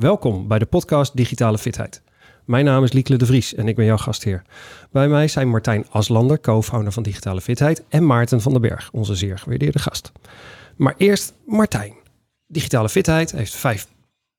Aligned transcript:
Welkom 0.00 0.48
bij 0.48 0.58
de 0.58 0.66
podcast 0.66 1.16
Digitale 1.16 1.58
Fitheid. 1.58 2.02
Mijn 2.44 2.64
naam 2.64 2.84
is 2.84 2.92
Liekle 2.92 3.16
de 3.16 3.26
Vries 3.26 3.54
en 3.54 3.68
ik 3.68 3.76
ben 3.76 3.84
jouw 3.84 3.96
gastheer. 3.96 4.42
Bij 4.90 5.08
mij 5.08 5.28
zijn 5.28 5.48
Martijn 5.48 5.86
Aslander, 5.90 6.40
co-founder 6.40 6.92
van 6.92 7.02
Digitale 7.02 7.40
Fitheid, 7.40 7.84
en 7.88 8.06
Maarten 8.06 8.40
van 8.40 8.52
den 8.52 8.60
Berg, 8.60 8.90
onze 8.92 9.14
zeer 9.14 9.38
gewaardeerde 9.38 9.78
gast. 9.78 10.12
Maar 10.76 10.94
eerst 10.96 11.34
Martijn. 11.46 11.94
Digitale 12.46 12.88
Fitheid 12.88 13.32
heeft 13.32 13.54
vijf 13.54 13.86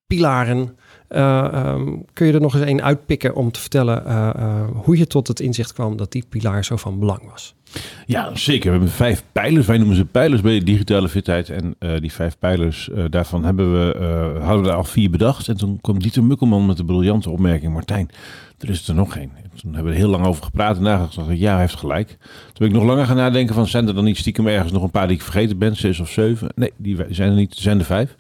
pilaren. 0.08 0.78
Uh, 1.16 1.64
um, 1.66 2.06
kun 2.14 2.28
je 2.28 2.34
er 2.34 2.42
nog 2.42 2.54
eens 2.54 2.66
één 2.66 2.84
uitpikken 2.84 3.36
om 3.36 3.52
te 3.52 3.60
vertellen 3.60 4.04
uh, 4.08 4.30
uh, 4.38 4.64
hoe 4.74 4.98
je 4.98 5.08
tot 5.08 5.28
het 5.28 5.40
inzicht 5.40 5.74
kwam 5.74 5.98
dat 5.98 6.12
die 6.12 6.26
pilaar 6.30 6.66
zo 6.66 6.76
van 6.76 7.00
belang 7.00 7.30
was? 7.32 7.56
Ja, 8.06 8.36
zeker. 8.36 8.66
We 8.66 8.78
hebben 8.78 8.90
vijf 8.90 9.24
pijlers. 9.32 9.66
Wij 9.66 9.78
noemen 9.78 9.96
ze 9.96 10.06
pijlers 10.06 10.42
bij 10.42 10.60
digitale 10.60 11.10
fitheid. 11.10 11.50
En 11.50 11.76
die 12.00 12.12
vijf 12.12 12.38
pijlers, 12.40 12.90
daarvan 13.10 13.46
hebben 13.46 13.74
we, 13.74 13.98
hadden 14.42 14.64
we 14.64 14.70
er 14.70 14.76
al 14.76 14.84
vier 14.84 15.10
bedacht. 15.10 15.48
En 15.48 15.58
toen 15.58 15.82
kwam 15.82 16.00
Dieter 16.00 16.24
Mukkelman 16.24 16.66
met 16.66 16.78
de 16.78 16.86
briljante 16.86 17.30
opmerking. 17.30 17.74
Martijn, 17.74 18.10
er 18.60 18.70
is 18.70 18.88
er 18.88 18.96
nog 18.96 19.14
geen. 19.14 19.32
Toen 19.62 19.74
hebben 19.74 19.92
we 19.92 19.98
er 19.98 20.04
heel 20.04 20.12
lang 20.12 20.26
over 20.26 20.44
gepraat 20.44 20.78
en 20.78 20.84
nagedacht. 20.84 21.38
Ja, 21.38 21.52
hij 21.52 21.62
heeft 21.62 21.76
gelijk. 21.76 22.08
Toen 22.08 22.54
ben 22.54 22.68
ik 22.68 22.74
nog 22.74 22.84
langer 22.84 23.06
gaan 23.06 23.16
nadenken 23.16 23.56
van... 23.56 23.68
zijn 23.68 23.88
er 23.88 23.94
dan 23.94 24.04
niet 24.04 24.18
stiekem 24.18 24.48
ergens 24.48 24.72
nog 24.72 24.84
een 24.84 24.92
paar 24.92 25.08
die 25.08 25.16
ik 25.16 25.24
vergeten 25.24 25.58
ben? 25.58 25.76
Zes 25.76 26.00
of 26.00 26.10
zeven? 26.10 26.50
Nee, 26.56 26.72
die 26.78 26.98
zijn 27.10 27.30
er 27.30 27.36
niet. 27.36 27.54
Er 27.56 27.62
zijn 27.62 27.80
er 27.80 27.86
vijf. 27.86 28.16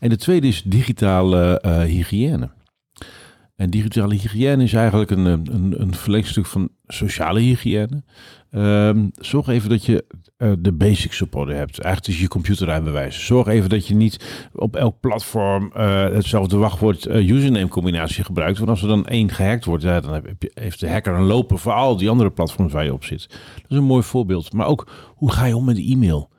En 0.00 0.08
de 0.08 0.16
tweede 0.16 0.46
is 0.46 0.62
digitale 0.62 1.60
hygiëne. 1.86 2.33
En 3.56 3.70
digitale 3.70 4.14
hygiëne 4.14 4.62
is 4.62 4.72
eigenlijk 4.72 5.10
een, 5.10 5.24
een, 5.24 5.80
een 5.80 5.94
verlengstuk 5.94 6.46
van 6.46 6.68
sociale 6.86 7.40
hygiëne. 7.40 8.02
Um, 8.50 9.10
zorg 9.14 9.48
even 9.48 9.68
dat 9.68 9.84
je 9.84 10.04
uh, 10.38 10.52
de 10.58 10.72
basics 10.72 11.22
op 11.22 11.34
orde 11.34 11.54
hebt. 11.54 11.78
Eigenlijk 11.78 12.14
is 12.14 12.20
je 12.20 12.28
computerrijbewijs. 12.28 13.26
Zorg 13.26 13.46
even 13.46 13.68
dat 13.68 13.86
je 13.86 13.94
niet 13.94 14.48
op 14.52 14.76
elk 14.76 15.00
platform 15.00 15.72
uh, 15.76 16.02
hetzelfde 16.02 16.56
wachtwoord 16.56 17.06
uh, 17.06 17.28
username 17.28 17.68
combinatie 17.68 18.24
gebruikt. 18.24 18.58
Want 18.58 18.70
als 18.70 18.82
er 18.82 18.88
dan 18.88 19.06
één 19.06 19.30
gehackt 19.30 19.64
wordt, 19.64 19.82
ja, 19.82 20.00
dan 20.00 20.12
heb 20.12 20.34
je, 20.38 20.50
heeft 20.54 20.80
de 20.80 20.90
hacker 20.90 21.14
een 21.14 21.26
lopen 21.26 21.58
voor 21.58 21.72
al 21.72 21.96
die 21.96 22.10
andere 22.10 22.30
platforms 22.30 22.72
waar 22.72 22.84
je 22.84 22.92
op 22.92 23.04
zit. 23.04 23.28
Dat 23.54 23.70
is 23.70 23.76
een 23.76 23.84
mooi 23.84 24.02
voorbeeld. 24.02 24.52
Maar 24.52 24.66
ook, 24.66 24.90
hoe 25.14 25.32
ga 25.32 25.44
je 25.44 25.56
om 25.56 25.64
met 25.64 25.78
e-mail? 25.78 26.30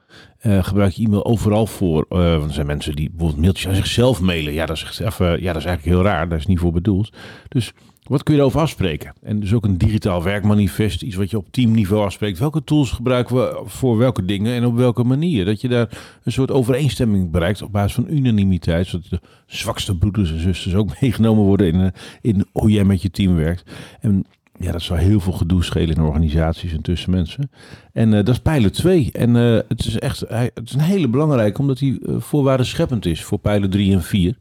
Uh, 0.46 0.64
gebruik 0.64 0.92
je 0.92 1.06
e-mail 1.06 1.26
overal 1.26 1.68
voor. 1.68 2.06
Uh, 2.10 2.18
want 2.18 2.44
er 2.44 2.54
zijn 2.54 2.66
mensen 2.66 2.96
die 2.96 3.10
bijvoorbeeld 3.10 3.42
mailtjes 3.42 3.68
aan 3.68 3.76
zichzelf 3.76 4.22
mailen. 4.22 4.54
Ja, 4.54 4.66
dat 4.66 4.76
is, 4.78 4.98
ja, 4.98 5.10
dat 5.28 5.38
is 5.38 5.44
eigenlijk 5.44 5.84
heel 5.84 6.02
raar. 6.02 6.30
Daar 6.30 6.38
is 6.38 6.46
niet 6.46 6.60
voor 6.60 6.72
bedoeld. 6.72 7.14
Dus 7.48 7.74
wat 8.04 8.24
kun 8.24 8.34
je 8.34 8.40
erover 8.40 8.60
afspreken? 8.60 9.14
En 9.22 9.40
dus 9.40 9.54
ook 9.54 9.66
een 9.66 9.78
digitaal 9.78 10.24
werkmanifest, 10.24 11.02
iets 11.02 11.16
wat 11.16 11.30
je 11.30 11.38
op 11.38 11.46
teamniveau 11.52 12.06
afspreekt. 12.06 12.40
Welke 12.40 12.64
tools 12.64 12.92
gebruiken 12.92 13.36
we 13.36 13.62
voor 13.66 13.98
welke 13.98 14.26
dingen 14.26 14.54
en 14.54 14.66
op 14.66 14.76
welke 14.76 15.04
manier? 15.04 15.46
Dat 15.46 15.62
je 15.62 15.68
daar 15.68 15.90
een 16.24 16.32
soort 16.32 16.52
overeenstemming 16.52 17.32
bereikt 17.32 17.62
op 17.62 17.72
basis 17.72 17.94
van 17.94 18.06
unanimiteit. 18.10 18.88
Zodat 18.88 19.10
de 19.10 19.20
zwakste 19.46 19.98
broeders 19.98 20.32
en 20.32 20.40
zusters 20.40 20.76
ook 20.76 20.90
meegenomen 21.02 21.44
worden 21.44 21.74
in, 21.74 21.92
in 22.22 22.46
hoe 22.52 22.72
jij 22.72 22.84
met 22.84 23.02
je 23.02 23.12
team 23.12 23.36
werkt. 23.36 23.72
En 24.00 24.26
ja, 24.60 24.72
dat 24.72 24.82
zou 24.82 25.00
heel 25.00 25.20
veel 25.20 25.34
gedoe 25.34 25.64
schelen 25.64 25.96
in 25.96 26.02
organisaties 26.02 26.74
en 26.74 26.82
tussen 26.82 27.12
mensen. 27.12 27.52
En 27.94 28.08
uh, 28.10 28.16
dat 28.16 28.30
is 28.30 28.40
pijler 28.40 28.72
2. 28.72 29.10
En 29.12 29.36
uh, 29.36 29.60
het 29.68 29.86
is 29.86 30.00
echt 30.00 30.24
hij, 30.28 30.52
het 30.54 30.70
is 30.70 30.74
een 30.74 30.80
hele 30.80 31.08
belangrijke, 31.08 31.60
omdat 31.60 31.80
hij 31.80 31.98
uh, 32.02 32.16
voorwaarden 32.20 32.66
scheppend 32.66 33.06
is 33.06 33.24
voor 33.24 33.38
pijler 33.38 33.70
3 33.70 33.94
en 33.94 34.02
4. 34.04 34.38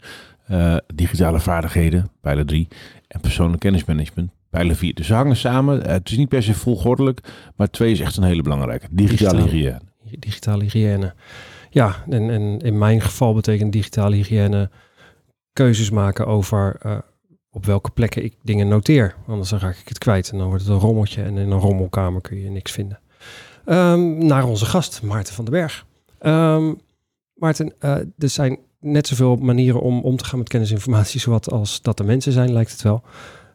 digitale 0.95 1.41
vaardigheden, 1.41 2.11
pijler 2.21 2.47
3. 2.47 2.69
En 3.09 3.21
persoonlijk 3.21 3.61
kennismanagement, 3.61 4.31
pijler 4.51 4.77
4. 4.77 4.95
Dus 4.95 5.07
ze 5.07 5.15
hangen 5.15 5.37
samen. 5.37 5.91
het 5.91 6.11
is 6.11 6.17
niet 6.17 6.29
per 6.29 6.43
se 6.43 6.55
volgordelijk, 6.55 7.21
maar 7.57 7.71
2 7.71 7.93
is 7.93 8.01
echt 8.01 8.17
een 8.17 8.23
hele 8.23 8.43
belangrijke. 8.43 8.87
Digitale, 8.91 9.37
digitale 9.37 9.57
hygiëne. 9.57 10.19
Digitale 10.19 10.63
hygiëne. 10.63 11.15
Ja, 11.71 12.05
en, 12.09 12.31
en 12.31 12.59
in 12.59 12.79
mijn 12.79 13.01
geval 13.01 13.35
betekent 13.35 13.73
digitale 13.73 14.17
hygiëne 14.17 14.71
keuzes 15.53 15.91
maken 15.91 16.27
over 16.27 16.79
op 17.55 17.67
welke 17.67 17.91
plekken 17.91 18.25
ik 18.25 18.35
dingen 18.43 18.69
noteer. 18.69 19.15
Anders 19.27 19.51
dan 19.51 19.59
raak 19.59 19.77
ik 19.77 19.89
het 19.89 19.99
kwijt 19.99 20.31
en 20.31 20.39
dan 20.39 20.49
wordt 20.49 20.63
het 20.63 20.73
een 20.73 20.79
rommeltje 20.79 21.23
en 21.23 21.39
in 21.39 21.51
een 21.51 21.59
rommelkamer 21.59 22.21
kun 22.21 22.41
je 22.41 22.51
niks 22.51 22.73
vinden. 22.73 23.01
Um, 23.67 24.27
naar 24.27 24.45
onze 24.45 24.65
gast, 24.65 25.03
Maarten 25.03 25.35
van 25.35 25.45
den 25.45 25.55
Berg. 25.55 25.87
Um, 26.21 26.81
Maarten, 27.35 27.73
uh, 27.81 27.91
er 28.19 28.29
zijn 28.29 28.59
net 28.81 29.07
zoveel 29.07 29.37
manieren 29.37 29.81
om 29.81 30.01
om 30.01 30.17
te 30.17 30.25
gaan 30.25 30.39
met 30.39 30.49
kennisinformatie, 30.49 31.21
zowat 31.21 31.51
als 31.51 31.83
dat 31.83 31.99
er 31.99 32.05
mensen 32.05 32.33
zijn, 32.33 32.53
lijkt 32.53 32.71
het 32.73 32.83
wel. 32.83 33.03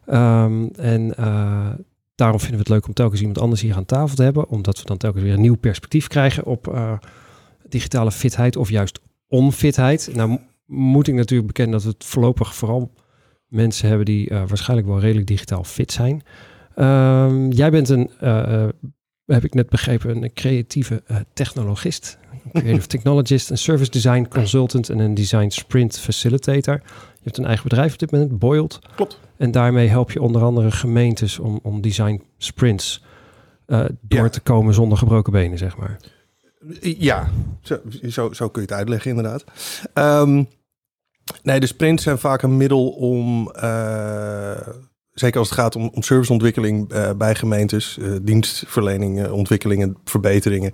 Um, 0.06 0.70
en 0.70 1.14
uh, 1.20 1.68
daarom 2.14 2.40
vinden 2.40 2.56
we 2.56 2.62
het 2.62 2.68
leuk 2.68 2.86
om 2.86 2.92
telkens 2.94 3.20
iemand 3.20 3.38
anders 3.38 3.60
hier 3.60 3.76
aan 3.76 3.84
tafel 3.84 4.16
te 4.16 4.22
hebben, 4.22 4.48
omdat 4.48 4.78
we 4.78 4.84
dan 4.84 4.96
telkens 4.96 5.22
weer 5.22 5.32
een 5.32 5.40
nieuw 5.40 5.56
perspectief 5.56 6.06
krijgen 6.06 6.44
op 6.44 6.68
uh, 6.68 6.92
digitale 7.68 8.10
fitheid 8.10 8.56
of 8.56 8.70
juist 8.70 9.00
onfitheid. 9.28 10.10
Nou 10.14 10.38
moet 10.66 11.08
ik 11.08 11.14
natuurlijk 11.14 11.46
bekennen 11.46 11.74
dat 11.74 11.82
we 11.82 11.90
het 11.90 12.04
voorlopig 12.04 12.54
vooral 12.54 12.92
mensen 13.50 13.88
hebben 13.88 14.06
die 14.06 14.30
uh, 14.30 14.42
waarschijnlijk 14.46 14.88
wel 14.88 15.00
redelijk 15.00 15.26
digitaal 15.26 15.64
fit 15.64 15.92
zijn. 15.92 16.22
Um, 16.76 17.52
jij 17.52 17.70
bent 17.70 17.88
een, 17.88 18.10
uh, 18.22 18.68
heb 19.24 19.44
ik 19.44 19.54
net 19.54 19.68
begrepen, 19.68 20.22
een 20.22 20.32
creatieve 20.32 21.02
technologist. 21.32 22.18
Creative 22.52 22.86
technologist, 22.96 23.50
een 23.50 23.58
service 23.58 23.90
design 23.90 24.26
consultant 24.28 24.88
en 24.88 24.98
een 24.98 25.14
design 25.14 25.48
sprint 25.48 25.98
facilitator. 25.98 26.80
Je 26.84 27.26
hebt 27.26 27.38
een 27.38 27.44
eigen 27.44 27.68
bedrijf 27.68 27.92
op 27.92 27.98
dit 27.98 28.10
moment, 28.10 28.38
Boiled. 28.38 28.78
Klopt. 28.94 29.18
En 29.36 29.50
daarmee 29.50 29.88
help 29.88 30.10
je 30.10 30.22
onder 30.22 30.42
andere 30.42 30.70
gemeentes 30.70 31.38
om, 31.38 31.60
om 31.62 31.80
design 31.80 32.22
sprints 32.38 33.02
uh, 33.66 33.84
door 34.00 34.24
ja. 34.24 34.28
te 34.28 34.40
komen 34.40 34.74
zonder 34.74 34.98
gebroken 34.98 35.32
benen, 35.32 35.58
zeg 35.58 35.76
maar. 35.76 35.96
Ja, 36.80 37.30
zo, 37.60 37.78
zo, 38.08 38.32
zo 38.32 38.48
kun 38.48 38.62
je 38.62 38.68
het 38.68 38.76
uitleggen 38.76 39.10
inderdaad. 39.10 39.44
Um, 39.94 40.48
nee, 41.42 41.60
de 41.60 41.66
sprints 41.66 42.02
zijn 42.02 42.18
vaak 42.18 42.42
een 42.42 42.56
middel 42.56 42.88
om... 42.88 43.52
Uh, 43.62 44.50
zeker 45.12 45.38
als 45.38 45.48
het 45.48 45.58
gaat 45.58 45.76
om, 45.76 45.90
om 45.94 46.02
serviceontwikkeling 46.02 46.92
uh, 46.92 47.10
bij 47.12 47.34
gemeentes, 47.34 47.96
uh, 48.00 48.16
dienstverlening, 48.22 49.28
ontwikkelingen, 49.28 49.96
verbeteringen. 50.04 50.72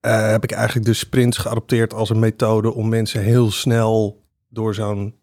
Heb 0.00 0.44
ik 0.44 0.50
eigenlijk 0.50 0.86
de 0.86 0.92
sprints 0.92 1.38
geadopteerd 1.38 1.94
als 1.94 2.10
een 2.10 2.18
methode 2.18 2.74
om 2.74 2.88
mensen 2.88 3.22
heel 3.22 3.50
snel 3.50 4.22
door 4.48 4.74
zo'n 4.74 5.14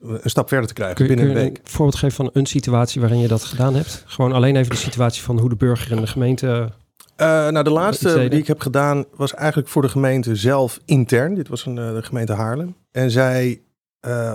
een 0.00 0.30
stap 0.30 0.48
verder 0.48 0.68
te 0.68 0.74
krijgen 0.74 0.96
kun, 0.96 1.06
binnen 1.06 1.26
kun 1.26 1.36
een 1.36 1.42
week. 1.42 1.58
Een 1.58 1.70
voorbeeld 1.70 1.98
geven 1.98 2.16
van 2.16 2.30
een 2.32 2.46
situatie 2.46 3.00
waarin 3.00 3.18
je 3.18 3.28
dat 3.28 3.44
gedaan 3.44 3.74
hebt? 3.74 4.04
Gewoon 4.06 4.32
alleen 4.32 4.56
even 4.56 4.70
de 4.70 4.76
situatie 4.76 5.22
van 5.22 5.38
hoe 5.38 5.48
de 5.48 5.56
burger 5.56 5.90
in 5.90 6.00
de 6.00 6.06
gemeente. 6.06 6.72
Uh, 7.16 7.26
nou, 7.26 7.64
de 7.64 7.70
laatste 7.70 8.28
die 8.28 8.40
ik 8.40 8.46
heb 8.46 8.60
gedaan 8.60 9.04
was 9.14 9.34
eigenlijk 9.34 9.68
voor 9.68 9.82
de 9.82 9.88
gemeente 9.88 10.36
zelf 10.36 10.80
intern. 10.84 11.34
Dit 11.34 11.48
was 11.48 11.66
een, 11.66 11.74
de 11.74 12.02
gemeente 12.02 12.32
Haarlem. 12.32 12.76
En 12.90 13.10
zij 13.10 13.60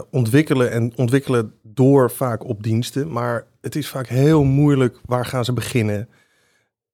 ontwikkelen 0.10 0.72
en 0.72 0.92
ontwikkelen 0.96 1.54
door 1.64 2.12
vaak 2.12 2.44
op 2.46 2.64
diensten. 2.64 3.12
Maar 3.12 3.46
het 3.62 3.76
is 3.76 3.88
vaak 3.88 4.08
heel 4.08 4.44
moeilijk. 4.44 5.00
Waar 5.06 5.26
gaan 5.26 5.46
ze 5.46 5.54
beginnen? 5.54 6.10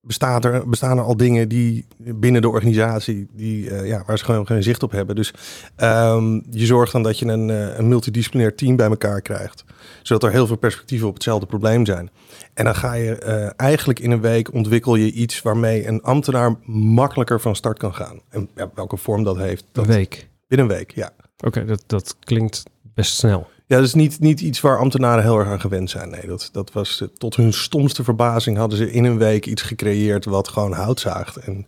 Bestaan 0.08 0.42
er, 0.42 0.70
bestaan 0.70 0.98
er 0.98 1.04
al 1.04 1.18
dingen 1.18 1.50
die 1.50 1.86
binnen 1.98 2.42
de 2.42 2.50
organisatie, 2.50 3.28
die, 3.34 3.70
uh, 3.70 3.88
ja, 3.88 4.04
waar 4.06 4.18
ze 4.18 4.26
gewoon 4.26 4.48
geen 4.48 4.64
zicht 4.64 4.84
op 4.84 4.92
hebben. 4.92 5.16
Dus 5.16 5.34
um, 5.78 6.44
je 6.50 6.66
zorgt 6.66 6.92
dan 6.92 7.04
dat 7.04 7.20
je 7.20 7.26
een, 7.26 7.50
uh, 7.50 7.78
een 7.78 7.88
multidisciplinair 7.88 8.56
team 8.56 8.76
bij 8.76 8.88
elkaar 8.88 9.22
krijgt. 9.22 9.64
Zodat 10.02 10.24
er 10.24 10.32
heel 10.32 10.48
veel 10.48 10.58
perspectieven 10.58 11.08
op 11.08 11.14
hetzelfde 11.14 11.46
probleem 11.46 11.86
zijn. 11.86 12.10
En 12.54 12.66
dan 12.66 12.76
ga 12.76 12.94
je 12.94 13.24
uh, 13.26 13.50
eigenlijk 13.56 14.00
in 14.00 14.12
een 14.12 14.22
week 14.22 14.54
ontwikkel 14.54 14.96
je 14.96 15.12
iets 15.12 15.42
waarmee 15.42 15.88
een 15.88 16.02
ambtenaar 16.02 16.56
makkelijker 16.66 17.40
van 17.40 17.56
start 17.56 17.78
kan 17.78 17.94
gaan. 17.94 18.22
En 18.30 18.50
ja, 18.56 18.72
welke 18.76 18.98
vorm 18.98 19.24
dat 19.24 19.38
heeft. 19.38 19.66
Dat, 19.72 19.88
een 19.88 19.94
week? 19.94 20.30
Binnen 20.48 20.70
een 20.70 20.76
week, 20.76 20.92
ja. 20.92 21.10
Oké, 21.38 21.48
okay, 21.48 21.66
dat, 21.66 21.84
dat 21.88 22.16
klinkt 22.20 22.64
best 22.94 23.16
snel. 23.16 23.48
Ja, 23.68 23.76
dat 23.76 23.86
is 23.86 23.94
niet, 23.94 24.20
niet 24.20 24.42
iets 24.42 24.62
waar 24.62 24.78
ambtenaren 24.78 25.24
heel 25.24 25.38
erg 25.38 25.48
aan 25.48 25.60
gewend 25.60 25.90
zijn. 25.90 26.10
Nee, 26.10 26.28
dat, 26.28 26.50
dat 26.52 26.72
was 26.72 27.04
tot 27.18 27.36
hun 27.36 27.54
stomste 27.54 28.04
verbazing 28.04 28.58
hadden 28.58 28.78
ze 28.78 28.92
in 28.92 29.04
een 29.04 29.18
week 29.18 29.46
iets 29.46 29.62
gecreëerd 29.62 30.26
wat 30.26 30.48
gewoon 30.48 30.74
hout 30.74 31.00
zaagt 31.00 31.38
en 31.38 31.66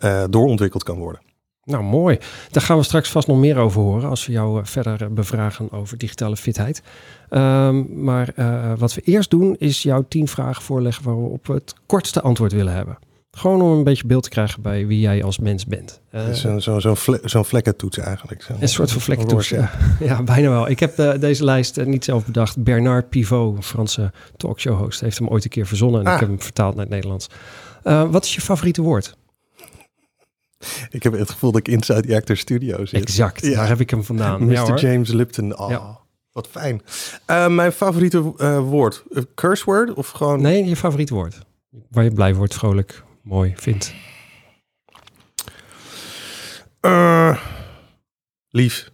uh, 0.00 0.24
doorontwikkeld 0.30 0.82
kan 0.82 0.98
worden. 0.98 1.20
Nou, 1.64 1.82
mooi. 1.82 2.18
Daar 2.50 2.62
gaan 2.62 2.76
we 2.76 2.82
straks 2.82 3.10
vast 3.10 3.26
nog 3.26 3.38
meer 3.38 3.56
over 3.56 3.80
horen 3.80 4.08
als 4.08 4.26
we 4.26 4.32
jou 4.32 4.60
uh, 4.60 4.66
verder 4.66 5.12
bevragen 5.12 5.72
over 5.72 5.98
digitale 5.98 6.36
fitheid. 6.36 6.82
Um, 7.30 8.04
maar 8.04 8.34
wat 8.78 8.94
we 8.94 9.00
eerst 9.00 9.30
doen 9.30 9.56
is 9.58 9.82
jouw 9.82 10.04
tien 10.08 10.28
vragen 10.28 10.62
voorleggen 10.62 11.04
waarop 11.04 11.46
we 11.46 11.52
het 11.52 11.74
kortste 11.86 12.20
antwoord 12.20 12.52
willen 12.52 12.74
hebben. 12.74 12.98
Gewoon 13.36 13.62
om 13.62 13.70
een 13.70 13.84
beetje 13.84 14.06
beeld 14.06 14.22
te 14.22 14.28
krijgen 14.28 14.62
bij 14.62 14.86
wie 14.86 15.00
jij 15.00 15.24
als 15.24 15.38
mens 15.38 15.66
bent. 15.66 16.00
Uh, 16.14 16.32
Zo'n 16.32 16.60
zo, 16.60 16.78
zo 16.78 16.94
vle 16.94 17.20
zo 17.24 17.42
vlekkentoets 17.42 17.98
eigenlijk. 17.98 18.42
Zo 18.42 18.54
een 18.60 18.68
soort 18.68 18.92
van 18.92 19.00
vlekkentoets, 19.00 19.48
ja. 19.48 19.70
ja. 20.00 20.22
bijna 20.22 20.48
wel. 20.48 20.68
Ik 20.68 20.80
heb 20.80 20.98
uh, 20.98 21.18
deze 21.18 21.44
lijst 21.44 21.78
uh, 21.78 21.86
niet 21.86 22.04
zelf 22.04 22.24
bedacht. 22.24 22.62
Bernard 22.62 23.08
Pivot, 23.08 23.56
een 23.56 23.62
Franse 23.62 24.12
talkshow-host, 24.36 25.00
heeft 25.00 25.18
hem 25.18 25.28
ooit 25.28 25.44
een 25.44 25.50
keer 25.50 25.66
verzonnen. 25.66 26.00
En 26.00 26.06
ah. 26.06 26.12
ik 26.12 26.20
heb 26.20 26.28
hem 26.28 26.40
vertaald 26.40 26.74
naar 26.74 26.84
het 26.84 26.94
Nederlands. 26.94 27.26
wat 27.82 28.24
is 28.24 28.34
je 28.34 28.40
favoriete 28.40 28.82
woord? 28.82 29.16
Ik 30.90 31.02
heb 31.02 31.12
het 31.12 31.30
gevoel 31.30 31.52
dat 31.52 31.60
ik 31.60 31.74
inside 31.74 32.02
the 32.02 32.16
actor 32.16 32.36
studio 32.36 32.84
zit. 32.84 33.00
Exact, 33.00 33.46
ja. 33.46 33.54
daar 33.54 33.68
heb 33.68 33.80
ik 33.80 33.90
hem 33.90 34.04
vandaan. 34.04 34.44
Mr. 34.44 34.52
Ja, 34.52 34.74
James 34.74 35.08
Lipton, 35.08 35.58
oh, 35.58 35.70
ja. 35.70 35.98
wat 36.32 36.48
fijn. 36.50 36.82
mijn 37.54 37.72
favoriete 37.72 38.20
woord, 38.60 39.04
curse 39.34 39.64
word 39.64 39.92
of 39.92 40.08
gewoon... 40.08 40.40
Nee, 40.40 40.64
je 40.64 40.76
favoriete 40.76 41.14
woord. 41.14 41.38
Waar 41.90 42.04
je 42.04 42.12
blij 42.12 42.34
wordt, 42.34 42.54
vrolijk, 42.54 43.02
mooi 43.22 43.52
vindt? 43.56 43.94
Uh, 46.80 47.42
lief. 48.48 48.90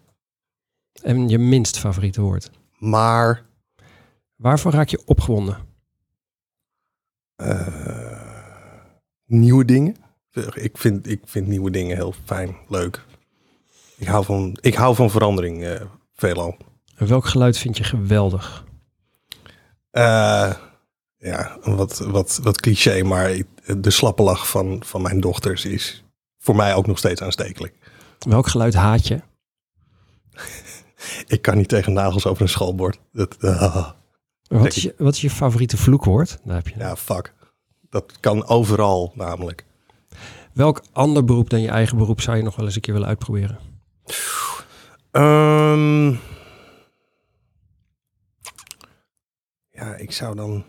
En 1.03 1.29
je 1.29 1.39
minst 1.39 1.79
favoriete 1.79 2.21
woord? 2.21 2.51
Maar. 2.79 3.47
Waarvoor 4.37 4.73
raak 4.73 4.89
je 4.89 5.03
opgewonden? 5.05 5.67
Uh, 7.37 8.39
nieuwe 9.25 9.65
dingen. 9.65 9.97
Ik 10.55 10.79
vind, 10.79 11.09
ik 11.09 11.21
vind 11.25 11.47
nieuwe 11.47 11.71
dingen 11.71 11.97
heel 11.97 12.15
fijn, 12.25 12.57
leuk. 12.69 13.05
Ik 13.97 14.07
hou 14.07 14.25
van, 14.25 14.59
ik 14.61 14.75
hou 14.75 14.95
van 14.95 15.11
verandering 15.11 15.63
uh, 15.63 15.81
veelal. 16.15 16.57
En 16.97 17.07
welk 17.07 17.27
geluid 17.27 17.59
vind 17.59 17.77
je 17.77 17.85
geweldig? 17.85 18.65
Uh, 19.93 20.55
ja, 21.19 21.59
wat, 21.63 21.99
wat, 21.99 22.41
wat 22.43 22.61
cliché, 22.61 23.03
maar 23.03 23.37
de 23.77 23.91
slappe 23.91 24.23
lach 24.23 24.49
van, 24.49 24.83
van 24.85 25.03
mijn 25.03 25.21
dochters 25.21 25.65
is 25.65 26.05
voor 26.39 26.57
mij 26.57 26.75
ook 26.75 26.87
nog 26.87 26.99
steeds 26.99 27.23
aanstekelijk. 27.23 27.75
Welk 28.19 28.47
geluid 28.47 28.75
haat 28.75 29.07
je? 29.07 29.21
ik 31.35 31.43
kan 31.43 31.57
niet 31.57 31.69
tegen 31.69 31.93
nagels 31.93 32.27
over 32.27 32.43
een 32.43 32.49
schoolbord. 32.49 33.01
Dat, 33.13 33.37
uh, 33.41 33.91
wat, 34.49 34.67
is 34.67 34.83
je, 34.83 34.95
wat 34.99 35.15
is 35.15 35.21
je 35.21 35.31
favoriete 35.31 35.77
vloekwoord? 35.77 36.39
Daar 36.45 36.57
heb 36.57 36.69
je 36.69 36.79
ja, 36.79 36.97
fuck. 36.97 37.35
Dat 37.91 38.21
kan 38.21 38.47
overal 38.47 39.13
namelijk. 39.15 39.65
Welk 40.53 40.83
ander 40.93 41.25
beroep 41.25 41.51
dan 41.51 41.61
je 41.61 41.69
eigen 41.69 41.97
beroep 41.97 42.21
zou 42.21 42.37
je 42.37 42.43
nog 42.43 42.57
wel 42.57 42.65
eens 42.65 42.75
een 42.75 42.81
keer 42.81 42.95
willen 42.95 43.09
uitproberen? 43.09 43.59
Um, 45.13 46.11
ja, 49.71 49.95
ik 49.97 50.13
zou 50.13 50.35
dan 50.37 50.65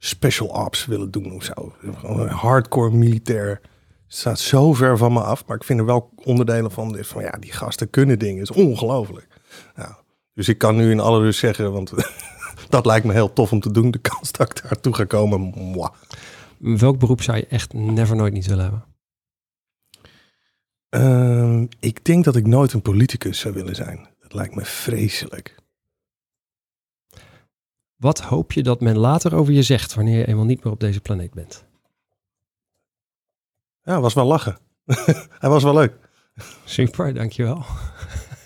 special 0.00 0.48
ops 0.48 0.86
willen 0.86 1.10
doen 1.10 1.32
of 1.32 1.44
zo. 1.44 1.74
Een 2.02 2.28
hardcore 2.28 2.90
militair. 2.90 3.60
staat 4.06 4.38
zo 4.38 4.72
ver 4.72 4.98
van 4.98 5.12
me 5.12 5.20
af. 5.20 5.46
Maar 5.46 5.56
ik 5.56 5.64
vind 5.64 5.78
er 5.78 5.86
wel 5.86 6.12
onderdelen 6.24 6.70
van. 6.70 6.96
Van 7.00 7.22
ja, 7.22 7.30
die 7.30 7.52
gasten 7.52 7.90
kunnen 7.90 8.18
dingen. 8.18 8.42
is 8.42 8.50
ongelooflijk. 8.50 9.26
Nou, 9.74 9.92
dus 10.34 10.48
ik 10.48 10.58
kan 10.58 10.76
nu 10.76 10.90
in 10.90 11.00
alle 11.00 11.20
rust 11.20 11.38
zeggen, 11.38 11.72
want 11.72 11.92
dat 12.68 12.86
lijkt 12.86 13.06
me 13.06 13.12
heel 13.12 13.32
tof 13.32 13.52
om 13.52 13.60
te 13.60 13.70
doen. 13.70 13.90
De 13.90 13.98
kans 13.98 14.32
dat 14.32 14.50
ik 14.50 14.62
daartoe 14.62 14.94
ga 14.94 15.04
komen. 15.04 15.40
Mwah. 15.40 15.92
Welk 16.58 16.98
beroep 16.98 17.22
zou 17.22 17.36
je 17.36 17.46
echt 17.46 17.72
never 17.72 18.16
nooit 18.16 18.32
niet 18.32 18.46
willen 18.46 18.62
hebben? 18.62 18.84
Uh, 20.90 21.62
ik 21.80 22.04
denk 22.04 22.24
dat 22.24 22.36
ik 22.36 22.46
nooit 22.46 22.72
een 22.72 22.82
politicus 22.82 23.38
zou 23.38 23.54
willen 23.54 23.74
zijn. 23.74 24.08
Dat 24.20 24.34
lijkt 24.34 24.54
me 24.54 24.64
vreselijk. 24.64 25.59
Wat 28.00 28.20
hoop 28.20 28.52
je 28.52 28.62
dat 28.62 28.80
men 28.80 28.98
later 28.98 29.34
over 29.34 29.52
je 29.52 29.62
zegt 29.62 29.94
wanneer 29.94 30.18
je 30.18 30.26
eenmaal 30.26 30.44
niet 30.44 30.64
meer 30.64 30.72
op 30.72 30.80
deze 30.80 31.00
planeet 31.00 31.34
bent? 31.34 31.64
Ja, 33.82 34.00
was 34.00 34.14
wel 34.14 34.26
lachen. 34.26 34.58
Hij 35.40 35.50
was 35.50 35.62
wel 35.62 35.74
leuk. 35.74 35.92
Super, 36.64 37.14
dankjewel. 37.14 37.64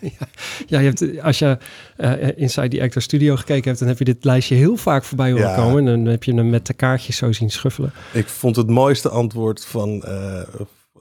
ja, 0.67 0.79
je 0.81 0.87
hebt, 0.87 1.21
als 1.23 1.39
je 1.39 1.59
uh, 1.97 2.39
Inside 2.39 2.69
the 2.69 2.83
Actor 2.83 3.03
Studio 3.03 3.37
gekeken 3.37 3.65
hebt, 3.65 3.79
dan 3.79 3.89
heb 3.89 3.99
je 3.99 4.05
dit 4.05 4.25
lijstje 4.25 4.55
heel 4.55 4.77
vaak 4.77 5.05
voorbij 5.05 5.31
horen 5.31 5.49
ja. 5.49 5.56
komen. 5.56 5.89
En 5.89 6.05
dan 6.05 6.12
heb 6.12 6.25
je 6.25 6.35
hem 6.35 6.51
met 6.51 6.67
de 6.67 6.75
kaartjes 6.75 7.17
zo 7.17 7.33
zien 7.33 7.51
schuffelen. 7.51 7.93
Ik 8.12 8.29
vond 8.29 8.56
het 8.56 8.69
mooiste 8.69 9.09
antwoord 9.09 9.65
van, 9.65 10.03
uh, 10.06 10.41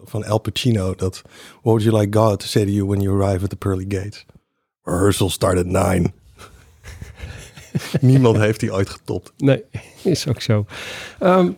van 0.04 0.26
Al 0.26 0.40
Pacino 0.40 0.96
dat... 0.96 1.22
What 1.52 1.62
would 1.62 1.84
you 1.84 1.98
like 1.98 2.18
God 2.18 2.40
to 2.40 2.46
say 2.46 2.66
to 2.66 2.72
you 2.72 2.88
when 2.88 3.02
you 3.02 3.22
arrive 3.22 3.44
at 3.44 3.50
the 3.50 3.56
pearly 3.56 3.86
gates? 3.88 4.26
Rehearsal 4.84 5.30
start 5.30 5.58
at 5.58 5.66
nine. 5.66 6.14
Niemand 8.02 8.38
heeft 8.38 8.60
die 8.60 8.74
ooit 8.74 8.90
getopt. 8.90 9.34
Nee, 9.38 9.64
is 10.04 10.28
ook 10.28 10.42
zo. 10.42 10.66
Um, 11.20 11.58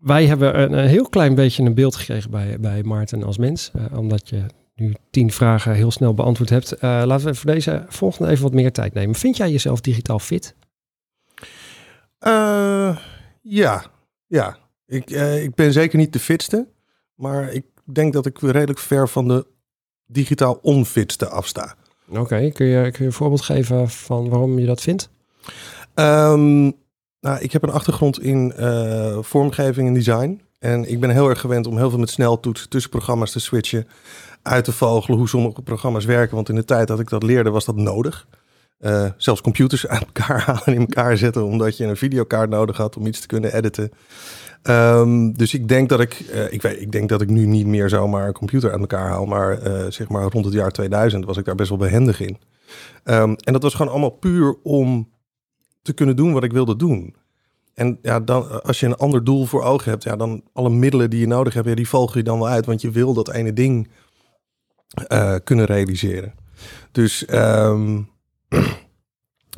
wij 0.00 0.26
hebben 0.26 0.60
een, 0.60 0.72
een, 0.72 0.88
heel 0.88 1.08
klein 1.08 1.34
beetje 1.34 1.62
een 1.62 1.74
beeld 1.74 1.96
gekregen 1.96 2.30
bij, 2.30 2.60
bij 2.60 2.82
Maarten 2.82 3.22
als 3.22 3.38
mens. 3.38 3.70
Uh, 3.76 3.98
omdat 3.98 4.28
je 4.28 4.44
nu 4.74 4.94
tien 5.10 5.32
vragen 5.32 5.74
heel 5.74 5.90
snel 5.90 6.14
beantwoord 6.14 6.50
hebt. 6.50 6.74
Uh, 6.74 6.80
laten 6.80 7.26
we 7.26 7.34
voor 7.34 7.50
deze 7.50 7.84
volgende 7.88 8.30
even 8.30 8.42
wat 8.42 8.52
meer 8.52 8.72
tijd 8.72 8.94
nemen. 8.94 9.14
Vind 9.14 9.36
jij 9.36 9.50
jezelf 9.50 9.80
digitaal 9.80 10.18
fit? 10.18 10.54
Uh, 12.26 12.98
ja, 13.40 13.84
ja. 14.26 14.58
Ik, 14.86 15.10
ik 15.42 15.54
ben 15.54 15.72
zeker 15.72 15.98
niet 15.98 16.12
de 16.12 16.18
fitste. 16.18 16.68
Maar 17.14 17.52
ik 17.52 17.64
denk 17.84 18.12
dat 18.12 18.26
ik 18.26 18.40
redelijk 18.40 18.78
ver 18.78 19.08
van 19.08 19.28
de 19.28 19.46
digitaal 20.06 20.58
onfitste 20.62 21.28
afsta. 21.28 21.76
Oké, 22.10 22.50
kun, 22.50 22.66
je, 22.66 22.90
kun 22.90 23.00
je 23.00 23.04
een 23.04 23.12
voorbeeld 23.12 23.42
geven 23.42 23.88
van 23.88 24.28
waarom 24.28 24.58
je 24.58 24.66
dat 24.66 24.80
vindt? 24.80 25.10
Um, 25.94 26.72
nou, 27.20 27.38
ik 27.40 27.52
heb 27.52 27.62
een 27.62 27.70
achtergrond 27.70 28.22
in 28.22 28.52
uh, 28.58 29.18
vormgeving 29.20 29.88
en 29.88 29.94
design. 29.94 30.40
En 30.58 30.90
ik 30.90 31.00
ben 31.00 31.10
heel 31.10 31.28
erg 31.28 31.40
gewend 31.40 31.66
om 31.66 31.76
heel 31.76 31.90
veel 31.90 31.98
met 31.98 32.10
sneltoetsen 32.10 32.68
tussen 32.68 32.90
programma's 32.90 33.32
te 33.32 33.40
switchen. 33.40 33.88
Uit 34.42 34.64
te 34.64 34.72
vogelen 34.72 35.18
hoe 35.18 35.28
sommige 35.28 35.62
programma's 35.62 36.04
werken. 36.04 36.34
Want 36.34 36.48
in 36.48 36.54
de 36.54 36.64
tijd 36.64 36.88
dat 36.88 37.00
ik 37.00 37.08
dat 37.08 37.22
leerde 37.22 37.50
was 37.50 37.64
dat 37.64 37.76
nodig. 37.76 38.26
Uh, 38.80 39.10
zelfs 39.16 39.40
computers 39.40 39.86
uit 39.88 40.04
elkaar 40.04 40.40
halen 40.40 40.64
en 40.64 40.72
in 40.74 40.80
elkaar 40.80 41.16
zetten. 41.16 41.44
Omdat 41.44 41.76
je 41.76 41.84
een 41.84 41.96
videokaart 41.96 42.50
nodig 42.50 42.76
had 42.76 42.96
om 42.96 43.06
iets 43.06 43.20
te 43.20 43.26
kunnen 43.26 43.54
editen. 43.54 43.92
Um, 44.62 45.32
dus 45.36 45.54
ik 45.54 45.68
denk 45.68 45.88
dat 45.88 46.00
ik, 46.00 46.20
uh, 46.20 46.52
ik, 46.52 46.62
weet, 46.62 46.80
ik 46.80 46.92
denk 46.92 47.08
dat 47.08 47.20
ik 47.20 47.28
nu 47.28 47.46
niet 47.46 47.66
meer 47.66 47.88
zomaar 47.88 48.26
een 48.26 48.32
computer 48.32 48.70
uit 48.70 48.80
elkaar 48.80 49.08
haal. 49.08 49.26
Maar 49.26 49.66
uh, 49.66 49.86
zeg 49.88 50.08
maar 50.08 50.22
rond 50.22 50.44
het 50.44 50.54
jaar 50.54 50.70
2000 50.70 51.24
was 51.24 51.36
ik 51.36 51.44
daar 51.44 51.54
best 51.54 51.68
wel 51.68 51.78
behendig 51.78 52.20
in. 52.20 52.38
Um, 53.04 53.36
en 53.36 53.52
dat 53.52 53.62
was 53.62 53.74
gewoon 53.74 53.92
allemaal 53.92 54.10
puur 54.10 54.56
om 54.62 55.10
te 55.82 55.92
kunnen 55.92 56.16
doen 56.16 56.32
wat 56.32 56.44
ik 56.44 56.52
wilde 56.52 56.76
doen. 56.76 57.14
En 57.74 57.98
ja, 58.02 58.20
dan, 58.20 58.62
als 58.62 58.80
je 58.80 58.86
een 58.86 58.96
ander 58.96 59.24
doel 59.24 59.44
voor 59.46 59.62
ogen 59.62 59.90
hebt, 59.90 60.02
ja, 60.02 60.16
dan 60.16 60.42
alle 60.52 60.70
middelen 60.70 61.10
die 61.10 61.20
je 61.20 61.26
nodig 61.26 61.54
hebt, 61.54 61.68
ja, 61.68 61.74
die 61.74 61.88
volg 61.88 62.14
je 62.14 62.22
dan 62.22 62.38
wel 62.38 62.48
uit. 62.48 62.66
Want 62.66 62.80
je 62.80 62.90
wil 62.90 63.14
dat 63.14 63.30
ene 63.32 63.52
ding 63.52 63.90
kunnen 65.44 65.64
realiseren. 65.64 66.34
Dus 66.92 67.26
um, 67.32 68.08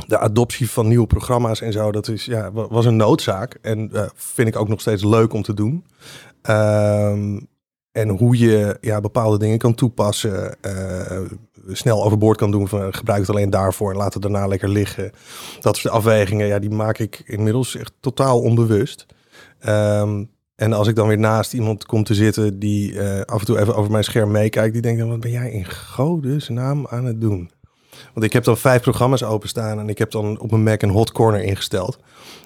de 0.07 0.19
adoptie 0.19 0.71
van 0.71 0.89
nieuwe 0.89 1.07
programma's 1.07 1.61
en 1.61 1.73
zo, 1.73 1.93
dat 1.93 2.09
is, 2.09 2.25
ja, 2.25 2.53
was 2.53 2.85
een 2.85 2.97
noodzaak. 2.97 3.59
En 3.63 3.91
uh, 3.93 4.03
vind 4.15 4.49
ik 4.49 4.57
ook 4.57 4.69
nog 4.69 4.81
steeds 4.81 5.05
leuk 5.05 5.33
om 5.33 5.43
te 5.43 5.55
doen. 5.55 5.85
Um, 6.51 7.51
en 7.93 8.09
hoe 8.09 8.39
je 8.39 8.77
ja, 8.81 9.01
bepaalde 9.01 9.39
dingen 9.39 9.59
kan 9.59 9.75
toepassen. 9.75 10.57
Uh, 10.67 11.21
snel 11.69 12.05
overboord 12.05 12.39
kan 12.39 12.51
doen 12.51 12.69
van 12.69 12.95
gebruik 12.95 13.21
het 13.21 13.31
alleen 13.31 13.51
daarvoor 13.51 13.91
en 13.91 13.97
laat 13.97 14.13
het 14.13 14.23
daarna 14.23 14.47
lekker 14.47 14.69
liggen. 14.69 15.13
Dat 15.61 15.77
soort 15.77 15.95
afwegingen, 15.95 16.47
ja, 16.47 16.59
die 16.59 16.71
maak 16.71 16.99
ik 16.99 17.23
inmiddels 17.27 17.77
echt 17.77 17.93
totaal 18.01 18.41
onbewust. 18.41 19.07
Um, 19.67 20.31
en 20.55 20.73
als 20.73 20.89
ik 20.89 20.95
dan 20.95 21.09
weer 21.09 21.19
naast 21.19 21.53
iemand 21.53 21.87
kom 21.87 22.05
te 22.05 22.15
zitten 22.15 22.59
die 22.59 23.01
af 23.25 23.41
en 23.41 23.47
toe 23.47 23.59
even 23.59 23.77
over 23.77 23.91
mijn 23.91 24.05
scherm 24.05 24.31
meekijkt, 24.31 24.73
die 24.73 24.83
denkt 24.83 25.01
dan, 25.01 25.09
wat 25.09 25.21
ben 25.21 25.31
jij 25.31 25.51
in 25.51 25.71
godes 25.71 26.49
naam 26.49 26.87
aan 26.87 27.05
het 27.05 27.21
doen? 27.21 27.51
Want 28.15 28.27
ik 28.27 28.33
heb 28.33 28.45
dan 28.45 28.57
vijf 28.57 28.83
programma's 28.83 29.23
openstaan 29.23 29.79
en 29.79 29.89
ik 29.89 29.99
heb 29.99 30.11
dan 30.11 30.39
op 30.39 30.51
mijn 30.51 30.63
Mac 30.63 30.83
een 30.83 30.91
hot 30.91 31.13
corner 31.13 31.43
ingesteld. 31.43 31.99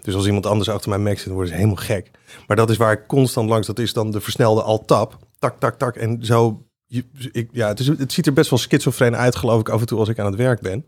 Dus 0.02 0.14
als 0.14 0.26
iemand 0.26 0.46
anders 0.46 0.68
achter 0.68 0.88
mijn 0.88 1.02
Mac 1.02 1.18
zit, 1.18 1.32
wordt 1.32 1.48
het 1.48 1.58
helemaal 1.58 1.84
gek. 1.84 2.10
Maar 2.46 2.56
dat 2.56 2.70
is 2.70 2.76
waar 2.76 2.92
ik 2.92 3.06
constant 3.06 3.48
langs, 3.48 3.66
dat 3.66 3.78
is 3.78 3.92
dan 3.92 4.10
de 4.10 4.20
versnelde 4.20 4.62
alt-tab. 4.62 5.18
Tak, 5.38 5.58
tak, 5.58 5.78
tak. 5.78 5.96
En 5.96 6.24
zo, 6.24 6.66
ik, 7.32 7.48
ja, 7.52 7.68
het, 7.68 7.80
is, 7.80 7.86
het 7.86 8.12
ziet 8.12 8.26
er 8.26 8.32
best 8.32 8.50
wel 8.50 8.58
schizofreen 8.58 9.16
uit, 9.16 9.36
geloof 9.36 9.60
ik, 9.60 9.68
af 9.68 9.80
en 9.80 9.86
toe 9.86 9.98
als 9.98 10.08
ik 10.08 10.18
aan 10.18 10.26
het 10.26 10.34
werk 10.34 10.60
ben. 10.60 10.84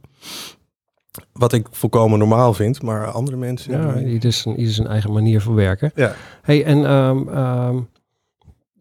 Wat 1.33 1.53
ik 1.53 1.67
volkomen 1.71 2.19
normaal 2.19 2.55
vind, 2.55 2.83
maar 2.83 3.11
andere 3.11 3.37
mensen... 3.37 3.73
Ja, 3.73 4.01
ieder 4.01 4.33
zijn, 4.33 4.59
ieder 4.59 4.75
zijn 4.75 4.87
eigen 4.87 5.13
manier 5.13 5.41
van 5.41 5.55
werken. 5.55 5.93
Ja. 5.95 6.15
Hey, 6.43 6.65
en 6.65 6.91
um, 6.91 7.29
um, 7.29 7.89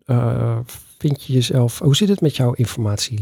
uh, 0.05 0.57
vind 0.97 1.23
je 1.23 1.33
jezelf... 1.33 1.79
Hoe 1.79 1.95
zit 1.95 2.09
het 2.09 2.21
met 2.21 2.35
jouw 2.35 2.51
informatie 2.51 3.19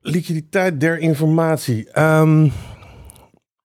liquiditeit? 0.00 0.80
Der 0.80 0.98
informatie. 0.98 2.00
Um, 2.00 2.52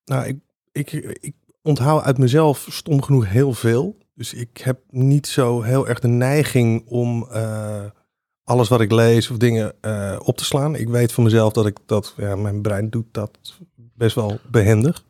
nou, 0.05 0.27
ik, 0.27 0.37
ik, 0.71 0.91
ik 1.19 1.33
onthoud 1.61 2.03
uit 2.03 2.17
mezelf 2.17 2.67
stom 2.69 3.01
genoeg 3.01 3.29
heel 3.29 3.53
veel. 3.53 3.97
Dus 4.15 4.33
ik 4.33 4.57
heb 4.57 4.79
niet 4.89 5.27
zo 5.27 5.61
heel 5.61 5.87
erg 5.87 5.99
de 5.99 6.07
neiging 6.07 6.87
om 6.87 7.27
uh, 7.31 7.83
alles 8.43 8.67
wat 8.67 8.81
ik 8.81 8.91
lees 8.91 9.29
of 9.29 9.37
dingen 9.37 9.73
uh, 9.81 10.19
op 10.23 10.37
te 10.37 10.45
slaan. 10.45 10.75
Ik 10.75 10.89
weet 10.89 11.11
van 11.11 11.23
mezelf 11.23 11.53
dat 11.53 11.65
ik 11.65 11.77
dat, 11.85 12.13
ja, 12.17 12.35
mijn 12.35 12.61
brein 12.61 12.89
doet 12.89 13.07
dat 13.11 13.59
best 13.75 14.15
wel 14.15 14.39
behendig. 14.51 15.03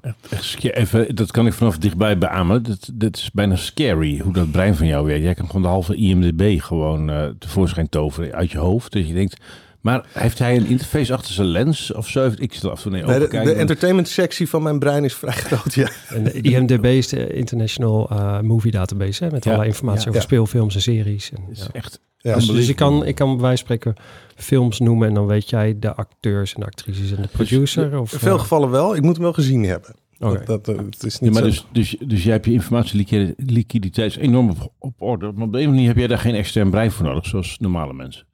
Even, 0.61 1.15
dat 1.15 1.31
kan 1.31 1.47
ik 1.47 1.53
vanaf 1.53 1.77
dichtbij 1.77 2.17
beamen. 2.17 2.63
Dat, 2.63 2.89
dat 2.93 3.15
is 3.15 3.31
bijna 3.31 3.55
scary 3.55 4.19
hoe 4.19 4.33
dat 4.33 4.51
brein 4.51 4.75
van 4.75 4.87
jou 4.87 5.05
werkt. 5.05 5.23
Jij 5.23 5.33
kan 5.33 5.45
gewoon 5.45 5.61
de 5.61 5.67
halve 5.67 5.95
IMDB 5.95 6.61
gewoon 6.61 7.09
uh, 7.09 7.27
tevoorschijn 7.39 7.89
toveren 7.89 8.33
uit 8.33 8.51
je 8.51 8.57
hoofd. 8.57 8.91
Dus 8.91 9.07
je 9.07 9.13
denkt, 9.13 9.41
maar 9.85 10.05
heeft 10.11 10.39
hij 10.39 10.55
een 10.55 10.67
interface 10.67 11.13
achter 11.13 11.33
zijn 11.33 11.47
lens 11.47 11.93
of 11.93 12.07
zo? 12.07 12.31
Ik 12.37 12.53
zit 12.53 12.65
af 12.65 12.85
en 12.85 12.91
toe 12.91 12.91
nee, 12.91 13.19
de, 13.19 13.27
de 13.27 13.53
entertainment 13.53 14.07
sectie 14.07 14.49
van 14.49 14.63
mijn 14.63 14.79
brein 14.79 15.03
is 15.03 15.13
vrij 15.13 15.33
groot, 15.47 15.73
ja. 15.73 15.89
En 16.09 16.23
de 16.23 16.41
IMDb 16.41 16.85
is 16.85 17.07
de 17.07 17.33
International 17.33 18.09
uh, 18.11 18.39
Movie 18.39 18.71
Database, 18.71 19.23
hè, 19.23 19.31
met 19.31 19.43
ja. 19.43 19.53
alle 19.53 19.65
informatie 19.65 20.01
ja. 20.01 20.07
over 20.07 20.21
ja. 20.21 20.27
speelfilms 20.27 20.75
en 20.75 20.81
series. 20.81 21.31
En, 21.31 21.43
is 21.51 21.67
echt 21.73 21.99
ja, 22.17 22.35
dus, 22.35 22.47
dus 22.47 22.67
ik 22.67 22.75
kan, 22.75 23.05
ik 23.05 23.15
kan 23.15 23.27
bij 23.33 23.41
wijze 23.41 23.65
van 23.65 23.77
spreken 23.77 24.03
films 24.35 24.79
noemen 24.79 25.07
en 25.07 25.13
dan 25.13 25.25
weet 25.25 25.49
jij 25.49 25.79
de 25.79 25.95
acteurs 25.95 26.53
en 26.53 26.59
de 26.59 26.65
actrices 26.65 27.11
en 27.11 27.21
de 27.21 27.27
producer? 27.27 27.89
Dus, 27.89 27.99
of, 27.99 28.13
in 28.13 28.19
veel 28.19 28.35
uh, 28.35 28.41
gevallen 28.41 28.69
wel. 28.69 28.95
Ik 28.95 29.01
moet 29.01 29.13
hem 29.13 29.23
wel 29.23 29.33
gezien 29.33 29.63
hebben. 29.63 29.95
Okay. 30.19 30.45
Dat, 30.45 30.65
dat, 30.65 30.77
het 30.77 31.03
is 31.03 31.19
niet 31.19 31.33
maar 31.33 31.41
zo... 31.41 31.47
dus, 31.47 31.65
dus, 31.71 31.95
dus 32.07 32.23
jij 32.23 32.33
hebt 32.33 32.45
je 32.45 32.51
informatie 32.51 33.35
liquiditeit 33.37 34.17
enorm 34.17 34.49
op, 34.49 34.71
op 34.79 35.01
orde. 35.01 35.31
Maar 35.31 35.45
op 35.45 35.53
de 35.53 35.61
een 35.61 35.69
manier 35.69 35.87
heb 35.87 35.97
jij 35.97 36.07
daar 36.07 36.17
geen 36.17 36.35
extern 36.35 36.69
brein 36.69 36.91
voor 36.91 37.05
nodig, 37.05 37.25
zoals 37.25 37.57
normale 37.59 37.93
mensen. 37.93 38.25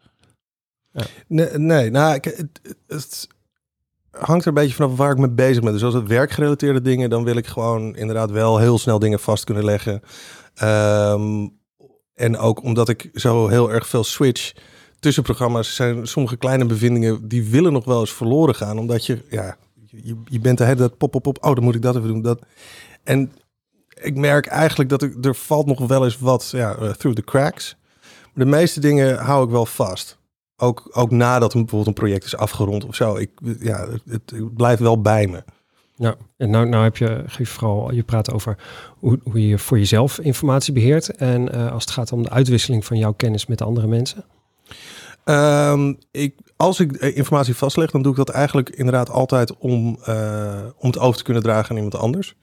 Nee, 1.28 1.90
nou, 1.90 2.14
het, 2.14 2.48
het, 2.88 3.28
hangt 4.12 4.42
er 4.42 4.48
een 4.48 4.54
beetje 4.54 4.76
vanaf 4.76 4.96
waar 4.98 5.12
ik 5.12 5.18
mee 5.18 5.30
bezig 5.30 5.64
ben. 5.64 5.74
Dus 5.74 5.84
als 5.84 5.94
het 5.94 6.08
werkgerelateerde 6.08 6.82
dingen, 6.82 7.10
dan 7.10 7.24
wil 7.24 7.36
ik 7.36 7.48
gewoon 7.48 7.96
inderdaad 7.96 8.32
wel 8.32 8.58
heel 8.58 8.78
snel 8.78 9.00
dingen 9.00 9.20
vast 9.20 9.44
kunnen 9.44 9.66
leggen. 9.66 10.02
Ehm, 10.56 11.48
en 12.14 12.38
ook 12.38 12.64
omdat 12.64 12.90
ik 12.90 13.10
zo 13.14 13.48
heel 13.48 13.72
erg 13.72 13.88
veel 13.88 14.04
switch 14.04 14.54
tussen 15.00 15.24
programma's, 15.24 15.76
zijn 15.76 16.08
sommige 16.08 16.38
kleine 16.38 16.66
bevindingen 16.66 17.28
die 17.28 17.50
willen 17.50 17.74
nog 17.74 17.86
wel 17.86 18.00
eens 18.00 18.14
verloren 18.14 18.56
gaan. 18.56 18.78
Omdat 18.78 19.06
je, 19.06 19.22
ja, 19.30 19.58
je, 19.86 20.16
je 20.26 20.40
bent 20.40 20.58
de 20.58 20.64
hele 20.64 20.90
pop, 20.90 21.12
pop, 21.12 21.24
pop. 21.24 21.46
Oh, 21.46 21.56
dan 21.56 21.64
moet 21.64 21.76
ik 21.76 21.82
dat 21.82 21.96
even 21.96 22.08
doen. 22.08 22.22
Dat. 22.22 22.40
En 23.04 23.32
ik 24.02 24.16
merk 24.16 24.46
eigenlijk 24.46 24.90
dat 24.90 25.02
ik, 25.02 25.26
er 25.26 25.36
valt 25.36 25.66
nog 25.66 25.88
wel 25.88 26.04
eens 26.04 26.20
wat 26.20 26.50
ja, 26.52 26.76
uh, 26.82 26.90
through 26.90 27.20
the 27.20 27.24
cracks. 27.24 27.76
Maar 28.34 28.46
de 28.46 28.52
meeste 28.52 28.80
dingen 28.80 29.18
hou 29.18 29.46
ik 29.46 29.52
wel 29.52 29.66
vast. 29.66 30.20
Ook, 30.62 30.90
ook 30.92 31.12
nadat 31.12 31.54
een, 31.54 31.60
bijvoorbeeld 31.60 31.98
een 31.98 32.04
project 32.04 32.26
is 32.26 32.38
afgerond 32.38 32.86
of 32.86 32.96
zo. 32.96 33.16
Ik, 33.16 33.32
ja, 33.60 33.88
het, 33.90 34.02
het 34.06 34.56
blijft 34.56 34.82
wel 34.82 35.02
bij 35.02 35.28
me. 35.28 35.44
Ja, 35.96 36.16
en 36.38 36.50
nou, 36.50 36.70
nou 36.70 36.84
heb 36.84 36.98
je, 36.98 37.24
geef 37.26 37.50
vooral, 37.50 37.94
je 37.94 38.04
praat 38.04 38.32
over 38.32 38.58
hoe, 39.00 39.20
hoe 39.24 39.48
je 39.48 39.58
voor 39.58 39.78
jezelf 39.78 40.20
informatie 40.20 40.74
beheert. 40.74 41.16
En 41.16 41.56
uh, 41.56 41.72
als 41.72 41.84
het 41.84 41.94
gaat 41.94 42.12
om 42.12 42.24
de 42.24 42.30
uitwisseling 42.30 42.86
van 42.86 42.98
jouw 42.98 43.14
kennis 43.14 43.46
met 43.46 43.62
andere 43.62 43.88
mensen. 43.88 44.24
Um, 45.26 45.98
ik, 46.12 46.36
als 46.56 46.80
ik 46.80 46.92
eh, 46.92 47.18
informatie 47.18 47.56
vastleg, 47.56 47.92
dan 47.92 48.02
doe 48.02 48.12
ik 48.12 48.18
dat 48.18 48.30
eigenlijk 48.30 48.70
inderdaad 48.70 49.10
altijd 49.10 49.58
om, 49.58 49.98
uh, 50.08 50.60
om 50.78 50.88
het 50.88 51.00
over 51.00 51.18
te 51.18 51.24
kunnen 51.24 51.44
dragen 51.44 51.70
aan 51.70 51.76
iemand 51.76 51.96
anders. 51.96 52.36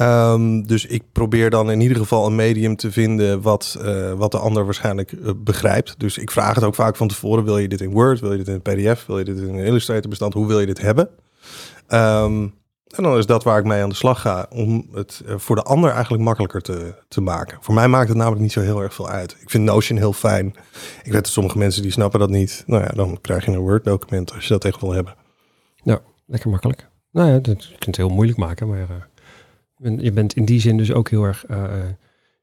Um, 0.00 0.66
dus 0.66 0.86
ik 0.86 1.02
probeer 1.12 1.50
dan 1.50 1.70
in 1.70 1.80
ieder 1.80 1.96
geval 1.96 2.26
een 2.26 2.34
medium 2.34 2.76
te 2.76 2.92
vinden 2.92 3.42
wat, 3.42 3.78
uh, 3.82 4.12
wat 4.12 4.30
de 4.30 4.38
ander 4.38 4.64
waarschijnlijk 4.64 5.12
uh, 5.12 5.30
begrijpt. 5.36 5.94
Dus 5.98 6.18
ik 6.18 6.30
vraag 6.30 6.54
het 6.54 6.64
ook 6.64 6.74
vaak 6.74 6.96
van 6.96 7.08
tevoren: 7.08 7.44
wil 7.44 7.58
je 7.58 7.68
dit 7.68 7.80
in 7.80 7.90
Word, 7.90 8.20
wil 8.20 8.32
je 8.32 8.44
dit 8.44 8.48
in 8.48 8.62
PDF, 8.62 9.06
wil 9.06 9.18
je 9.18 9.24
dit 9.24 9.38
in 9.38 9.48
een 9.48 9.64
Illustrator 9.64 10.08
bestand, 10.08 10.34
hoe 10.34 10.46
wil 10.46 10.60
je 10.60 10.66
dit 10.66 10.80
hebben? 10.80 11.08
Um, 11.88 12.54
en 12.96 13.02
dan 13.02 13.16
is 13.16 13.26
dat 13.26 13.44
waar 13.44 13.58
ik 13.58 13.64
mee 13.64 13.82
aan 13.82 13.88
de 13.88 13.94
slag 13.94 14.20
ga, 14.20 14.46
om 14.50 14.88
het 14.92 15.22
uh, 15.26 15.34
voor 15.36 15.56
de 15.56 15.62
ander 15.62 15.90
eigenlijk 15.90 16.22
makkelijker 16.22 16.60
te, 16.60 16.94
te 17.08 17.20
maken. 17.20 17.58
Voor 17.60 17.74
mij 17.74 17.88
maakt 17.88 18.08
het 18.08 18.16
namelijk 18.16 18.42
niet 18.42 18.52
zo 18.52 18.60
heel 18.60 18.80
erg 18.80 18.94
veel 18.94 19.08
uit. 19.08 19.36
Ik 19.40 19.50
vind 19.50 19.64
Notion 19.64 19.98
heel 19.98 20.12
fijn. 20.12 20.46
Ik 21.02 21.12
weet 21.12 21.22
dat 21.22 21.28
sommige 21.28 21.58
mensen 21.58 21.82
die 21.82 21.90
snappen 21.90 22.20
dat 22.20 22.30
niet. 22.30 22.62
Nou 22.66 22.82
ja, 22.82 22.88
dan 22.88 23.18
krijg 23.20 23.44
je 23.44 23.50
een 23.50 23.58
Word-document 23.58 24.32
als 24.34 24.46
je 24.46 24.52
dat 24.52 24.64
echt 24.64 24.80
wil 24.80 24.92
hebben. 24.92 25.14
Ja, 25.82 26.00
lekker 26.26 26.50
makkelijk. 26.50 26.88
Nou 27.10 27.28
ja, 27.28 27.34
je 27.34 27.40
kunt 27.40 27.84
het 27.86 27.96
heel 27.96 28.08
moeilijk 28.08 28.38
maken, 28.38 28.68
maar 28.68 29.08
je 29.84 30.12
bent 30.12 30.34
in 30.34 30.44
die 30.44 30.60
zin 30.60 30.76
dus 30.76 30.92
ook 30.92 31.08
heel 31.08 31.22
erg 31.22 31.44
uh, 31.50 31.72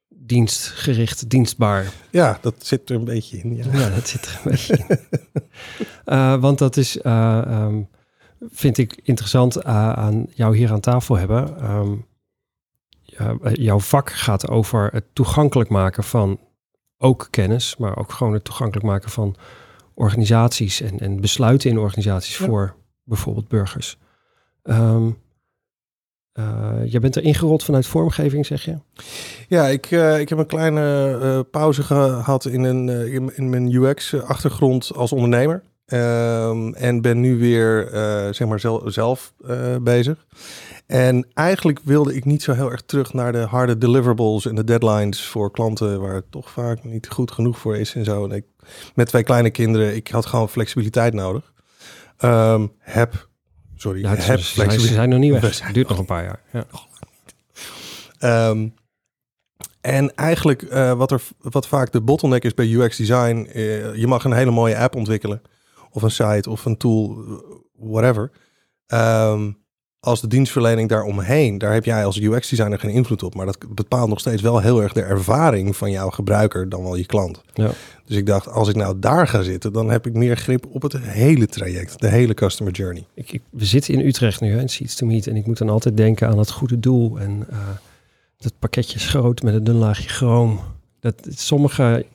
dienstgericht, 0.10 1.30
dienstbaar. 1.30 1.92
Ja, 2.12 2.38
dat 2.42 2.56
zit 2.58 2.90
er 2.90 2.96
een 2.96 3.04
beetje 3.04 3.38
in. 3.38 3.56
Ja, 3.56 3.66
ja 3.72 3.90
dat 3.90 4.08
zit 4.08 4.26
er 4.26 4.40
een 4.44 4.52
beetje 4.52 4.86
in. 4.88 5.00
uh, 6.06 6.42
want 6.42 6.58
dat 6.58 6.78
is, 6.78 6.98
uh, 6.98 7.42
um, 7.48 7.90
vind 8.50 8.78
ik 8.78 9.00
interessant 9.04 9.64
aan 9.64 10.26
jou 10.34 10.58
hier 10.58 10.72
aan 10.72 10.80
tafel 10.80 11.18
hebben. 11.18 11.70
Um, 11.70 12.10
jouw 13.54 13.80
vak 13.80 14.12
gaat 14.12 14.50
over 14.50 14.90
het 14.92 15.06
toegankelijk 15.14 15.70
maken 15.70 16.04
van 16.04 16.40
ook 16.98 17.28
kennis, 17.30 17.78
maar 17.78 17.98
ook 17.98 18.12
gewoon 18.12 18.34
het 18.34 18.44
toegankelijk 18.44 18.86
maken 18.86 19.10
van 19.10 19.36
organisaties 19.94 20.82
en, 20.82 21.00
en 21.00 21.22
besluiten 21.22 21.70
in 21.70 21.78
organisaties 21.78 22.38
ja. 22.38 22.46
voor 22.46 22.76
bijvoorbeeld 23.04 23.48
burgers. 23.48 23.98
Um, 24.64 25.18
je 26.86 27.00
bent 27.00 27.16
er 27.16 27.24
ingerold 27.24 27.64
vanuit 27.64 27.88
vormgeving, 27.88 28.46
zeg 28.46 28.66
je? 28.66 28.78
Ja, 29.48 29.68
ik, 29.68 29.92
uh, 29.92 30.20
ik 30.20 30.30
heb 30.30 30.38
een 30.38 30.46
kleine 30.46 31.18
uh, 31.22 31.40
pauze 31.52 31.84
gehad 31.84 32.46
in, 32.46 32.64
een, 32.64 32.90
in, 33.36 33.50
mijn 33.50 33.72
UX-achtergrond 33.74 34.92
als 34.96 35.12
ondernemer. 35.12 35.64
Ehm, 35.86 36.74
en 36.74 37.02
ben 37.02 37.20
nu 37.20 37.40
weer 37.40 37.90
zeg 38.34 38.48
maar 38.48 38.60
zelf, 38.60 38.82
zelf 38.86 39.34
bezig. 39.82 40.26
En 40.92 41.28
eigenlijk 41.34 41.80
wilde 41.84 42.16
ik 42.16 42.26
niet 42.26 42.44
zo 42.44 42.54
heel 42.54 42.72
erg 42.72 42.82
terug 42.82 43.14
naar 43.14 43.32
de 43.32 43.38
harde 43.38 43.78
deliverables 43.78 44.46
en 44.46 44.56
de 44.56 44.64
deadlines 44.64 45.26
voor 45.26 45.52
klanten, 45.52 46.02
waar 46.02 46.14
het 46.14 46.32
toch 46.32 46.50
vaak 46.50 46.84
niet 46.84 47.08
goed 47.08 47.32
genoeg 47.32 47.58
voor 47.58 47.78
is 47.78 47.96
en 47.96 48.04
zo. 48.04 48.24
En 48.26 48.32
ik, 48.32 48.46
met 48.96 49.08
twee 49.08 49.24
kleine 49.24 49.50
kinderen, 49.50 49.96
ik 49.96 50.08
had 50.08 50.26
gewoon 50.26 50.50
flexibiliteit 50.50 51.14
nodig. 51.14 51.54
Um, 52.24 52.72
heb 52.80 53.30
Sorry, 53.82 54.02
ja, 54.02 54.16
heb 54.16 54.40
ze, 54.40 54.72
ze 54.72 54.88
zijn 54.88 55.10
nog 55.10 55.20
niet 55.20 55.32
weg. 55.32 55.60
Het 55.66 55.74
duurt 55.74 55.90
nog 55.90 55.98
een 55.98 56.06
paar 56.06 56.24
jaar. 56.24 56.42
Ja. 56.52 58.50
Um, 58.50 58.74
en 59.82 60.16
eigenlijk 60.16 60.62
uh, 60.62 60.94
wat, 60.94 61.12
er, 61.12 61.22
wat 61.40 61.68
vaak 61.68 61.92
de 61.92 62.02
bottleneck 62.02 62.44
is 62.44 62.54
bij 62.54 62.74
UX 62.74 62.98
design, 62.98 63.50
uh, 63.56 63.96
je 63.96 64.08
mag 64.08 64.24
een 64.24 64.34
hele 64.34 64.52
mooie 64.52 64.78
app 64.78 64.96
ontwikkelen. 64.96 65.42
Of 65.92 66.02
een 66.02 66.12
site 66.12 66.50
of 66.50 66.66
een 66.66 66.78
tool, 66.78 67.24
whatever. 67.74 68.32
Um, 68.88 69.61
als 70.04 70.22
de 70.22 70.28
dienstverlening 70.28 70.90
daaromheen, 70.90 71.58
daar 71.58 71.74
heb 71.74 71.86
jij 71.86 72.06
als 72.06 72.20
UX-designer 72.20 72.80
geen 72.80 72.92
invloed 72.92 73.24
op. 73.24 73.36
Maar 73.36 73.46
dat 73.46 73.58
bepaalt 73.70 74.10
nog 74.10 74.20
steeds 74.20 74.42
wel 74.42 74.60
heel 74.60 74.82
erg 74.82 74.94
de 74.94 75.02
ervaring 75.02 75.76
van 75.76 75.92
jouw 75.92 76.10
gebruiker 76.10 76.70
dan 76.70 76.84
wel 76.84 76.96
je 76.96 77.06
klant. 77.06 77.42
Ja. 77.54 77.72
Dus 78.06 78.18
ik 78.18 78.26
dacht, 78.26 78.48
als 78.48 78.68
ik 78.68 78.76
nou 78.76 79.00
daar 79.00 79.28
ga 79.28 79.42
zitten, 79.42 79.74
dan 79.74 79.90
heb 79.90 80.06
ik 80.06 80.14
meer 80.14 80.38
grip 80.38 80.66
op 80.66 80.82
het 80.82 80.98
hele 80.98 81.48
traject, 81.48 82.00
de 82.00 82.08
hele 82.08 82.34
customer 82.34 82.74
journey. 82.74 83.06
Ik, 83.14 83.32
ik, 83.32 83.42
we 83.50 83.66
zitten 83.66 83.94
in 83.94 84.06
Utrecht 84.06 84.42
nu, 84.42 84.52
hè, 84.52 84.60
in 84.60 84.70
Seeds 84.70 84.96
to 84.96 85.06
Meet. 85.06 85.28
En 85.28 85.36
ik 85.36 85.46
moet 85.46 85.58
dan 85.58 85.70
altijd 85.70 85.98
denken 85.98 86.28
aan 86.28 86.38
het 86.38 86.52
goede 86.52 86.80
doel. 86.80 87.20
En 87.20 87.48
uh, 87.52 87.58
dat 88.38 88.54
pakketje 88.60 88.96
is 88.96 89.08
groot 89.08 89.42
met 89.42 89.54
een 89.54 89.64
dun 89.64 89.76
laagje 89.76 90.10
chroom. 90.10 90.60
Dat, 91.00 91.16
sommige 91.30 92.06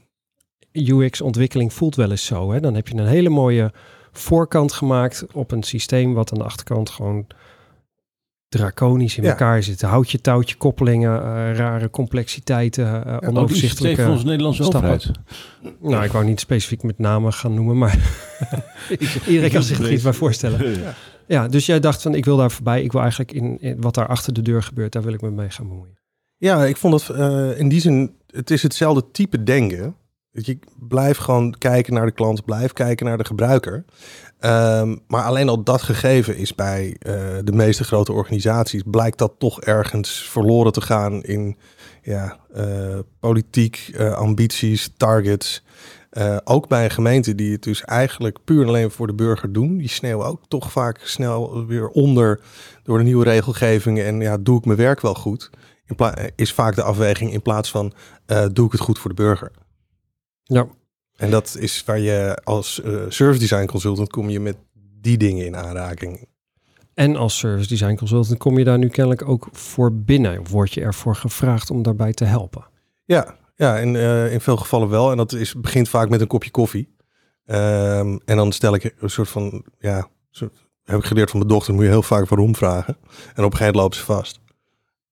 UX-ontwikkeling 0.72 1.72
voelt 1.72 1.96
wel 1.96 2.10
eens 2.10 2.24
zo. 2.24 2.52
Hè? 2.52 2.60
Dan 2.60 2.74
heb 2.74 2.88
je 2.88 2.96
een 2.96 3.06
hele 3.06 3.28
mooie 3.28 3.72
voorkant 4.12 4.72
gemaakt 4.72 5.26
op 5.32 5.50
een 5.50 5.62
systeem 5.62 6.14
wat 6.14 6.32
aan 6.32 6.38
de 6.38 6.44
achterkant 6.44 6.90
gewoon 6.90 7.26
draconisch 8.56 9.16
in 9.16 9.22
ja. 9.22 9.28
elkaar 9.28 9.62
zitten. 9.62 9.88
Houtje, 9.88 10.20
touwtje, 10.20 10.56
koppelingen, 10.56 11.22
uh, 11.22 11.56
rare 11.56 11.90
complexiteiten, 11.90 12.84
uh, 12.84 13.00
ja, 13.04 13.22
onoverzichtelijke 13.26 14.02
van 14.02 14.10
onze 14.10 14.24
Nederlandse 14.24 14.62
overheid. 14.62 15.10
Nou, 15.80 16.04
ik 16.04 16.12
wou 16.12 16.24
niet 16.24 16.40
specifiek 16.40 16.82
met 16.82 16.98
namen 16.98 17.32
gaan 17.32 17.54
noemen, 17.54 17.78
maar 17.78 17.98
iedereen 19.26 19.50
kan 19.58 19.62
zich 19.62 19.78
er 19.78 19.92
iets 19.92 20.02
bij 20.02 20.12
voorstellen. 20.12 20.80
Ja. 20.80 20.94
ja. 21.26 21.48
dus 21.48 21.66
jij 21.66 21.80
dacht 21.80 22.02
van, 22.02 22.14
ik 22.14 22.24
wil 22.24 22.36
daar 22.36 22.50
voorbij. 22.50 22.82
Ik 22.82 22.92
wil 22.92 23.00
eigenlijk 23.00 23.32
in, 23.32 23.60
in, 23.60 23.80
wat 23.80 23.94
daar 23.94 24.08
achter 24.08 24.32
de 24.32 24.42
deur 24.42 24.62
gebeurt, 24.62 24.92
daar 24.92 25.02
wil 25.02 25.12
ik 25.12 25.20
me 25.20 25.30
mee 25.30 25.50
gaan 25.50 25.68
bemoeien. 25.68 25.98
Ja, 26.36 26.64
ik 26.64 26.76
vond 26.76 27.00
het 27.00 27.18
uh, 27.18 27.58
in 27.58 27.68
die 27.68 27.80
zin, 27.80 28.14
het 28.26 28.50
is 28.50 28.62
hetzelfde 28.62 29.10
type 29.10 29.42
denken. 29.42 29.96
Je 30.42 30.58
blijf 30.88 31.16
gewoon 31.16 31.54
kijken 31.58 31.94
naar 31.94 32.06
de 32.06 32.12
klant, 32.12 32.44
blijf 32.44 32.72
kijken 32.72 33.06
naar 33.06 33.18
de 33.18 33.24
gebruiker. 33.24 33.84
Um, 34.40 35.00
maar 35.06 35.24
alleen 35.24 35.48
al 35.48 35.62
dat 35.62 35.82
gegeven 35.82 36.36
is 36.36 36.54
bij 36.54 36.88
uh, 36.88 37.14
de 37.44 37.52
meeste 37.52 37.84
grote 37.84 38.12
organisaties, 38.12 38.82
blijkt 38.86 39.18
dat 39.18 39.32
toch 39.38 39.60
ergens 39.60 40.28
verloren 40.30 40.72
te 40.72 40.80
gaan 40.80 41.22
in 41.22 41.56
ja, 42.02 42.38
uh, 42.56 42.98
politiek, 43.20 43.90
uh, 43.94 44.12
ambities, 44.12 44.90
targets. 44.96 45.64
ook 46.44 46.68
bij 46.68 46.84
een 46.84 46.90
gemeente 46.90 47.34
die 47.34 47.52
het 47.52 47.62
dus 47.62 47.84
eigenlijk 47.84 48.38
puur 48.44 48.62
en 48.62 48.68
alleen 48.68 48.90
voor 48.90 49.06
de 49.06 49.14
burger 49.14 49.52
doen. 49.52 49.76
Die 49.76 49.88
sneeuwen 49.88 50.26
ook 50.26 50.40
toch 50.48 50.72
vaak 50.72 51.00
snel 51.04 51.66
weer 51.66 51.88
onder 51.88 52.40
door 52.82 52.98
de 52.98 53.04
nieuwe 53.04 53.24
regelgevingen. 53.24 54.06
En 54.06 54.20
ja, 54.20 54.36
doe 54.40 54.58
ik 54.58 54.64
mijn 54.64 54.78
werk 54.78 55.00
wel 55.00 55.14
goed? 55.14 55.50
is 56.34 56.52
vaak 56.52 56.74
de 56.74 56.82
afweging 56.82 57.32
in 57.32 57.42
plaats 57.42 57.70
van 57.70 57.92
doe 58.52 58.66
ik 58.66 58.72
het 58.72 58.80
goed 58.80 58.98
voor 58.98 59.10
de 59.10 59.22
burger? 59.22 59.52
Ja. 60.46 60.66
En 61.16 61.30
dat 61.30 61.56
is 61.58 61.84
waar 61.84 61.98
je 61.98 62.38
als 62.44 62.80
uh, 62.84 63.02
service 63.08 63.40
design 63.40 63.66
consultant 63.66 64.10
kom 64.10 64.30
je 64.30 64.40
met 64.40 64.56
die 65.00 65.16
dingen 65.16 65.46
in 65.46 65.56
aanraking. 65.56 66.28
En 66.94 67.16
als 67.16 67.38
service 67.38 67.68
design 67.68 67.94
consultant 67.94 68.38
kom 68.38 68.58
je 68.58 68.64
daar 68.64 68.78
nu 68.78 68.88
kennelijk 68.88 69.28
ook 69.28 69.48
voor 69.52 69.92
binnen. 69.92 70.48
Word 70.48 70.72
je 70.72 70.80
ervoor 70.80 71.16
gevraagd 71.16 71.70
om 71.70 71.82
daarbij 71.82 72.12
te 72.12 72.24
helpen? 72.24 72.64
Ja, 73.04 73.36
ja 73.54 73.78
in, 73.78 73.94
uh, 73.94 74.32
in 74.32 74.40
veel 74.40 74.56
gevallen 74.56 74.88
wel. 74.88 75.10
En 75.10 75.16
dat 75.16 75.32
is, 75.32 75.54
begint 75.54 75.88
vaak 75.88 76.08
met 76.08 76.20
een 76.20 76.26
kopje 76.26 76.50
koffie. 76.50 76.94
Um, 77.46 78.20
en 78.24 78.36
dan 78.36 78.52
stel 78.52 78.74
ik 78.74 78.94
een 78.98 79.10
soort 79.10 79.28
van, 79.28 79.64
ja, 79.78 80.08
soort, 80.30 80.54
heb 80.84 80.98
ik 80.98 81.04
geleerd 81.04 81.30
van 81.30 81.38
mijn 81.38 81.50
dochter, 81.50 81.74
moet 81.74 81.82
je 81.82 81.88
heel 81.88 82.02
vaak 82.02 82.28
waarom 82.28 82.56
vragen. 82.56 82.96
En 83.34 83.44
op 83.44 83.52
een 83.52 83.56
gegeven 83.56 83.58
moment 83.58 83.76
lopen 83.76 83.96
ze 83.96 84.04
vast. 84.04 84.40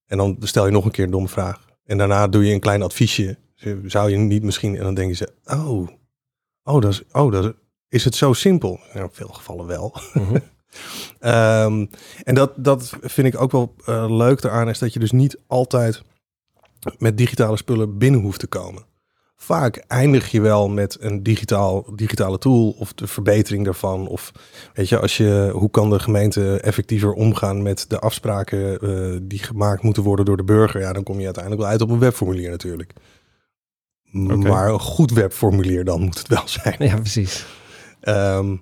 En 0.07 0.17
dan 0.17 0.37
stel 0.41 0.67
je 0.67 0.73
nog 0.73 0.85
een 0.85 0.91
keer 0.91 1.05
een 1.05 1.11
domme 1.11 1.29
vraag. 1.29 1.65
En 1.85 1.99
daarna 1.99 2.29
doe 2.29 2.47
je 2.47 2.53
een 2.53 2.61
klein 2.61 2.83
adviesje 2.83 3.39
zou 3.85 4.11
je 4.11 4.17
niet 4.17 4.43
misschien, 4.43 4.77
en 4.77 4.83
dan 4.83 4.95
denken 4.95 5.17
ze, 5.17 5.33
oh, 5.45 5.89
oh, 6.63 6.81
dat 6.81 6.91
is, 6.91 7.03
oh, 7.13 7.33
dat 7.33 7.45
is, 7.45 7.51
is 7.89 8.05
het 8.05 8.15
zo 8.15 8.33
simpel? 8.33 8.81
Ja, 8.95 9.01
in 9.01 9.09
veel 9.13 9.29
gevallen 9.29 9.67
wel. 9.67 9.97
Mm 10.13 10.43
um, 11.21 11.91
en 12.29 12.35
dat, 12.35 12.53
dat 12.57 12.93
vind 13.01 13.27
ik 13.27 13.41
ook 13.41 13.53
wel 13.53 13.75
uh, 13.89 14.17
leuk 14.17 14.43
eraan, 14.43 14.69
is 14.69 14.79
dat 14.79 14.93
je 14.93 14.99
dus 14.99 15.13
niet 15.13 15.39
altijd 15.47 16.03
met 16.99 17.17
digitale 17.17 17.57
spullen 17.57 17.99
binnen 17.99 18.21
hoeft 18.21 18.41
te 18.41 18.47
komen. 18.47 18.85
Vaak 19.37 19.77
eindig 19.77 20.31
je 20.31 20.41
wel 20.41 20.69
met 20.69 20.97
een 21.01 21.23
digitaal, 21.23 21.97
digitale 21.97 22.39
tool 22.39 22.71
of 22.79 22.93
de 22.93 23.07
verbetering 23.07 23.65
daarvan. 23.65 24.07
Of 24.07 24.33
weet 24.75 24.89
je, 24.89 24.99
als 24.99 25.17
je, 25.17 25.51
hoe 25.53 25.71
kan 25.71 25.91
de 25.91 25.99
gemeente 25.99 26.61
effectiever 26.61 27.13
omgaan 27.13 27.63
met 27.63 27.85
de 27.89 27.99
afspraken 27.99 28.79
uh, 28.85 29.19
die 29.23 29.39
gemaakt 29.39 29.83
moeten 29.83 30.03
worden 30.03 30.25
door 30.25 30.37
de 30.37 30.45
burger? 30.45 30.81
Ja, 30.81 30.93
dan 30.93 31.03
kom 31.03 31.19
je 31.19 31.25
uiteindelijk 31.25 31.63
wel 31.63 31.73
uit 31.73 31.81
op 31.81 31.91
een 31.91 31.99
webformulier 31.99 32.51
natuurlijk. 32.51 32.93
Okay. 34.15 34.37
Maar 34.37 34.69
een 34.69 34.81
goed 34.81 35.11
webformulier 35.11 35.85
dan 35.85 36.01
moet 36.01 36.19
het 36.19 36.29
wel 36.29 36.49
zijn. 36.63 36.77
Ja, 36.79 36.97
precies. 36.97 37.47
Ehm, 38.01 38.57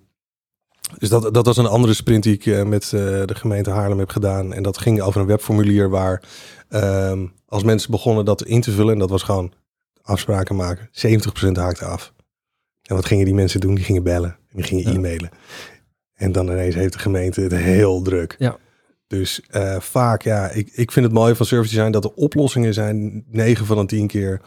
dus 0.99 1.09
dat, 1.09 1.35
dat 1.35 1.47
was 1.47 1.57
een 1.57 1.67
andere 1.67 1.95
sprint 1.95 2.23
die 2.23 2.39
ik 2.39 2.67
met 2.67 2.85
de 2.91 3.35
gemeente 3.35 3.71
Haarlem 3.71 3.99
heb 3.99 4.11
gedaan. 4.11 4.53
En 4.53 4.63
dat 4.63 4.79
ging 4.79 5.01
over 5.01 5.21
een 5.21 5.27
webformulier 5.27 5.91
waar 5.91 6.23
ehm, 6.69 7.27
als 7.47 7.63
mensen 7.63 7.91
begonnen 7.91 8.25
dat 8.25 8.45
in 8.45 8.61
te 8.61 8.71
vullen, 8.71 8.93
en 8.93 8.99
dat 8.99 9.11
was 9.11 9.23
gewoon 9.23 9.53
afspraken 10.03 10.57
maken, 10.57 10.89
70% 11.49 11.53
haakte 11.53 11.85
af. 11.85 12.13
En 12.83 12.95
wat 12.95 13.07
gingen 13.07 13.25
die 13.25 13.35
mensen 13.35 13.61
doen? 13.61 13.75
Die 13.75 13.85
gingen 13.85 14.03
bellen 14.03 14.31
en 14.31 14.57
die 14.57 14.65
gingen 14.65 14.95
e-mailen. 14.95 15.31
En 16.15 16.33
dan 16.33 16.47
ineens 16.49 16.75
heeft 16.75 16.93
de 16.93 16.99
gemeente 16.99 17.41
het 17.41 17.53
heel 17.53 18.03
druk. 18.03 18.35
Ja. 18.39 18.57
Dus 19.07 19.41
uh, 19.51 19.81
vaak, 19.81 20.23
ja, 20.23 20.51
ik, 20.51 20.71
ik 20.73 20.93
vind 20.93 21.07
het 21.07 21.15
mooi 21.15 21.35
van 21.35 21.47
service 21.47 21.75
design 21.75 21.93
dat 21.93 22.03
de 22.03 22.15
oplossingen 22.15 22.75
zijn 22.75 23.25
9 23.29 23.67
van 23.67 23.77
de 23.77 23.87
10 23.87 24.07
keer 24.07 24.41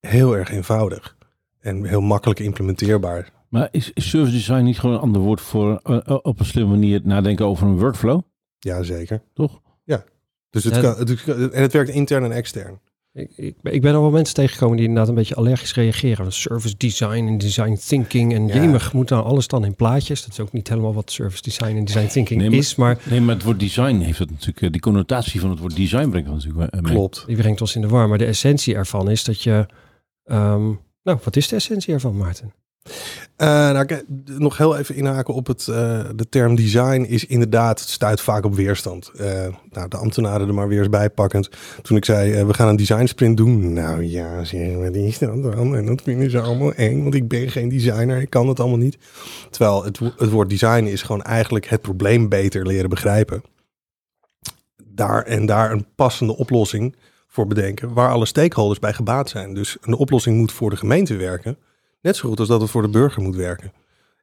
heel 0.00 0.36
erg 0.36 0.50
eenvoudig. 0.50 1.16
En 1.60 1.84
heel 1.84 2.00
makkelijk 2.00 2.40
implementeerbaar. 2.40 3.30
Maar 3.48 3.68
is, 3.70 3.92
is 3.92 4.08
service 4.08 4.32
design 4.32 4.62
niet 4.62 4.78
gewoon 4.78 4.94
een 4.94 5.02
ander 5.02 5.22
woord 5.22 5.40
voor 5.40 5.80
uh, 5.84 6.18
op 6.22 6.38
een 6.38 6.44
slimme 6.44 6.70
manier 6.70 7.00
nadenken 7.04 7.46
over 7.46 7.66
een 7.66 7.78
workflow? 7.78 8.20
Ja, 8.58 8.82
zeker. 8.82 9.22
Toch? 9.34 9.60
Ja. 9.84 10.04
Dus 10.50 10.64
het, 10.64 10.80
kan, 10.80 10.94
het, 10.96 11.24
en 11.52 11.62
het 11.62 11.72
werkt 11.72 11.90
intern 11.90 12.24
en 12.24 12.32
extern. 12.32 12.80
Ik, 13.12 13.30
ik, 13.36 13.54
ik, 13.62 13.82
ben 13.82 13.94
al 13.94 14.00
wel 14.00 14.10
mensen 14.10 14.34
tegengekomen 14.34 14.76
die 14.76 14.86
inderdaad 14.86 15.08
een 15.08 15.14
beetje 15.14 15.34
allergisch 15.34 15.74
reageren. 15.74 16.32
Service 16.32 16.76
design 16.76 17.26
en 17.26 17.38
design 17.38 17.78
thinking. 17.86 18.34
En 18.34 18.46
ja. 18.46 18.54
jemig 18.54 18.92
moet 18.92 19.10
nou 19.10 19.24
alles 19.24 19.46
dan 19.46 19.64
in 19.64 19.74
plaatjes. 19.74 20.22
Dat 20.22 20.30
is 20.30 20.40
ook 20.40 20.52
niet 20.52 20.68
helemaal 20.68 20.94
wat 20.94 21.10
service 21.10 21.42
design 21.42 21.76
en 21.76 21.84
design 21.84 22.06
thinking 22.06 22.52
is. 22.52 22.74
Maar, 22.74 22.98
nee, 23.04 23.20
maar 23.20 23.34
het 23.34 23.44
woord 23.44 23.60
design 23.60 23.98
heeft 23.98 24.18
het 24.18 24.30
natuurlijk... 24.30 24.62
Eh, 24.62 24.70
die 24.70 24.80
connotatie 24.80 25.40
van 25.40 25.50
het 25.50 25.58
woord 25.58 25.76
design 25.76 26.08
brengt 26.08 26.30
natuurlijk 26.30 26.72
mee. 26.72 26.82
Klopt. 26.82 27.24
Die 27.26 27.36
brengt 27.36 27.60
ons 27.60 27.74
in 27.74 27.80
de 27.80 27.88
war. 27.88 28.08
Maar 28.08 28.18
de 28.18 28.24
essentie 28.24 28.74
ervan 28.74 29.10
is 29.10 29.24
dat 29.24 29.42
je... 29.42 29.66
Um, 30.24 30.80
nou, 31.02 31.18
wat 31.24 31.36
is 31.36 31.48
de 31.48 31.56
essentie 31.56 31.94
ervan, 31.94 32.16
Maarten? 32.16 32.52
Uh, 33.36 33.46
nou, 33.70 33.86
nog 34.24 34.56
heel 34.56 34.76
even 34.76 34.94
inhaken 34.94 35.34
op 35.34 35.46
het, 35.46 35.66
uh, 35.70 36.04
de 36.14 36.28
term 36.28 36.54
design 36.54 37.00
is 37.00 37.26
inderdaad, 37.26 37.80
het 37.80 37.88
stuit 37.88 38.20
vaak 38.20 38.44
op 38.44 38.54
weerstand. 38.54 39.10
Uh, 39.14 39.46
nou, 39.70 39.88
de 39.88 39.96
ambtenaren 39.96 40.48
er 40.48 40.54
maar 40.54 40.68
weer 40.68 40.78
eens 40.78 40.88
bijpakkend. 40.88 41.50
Toen 41.82 41.96
ik 41.96 42.04
zei, 42.04 42.44
we 42.44 42.54
gaan 42.54 42.68
een 42.68 42.76
design 42.76 43.06
sprint 43.06 43.36
doen. 43.36 43.72
Nou 43.72 44.04
ja, 44.04 44.44
zeg, 44.44 44.76
wat 44.76 44.94
is 44.94 45.18
dat 45.18 45.42
dan? 45.42 45.76
En 45.76 45.86
dat 45.86 46.02
vinden 46.02 46.30
ze 46.30 46.40
allemaal 46.40 46.72
eng, 46.72 47.02
want 47.02 47.14
ik 47.14 47.28
ben 47.28 47.50
geen 47.50 47.68
designer, 47.68 48.20
ik 48.20 48.30
kan 48.30 48.48
het 48.48 48.60
allemaal 48.60 48.78
niet. 48.78 48.98
Terwijl 49.50 49.84
het, 49.84 49.98
het 49.98 50.30
woord 50.30 50.50
design 50.50 50.84
is 50.84 51.02
gewoon 51.02 51.22
eigenlijk 51.22 51.66
het 51.66 51.80
probleem 51.80 52.28
beter 52.28 52.66
leren 52.66 52.90
begrijpen. 52.90 53.42
Daar 54.84 55.22
en 55.22 55.46
daar 55.46 55.72
een 55.72 55.86
passende 55.94 56.36
oplossing 56.36 56.96
voor 57.30 57.46
bedenken, 57.46 57.92
waar 57.92 58.10
alle 58.10 58.26
stakeholders 58.26 58.78
bij 58.78 58.92
gebaat 58.92 59.28
zijn. 59.28 59.54
Dus 59.54 59.76
een 59.80 59.94
oplossing 59.94 60.36
moet 60.36 60.52
voor 60.52 60.70
de 60.70 60.76
gemeente 60.76 61.16
werken 61.16 61.56
Net 62.02 62.16
zo 62.16 62.28
goed 62.28 62.38
als 62.38 62.48
dat 62.48 62.60
het 62.60 62.70
voor 62.70 62.82
de 62.82 62.88
burger 62.88 63.22
moet 63.22 63.36
werken. 63.36 63.72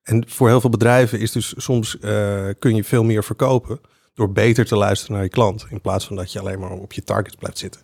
En 0.03 0.23
voor 0.27 0.47
heel 0.47 0.61
veel 0.61 0.69
bedrijven 0.69 1.19
is 1.19 1.31
dus 1.31 1.53
soms 1.57 1.97
uh, 2.01 2.45
kun 2.59 2.75
je 2.75 2.83
veel 2.83 3.03
meer 3.03 3.23
verkopen 3.23 3.79
door 4.13 4.31
beter 4.31 4.65
te 4.65 4.75
luisteren 4.75 5.15
naar 5.15 5.23
je 5.23 5.29
klant. 5.29 5.65
In 5.69 5.81
plaats 5.81 6.05
van 6.05 6.15
dat 6.15 6.31
je 6.31 6.39
alleen 6.39 6.59
maar 6.59 6.71
op 6.71 6.93
je 6.93 7.03
targets 7.03 7.35
blijft 7.35 7.57
zitten. 7.57 7.81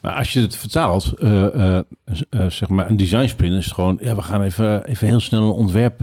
Maar 0.00 0.12
als 0.12 0.32
je 0.32 0.40
het 0.40 0.56
vertaalt, 0.56 1.12
uh, 1.18 1.54
uh, 1.54 1.80
zeg 2.48 2.68
maar 2.68 2.90
een 2.90 2.96
design 2.96 3.26
sprint 3.26 3.54
is 3.54 3.72
gewoon, 3.72 3.98
ja, 4.00 4.14
we 4.14 4.22
gaan 4.22 4.42
even, 4.42 4.84
even 4.84 5.06
heel 5.06 5.20
snel 5.20 5.42
een 5.42 5.50
ontwerp 5.50 6.00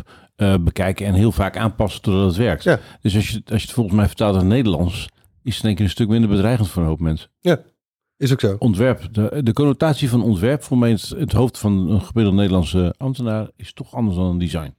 bekijken 0.59 1.05
en 1.05 1.13
heel 1.13 1.31
vaak 1.31 1.57
aanpassen 1.57 2.01
totdat 2.01 2.25
het 2.25 2.35
werkt. 2.35 2.63
Ja. 2.63 2.79
Dus 3.01 3.15
als 3.15 3.29
je, 3.29 3.41
als 3.45 3.61
je 3.61 3.67
het 3.67 3.75
volgens 3.75 3.95
mij 3.95 4.07
vertaalt 4.07 4.33
naar 4.33 4.41
het 4.41 4.51
Nederlands, 4.51 5.09
is 5.43 5.53
het 5.53 5.63
denk 5.63 5.77
ik 5.77 5.83
een 5.83 5.89
stuk 5.89 6.07
minder 6.07 6.29
bedreigend 6.29 6.69
voor 6.69 6.81
een 6.81 6.87
hoop 6.87 6.99
mensen. 6.99 7.29
Ja. 7.39 7.59
Is 8.17 8.31
ook 8.31 8.39
zo. 8.39 8.55
Ontwerp. 8.59 9.07
De, 9.11 9.43
de 9.43 9.53
connotatie 9.53 10.09
van 10.09 10.23
ontwerp 10.23 10.63
voor 10.63 10.77
mij 10.77 10.89
het, 10.89 11.09
het 11.17 11.31
hoofd 11.31 11.57
van 11.57 11.89
een 11.89 12.01
gemiddelde 12.01 12.37
Nederlandse 12.37 12.93
ambtenaar 12.97 13.49
is 13.55 13.73
toch 13.73 13.93
anders 13.93 14.15
dan 14.15 14.25
een 14.25 14.37
design. 14.37 14.75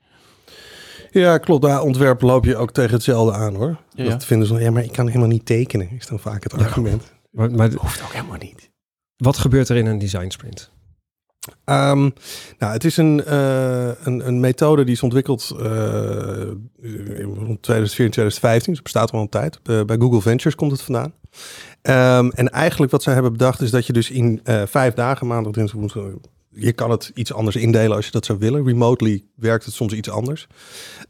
Ja, 1.11 1.39
klopt. 1.39 1.63
Daar 1.63 1.83
ontwerp 1.83 2.21
loop 2.21 2.45
je 2.45 2.57
ook 2.57 2.73
tegen 2.73 2.93
hetzelfde 2.93 3.33
aan 3.33 3.55
hoor. 3.55 3.77
Ja, 3.95 4.05
dat 4.05 4.25
vinden 4.25 4.49
ze, 4.49 4.55
ja, 4.55 4.71
maar 4.71 4.85
ik 4.85 4.93
kan 4.93 5.07
helemaal 5.07 5.29
niet 5.29 5.47
tekenen, 5.47 5.91
is 5.91 6.07
dan 6.07 6.19
vaak 6.19 6.43
het 6.43 6.55
argument. 6.55 7.13
Maar, 7.31 7.51
maar 7.51 7.71
dat 7.71 7.81
hoeft 7.81 8.03
ook 8.03 8.13
helemaal 8.13 8.39
niet. 8.39 8.71
Wat 9.17 9.39
gebeurt 9.39 9.69
er 9.69 9.77
in 9.77 9.87
een 9.87 9.99
design 9.99 10.31
sprint? 10.31 10.71
Um, 11.65 12.13
nou, 12.59 12.73
het 12.73 12.85
is 12.85 12.97
een, 12.97 13.23
uh, 13.29 13.91
een, 14.03 14.27
een, 14.27 14.41
methode 14.41 14.85
die 14.85 14.95
is 14.95 15.03
ontwikkeld 15.03 15.51
uh, 15.53 15.61
rond 17.23 17.63
2014, 17.63 18.11
2015. 18.11 18.73
Dus 18.73 18.83
bestaat 18.83 19.13
al 19.13 19.21
een 19.21 19.29
tijd. 19.29 19.61
Uh, 19.71 19.85
bij 19.85 19.97
Google 19.97 20.21
Ventures 20.21 20.55
komt 20.55 20.71
het 20.71 20.83
vandaan. 20.83 21.13
Um, 21.83 22.31
en 22.31 22.49
eigenlijk 22.51 22.93
wat 22.93 23.03
zij 23.03 23.13
hebben 23.13 23.33
bedacht 23.33 23.61
is 23.61 23.71
dat 23.71 23.87
je 23.87 23.93
dus 23.93 24.11
in 24.11 24.41
vijf 24.67 24.95
dagen, 24.95 25.27
maandag, 25.27 25.53
dinsdag, 25.53 25.79
woensdag, 25.79 26.05
je 26.51 26.73
kan 26.73 26.91
het 26.91 27.11
iets 27.15 27.33
anders 27.33 27.57
indelen 27.57 27.97
als 27.97 28.05
je 28.07 28.13
dat 28.13 28.25
zou 28.25 28.39
willen. 28.39 28.65
Remotely 28.65 29.25
werkt 29.35 29.65
het 29.65 29.75
soms 29.75 29.93
iets 29.93 30.11
anders. 30.11 30.47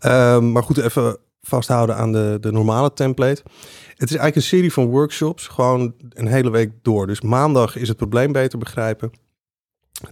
Um, 0.07 0.53
maar 0.53 0.63
goed, 0.63 0.79
even 0.79 1.19
vasthouden 1.41 1.97
aan 1.97 2.13
de, 2.13 2.39
de 2.41 2.53
normale 2.53 2.93
template. 2.93 3.43
Het 3.89 4.11
is 4.11 4.17
eigenlijk 4.17 4.37
een 4.37 4.43
serie 4.43 4.73
van 4.73 4.87
workshops, 4.87 5.47
gewoon 5.47 5.95
een 6.09 6.27
hele 6.27 6.51
week 6.51 6.73
door. 6.83 7.07
Dus 7.07 7.21
maandag 7.21 7.77
is 7.77 7.89
het 7.89 7.97
probleem 7.97 8.33
beter 8.33 8.59
begrijpen. 8.59 9.11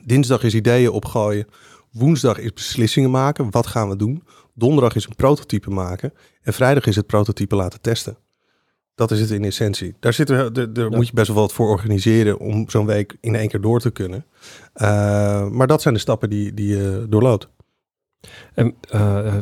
Dinsdag 0.05 0.43
is 0.43 0.55
ideeën 0.55 0.91
opgooien. 0.91 1.47
Woensdag 1.93 2.39
is 2.39 2.53
beslissingen 2.53 3.11
maken. 3.11 3.51
Wat 3.51 3.67
gaan 3.67 3.89
we 3.89 3.97
doen? 3.97 4.23
Donderdag 4.55 4.95
is 4.95 5.07
een 5.07 5.17
prototype 5.17 5.71
maken. 5.71 6.13
En 6.43 6.53
vrijdag 6.53 6.87
is 6.87 6.97
het 6.97 7.07
prototype 7.07 7.57
laten 7.57 7.81
testen. 7.81 8.17
Dat 8.97 9.11
is 9.11 9.21
het 9.21 9.31
in 9.31 9.45
essentie. 9.45 9.95
Daar, 10.01 10.13
zitten, 10.13 10.73
daar, 10.75 10.91
moet 10.91 11.07
je 11.07 11.15
best 11.15 11.27
wel 11.27 11.37
wat 11.37 11.53
voor 11.53 11.69
organiseren 11.69 12.39
om 12.39 12.71
zo'n 12.71 12.87
week 12.87 13.17
in 13.21 13.35
één 13.35 13.49
keer 13.49 13.61
door 13.61 13.81
te 13.81 13.91
kunnen. 13.91 14.27
Uh, 14.75 15.49
maar 15.49 15.67
dat 15.67 15.83
zijn 15.83 15.95
de 15.95 16.01
stappen 16.01 16.31
die, 16.31 16.55
die 16.55 16.77
je 16.77 17.07
doorloopt. 17.09 17.49
En 18.55 18.75
uh, 18.95 19.39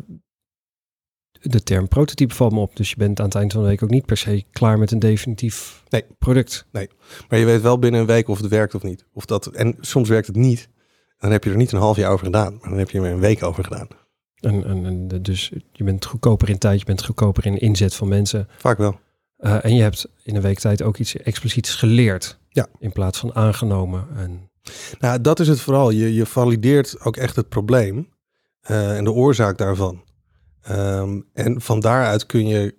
de 1.41 1.63
term 1.63 1.89
prototype 1.89 2.35
valt 2.35 2.53
me 2.53 2.61
op. 2.61 2.77
Dus 2.77 2.91
je 2.91 2.97
bent 2.97 3.19
aan 3.21 3.25
het 3.25 3.35
eind 3.35 3.53
van 3.53 3.63
de 3.63 3.69
week 3.69 3.83
ook 3.83 3.91
niet 3.91 4.07
per 4.07 4.17
se 4.17 4.45
klaar 4.51 4.79
met 4.79 4.91
een 4.91 4.99
definitief 4.99 5.83
nee. 5.89 6.05
product. 6.19 6.67
Nee, 6.73 6.89
maar 7.29 7.39
je 7.39 7.45
weet 7.45 7.63
wel 7.63 7.79
binnen 7.79 8.01
een 8.01 8.07
week 8.07 8.29
of 8.29 8.39
het 8.39 8.49
werkt 8.51 8.75
of 8.75 8.83
niet. 8.83 9.07
Of 9.13 9.25
dat, 9.25 9.47
en 9.47 9.77
soms 9.81 10.09
werkt 10.09 10.27
het 10.27 10.37
niet. 10.37 10.69
Dan 11.19 11.31
heb 11.31 11.45
je 11.45 11.51
er 11.51 11.57
niet 11.57 11.73
een 11.73 11.79
half 11.79 11.97
jaar 11.97 12.13
over 12.13 12.25
gedaan. 12.25 12.53
Maar 12.61 12.69
dan 12.69 12.79
heb 12.79 12.91
je 12.91 12.99
er 12.99 13.05
een 13.05 13.21
week 13.21 13.43
over 13.43 13.65
gedaan. 13.65 13.89
En, 14.35 14.65
en, 14.65 14.87
en 14.87 15.23
dus 15.23 15.53
je 15.73 15.85
bent 15.85 16.05
goedkoper 16.05 16.49
in 16.49 16.59
tijd, 16.59 16.79
je 16.79 16.87
bent 16.87 17.05
goedkoper 17.05 17.47
in 17.47 17.59
inzet 17.59 17.95
van 17.95 18.09
mensen. 18.09 18.49
Vaak 18.57 18.79
wel. 18.79 19.03
Uh, 19.39 19.65
en 19.65 19.75
je 19.75 19.83
hebt 19.83 20.07
in 20.23 20.37
een 20.37 20.43
week 20.43 20.59
tijd 20.59 20.83
ook 20.83 20.99
iets 20.99 21.17
expliciets 21.17 21.75
geleerd. 21.75 22.39
Ja. 22.49 22.67
In 22.79 22.93
plaats 22.93 23.19
van 23.19 23.35
aangenomen. 23.35 24.07
En... 24.17 24.51
Nou, 24.99 25.21
dat 25.21 25.41
is 25.41 25.49
het 25.49 25.61
vooral. 25.61 25.91
Je, 25.91 26.15
je 26.15 26.27
valideert 26.27 27.01
ook 27.01 27.17
echt 27.17 27.37
het 27.37 27.49
probleem 27.49 28.09
uh, 28.71 28.97
en 28.97 29.05
de 29.05 29.13
oorzaak 29.13 29.59
daarvan. 29.59 30.03
Um, 30.71 31.27
en 31.33 31.61
van 31.61 31.81
daaruit 31.81 32.27
kun 32.27 32.47
je 32.47 32.75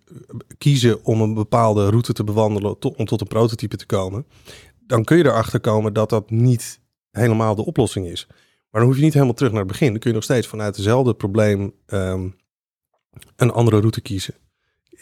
kiezen 0.57 1.03
om 1.03 1.21
een 1.21 1.33
bepaalde 1.33 1.89
route 1.89 2.13
te 2.13 2.23
bewandelen 2.23 2.79
to, 2.79 2.89
om 2.89 3.05
tot 3.05 3.21
een 3.21 3.27
prototype 3.27 3.77
te 3.77 3.85
komen. 3.85 4.25
Dan 4.79 5.03
kun 5.03 5.17
je 5.17 5.25
erachter 5.25 5.59
komen 5.59 5.93
dat 5.93 6.09
dat 6.09 6.29
niet 6.29 6.79
helemaal 7.11 7.55
de 7.55 7.65
oplossing 7.65 8.07
is. 8.07 8.27
Maar 8.69 8.81
dan 8.81 8.83
hoef 8.83 8.95
je 8.95 9.03
niet 9.03 9.13
helemaal 9.13 9.33
terug 9.33 9.51
naar 9.51 9.61
het 9.61 9.71
begin. 9.71 9.89
Dan 9.89 9.99
kun 9.99 10.09
je 10.09 10.15
nog 10.15 10.23
steeds 10.23 10.47
vanuit 10.47 10.75
hetzelfde 10.75 11.13
probleem 11.13 11.73
um, 11.87 12.35
een 13.35 13.51
andere 13.51 13.79
route 13.79 14.01
kiezen. 14.01 14.33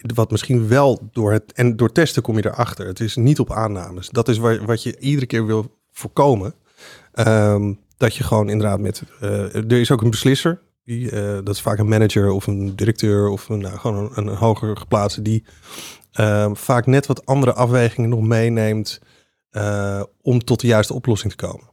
Wat 0.01 0.31
misschien 0.31 0.67
wel 0.67 1.09
door 1.11 1.31
het. 1.31 1.53
En 1.53 1.75
door 1.75 1.91
testen 1.91 2.21
kom 2.21 2.37
je 2.37 2.45
erachter. 2.45 2.87
Het 2.87 2.99
is 2.99 3.15
niet 3.15 3.39
op 3.39 3.51
aannames. 3.51 4.09
Dat 4.09 4.27
is 4.27 4.37
waar, 4.37 4.65
wat 4.65 4.83
je 4.83 4.99
iedere 4.99 5.25
keer 5.25 5.45
wil 5.45 5.77
voorkomen. 5.91 6.53
Um, 7.13 7.79
dat 7.97 8.15
je 8.15 8.23
gewoon 8.23 8.49
inderdaad 8.49 8.79
met. 8.79 9.03
Uh, 9.21 9.55
er 9.55 9.71
is 9.71 9.91
ook 9.91 10.01
een 10.01 10.09
beslisser. 10.09 10.61
Die, 10.85 11.11
uh, 11.11 11.33
dat 11.33 11.49
is 11.49 11.61
vaak 11.61 11.77
een 11.77 11.87
manager 11.87 12.31
of 12.31 12.47
een 12.47 12.75
directeur 12.75 13.27
of 13.27 13.49
een, 13.49 13.59
nou, 13.59 13.77
gewoon 13.77 14.11
een, 14.13 14.27
hoger 14.27 14.77
geplaatste 14.77 15.21
die 15.21 15.43
uh, 16.19 16.49
vaak 16.53 16.85
net 16.85 17.05
wat 17.05 17.25
andere 17.25 17.53
afwegingen 17.53 18.09
nog 18.09 18.21
meeneemt 18.21 19.01
uh, 19.51 20.03
om 20.21 20.43
tot 20.43 20.59
de 20.59 20.67
juiste 20.67 20.93
oplossing 20.93 21.33
te 21.33 21.45
komen. 21.45 21.72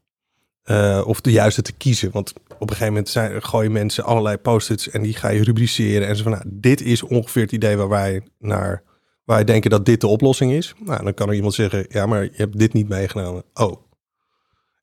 Of 1.04 1.20
de 1.20 1.30
juiste 1.30 1.62
te 1.62 1.72
kiezen. 1.72 2.10
Want 2.12 2.32
op 2.32 2.60
een 2.60 2.68
gegeven 2.68 2.86
moment 2.86 3.08
zijn, 3.08 3.42
gooien 3.42 3.72
mensen 3.72 4.04
allerlei 4.04 4.36
post-its 4.36 4.90
en 4.90 5.02
die 5.02 5.14
ga 5.14 5.28
je 5.28 5.44
rubriceren. 5.44 6.08
En 6.08 6.16
ze 6.16 6.22
van 6.22 6.32
nou, 6.32 6.44
dit 6.46 6.80
is 6.80 7.02
ongeveer 7.02 7.42
het 7.42 7.52
idee 7.52 7.76
waar 7.76 7.88
wij 7.88 8.22
naar 8.38 8.82
waar 9.24 9.38
wij 9.38 9.44
denken 9.44 9.70
dat 9.70 9.86
dit 9.86 10.00
de 10.00 10.06
oplossing 10.06 10.52
is. 10.52 10.74
Nou, 10.84 11.04
dan 11.04 11.14
kan 11.14 11.28
er 11.28 11.34
iemand 11.34 11.54
zeggen, 11.54 11.86
ja, 11.88 12.06
maar 12.06 12.22
je 12.22 12.30
hebt 12.32 12.58
dit 12.58 12.72
niet 12.72 12.88
meegenomen. 12.88 13.42
Oh. 13.54 13.82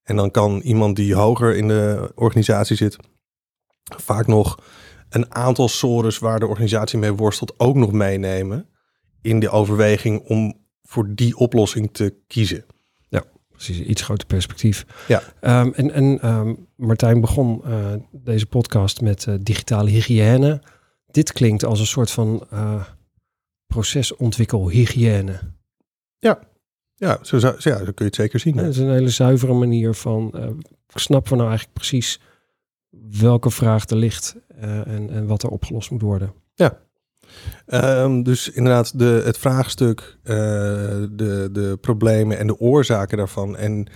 En 0.03 0.15
dan 0.15 0.31
kan 0.31 0.59
iemand 0.59 0.95
die 0.95 1.15
hoger 1.15 1.55
in 1.55 1.67
de 1.67 2.11
organisatie 2.15 2.75
zit, 2.75 2.97
vaak 3.83 4.27
nog 4.27 4.59
een 5.09 5.35
aantal 5.35 5.67
sores 5.67 6.19
waar 6.19 6.39
de 6.39 6.47
organisatie 6.47 6.99
mee 6.99 7.11
worstelt 7.11 7.59
ook 7.59 7.75
nog 7.75 7.91
meenemen 7.91 8.69
in 9.21 9.39
de 9.39 9.49
overweging 9.49 10.21
om 10.21 10.65
voor 10.81 11.15
die 11.15 11.37
oplossing 11.37 11.89
te 11.91 12.17
kiezen. 12.27 12.65
Precies. 13.57 13.79
Iets 13.79 14.01
groter 14.01 14.27
perspectief. 14.27 14.85
Ja. 15.07 15.21
Um, 15.61 15.73
en 15.73 15.91
en 15.91 16.27
um, 16.29 16.67
Martijn 16.75 17.21
begon 17.21 17.61
uh, 17.65 17.93
deze 18.11 18.45
podcast 18.45 19.01
met 19.01 19.25
uh, 19.25 19.35
digitale 19.41 19.89
hygiëne. 19.89 20.61
Dit 21.07 21.31
klinkt 21.31 21.65
als 21.65 21.79
een 21.79 21.85
soort 21.85 22.11
van 22.11 22.47
uh, 22.53 22.83
procesontwikkelhygiëne. 23.67 25.39
Ja, 26.17 26.39
ja 26.95 27.19
zo, 27.21 27.39
zo, 27.39 27.47
ja, 27.47 27.77
zo 27.77 27.83
kun 27.83 27.93
je 27.95 28.03
het 28.03 28.15
zeker 28.15 28.39
zien. 28.39 28.55
Ja, 28.55 28.61
dat 28.61 28.69
is 28.69 28.77
een 28.77 28.91
hele 28.91 29.09
zuivere 29.09 29.53
manier 29.53 29.93
van. 29.93 30.33
ik 30.87 30.99
snap 30.99 31.27
van 31.27 31.37
nou 31.37 31.49
eigenlijk 31.49 31.79
precies 31.79 32.19
welke 33.19 33.49
vraag 33.49 33.89
er 33.89 33.97
ligt 33.97 34.35
en, 34.57 35.09
en 35.09 35.27
wat 35.27 35.43
er 35.43 35.49
opgelost 35.49 35.91
moet 35.91 36.01
worden. 36.01 36.33
Ja, 36.53 36.79
Um, 37.67 38.23
dus 38.23 38.49
inderdaad, 38.49 38.99
de, 38.99 39.21
het 39.25 39.37
vraagstuk, 39.37 40.17
uh, 40.23 40.35
de, 41.11 41.49
de 41.51 41.77
problemen 41.81 42.37
en 42.37 42.47
de 42.47 42.59
oorzaken 42.59 43.17
daarvan. 43.17 43.57
En 43.57 43.87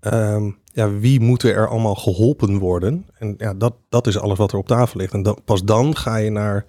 um, 0.00 0.58
ja, 0.64 0.90
wie 0.90 1.20
moeten 1.20 1.54
er 1.54 1.68
allemaal 1.68 1.94
geholpen 1.94 2.58
worden? 2.58 3.06
En 3.18 3.34
ja, 3.38 3.54
dat, 3.54 3.74
dat 3.88 4.06
is 4.06 4.18
alles 4.18 4.38
wat 4.38 4.52
er 4.52 4.58
op 4.58 4.66
tafel 4.66 5.00
ligt. 5.00 5.12
En 5.12 5.36
pas 5.44 5.64
dan 5.64 5.96
ga 5.96 6.16
je 6.16 6.30
naar 6.30 6.64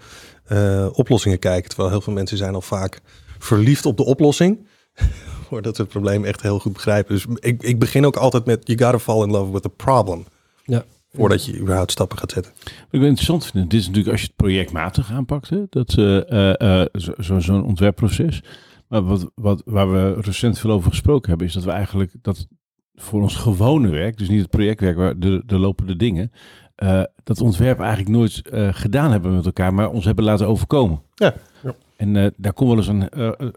uh, 0.51 0.87
oplossingen 0.93 1.39
kijken. 1.39 1.69
Terwijl 1.69 1.89
heel 1.89 2.01
veel 2.01 2.13
mensen 2.13 2.37
zijn 2.37 2.53
al 2.53 2.61
vaak 2.61 3.01
verliefd 3.39 3.85
op 3.85 3.97
de 3.97 4.05
oplossing. 4.05 4.67
Voordat 5.47 5.75
ze 5.75 5.81
het 5.81 5.91
probleem 5.91 6.25
echt 6.25 6.41
heel 6.41 6.59
goed 6.59 6.73
begrijpen. 6.73 7.13
Dus 7.13 7.25
ik, 7.39 7.63
ik 7.63 7.79
begin 7.79 8.05
ook 8.05 8.15
altijd 8.15 8.45
met: 8.45 8.67
You 8.67 8.79
gotta 8.79 8.99
fall 8.99 9.23
in 9.23 9.31
love 9.31 9.51
with 9.51 9.61
the 9.61 9.69
problem. 9.69 10.25
Ja 10.63 10.85
voordat 11.13 11.45
je 11.45 11.59
überhaupt 11.59 11.91
stappen 11.91 12.17
gaat 12.17 12.31
zetten. 12.31 12.51
Wat 12.63 12.73
ik 12.91 12.99
ben 12.99 13.03
interessant 13.03 13.45
vind, 13.45 13.69
dit 13.69 13.79
is 13.79 13.85
natuurlijk 13.85 14.11
als 14.11 14.21
je 14.21 14.27
het 14.27 14.35
projectmatig 14.35 15.11
aanpakt, 15.11 15.49
hè, 15.49 15.63
dat 15.69 15.97
uh, 15.97 16.85
zo'n 17.17 17.41
zo 17.41 17.59
ontwerpproces. 17.59 18.43
Maar 18.87 19.03
wat, 19.03 19.31
wat, 19.35 19.61
waar 19.65 19.91
we 19.91 20.21
recent 20.21 20.59
veel 20.59 20.71
over 20.71 20.89
gesproken 20.89 21.29
hebben, 21.29 21.47
is 21.47 21.53
dat 21.53 21.63
we 21.63 21.71
eigenlijk 21.71 22.13
dat 22.21 22.47
voor 22.95 23.21
ons 23.21 23.35
gewone 23.35 23.89
werk, 23.89 24.17
dus 24.17 24.29
niet 24.29 24.41
het 24.41 24.49
projectwerk 24.49 24.97
waar 24.97 25.19
de, 25.19 25.43
de 25.45 25.57
lopende 25.57 25.95
dingen, 25.95 26.31
uh, 26.77 27.03
dat 27.23 27.41
ontwerp 27.41 27.79
eigenlijk 27.79 28.09
nooit 28.09 28.41
gedaan 28.71 29.11
hebben 29.11 29.35
met 29.35 29.45
elkaar, 29.45 29.73
maar 29.73 29.89
ons 29.89 30.05
hebben 30.05 30.23
laten 30.23 30.47
overkomen. 30.47 31.01
Ja. 31.15 31.33
ja. 31.63 31.75
En 31.97 32.33
daar 32.37 32.53
komt 32.53 32.69
wel 32.69 32.77
eens 32.77 32.87
een, 32.87 33.07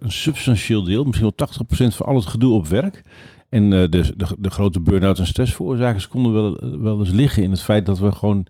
een 0.04 0.12
substantieel 0.12 0.84
deel, 0.84 1.04
misschien 1.04 1.32
wel 1.36 1.48
80% 1.92 1.94
van 1.94 2.06
al 2.06 2.14
het 2.14 2.26
gedoe 2.26 2.54
op 2.54 2.66
werk. 2.66 3.02
En 3.54 3.64
uh, 3.64 3.70
de, 3.70 4.16
de, 4.16 4.26
de, 4.38 4.50
grote 4.50 4.80
burn-out 4.80 5.18
en 5.18 5.26
stressveroorzakers 5.26 6.08
konden 6.08 6.32
wel, 6.32 6.80
wel 6.80 6.98
eens 6.98 7.10
liggen 7.10 7.42
in 7.42 7.50
het 7.50 7.62
feit 7.62 7.86
dat 7.86 7.98
we 7.98 8.12
gewoon 8.12 8.46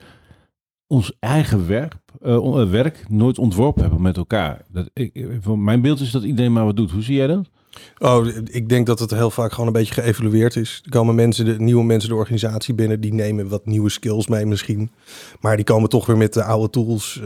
ons 0.87 1.17
eigen 1.21 1.69
werk, 1.69 1.95
uh, 2.23 2.71
werk 2.71 3.05
nooit 3.09 3.39
ontworpen 3.39 3.83
hebben 3.83 4.03
met 4.03 4.17
elkaar. 4.17 4.65
Dat, 4.69 4.91
ik, 4.93 5.39
mijn 5.57 5.81
beeld 5.81 6.01
is 6.01 6.11
dat 6.11 6.23
iedereen 6.23 6.53
maar 6.53 6.65
wat 6.65 6.77
doet. 6.77 6.91
Hoe 6.91 7.03
zie 7.03 7.17
jij 7.17 7.27
dat? 7.27 7.51
Oh, 7.99 8.27
ik 8.45 8.69
denk 8.69 8.87
dat 8.87 8.99
het 8.99 9.11
heel 9.11 9.31
vaak 9.31 9.53
gewoon 9.53 9.67
een 9.67 9.73
beetje 9.73 9.95
geëvalueerd 9.95 10.57
is. 10.57 10.81
Er 10.85 10.91
komen 10.91 11.15
mensen, 11.15 11.45
de, 11.45 11.59
nieuwe 11.59 11.85
mensen 11.85 12.09
de 12.09 12.15
organisatie 12.15 12.75
binnen, 12.75 13.01
die 13.01 13.15
nemen 13.15 13.49
wat 13.49 13.67
nieuwe 13.67 13.91
skills 13.91 14.27
mee 14.27 14.47
misschien. 14.47 14.91
Maar 15.41 15.57
die 15.57 15.65
komen 15.65 15.89
toch 15.89 16.07
weer 16.07 16.17
met 16.17 16.33
de 16.33 16.45
oude 16.45 16.71
tools 16.71 17.21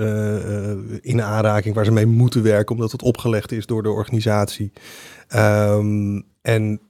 in 1.00 1.22
aanraking 1.22 1.74
waar 1.74 1.84
ze 1.84 1.92
mee 1.92 2.06
moeten 2.06 2.42
werken, 2.42 2.74
omdat 2.74 2.92
het 2.92 3.02
opgelegd 3.02 3.52
is 3.52 3.66
door 3.66 3.82
de 3.82 3.90
organisatie. 3.90 4.72
Um, 5.34 6.24
en 6.42 6.80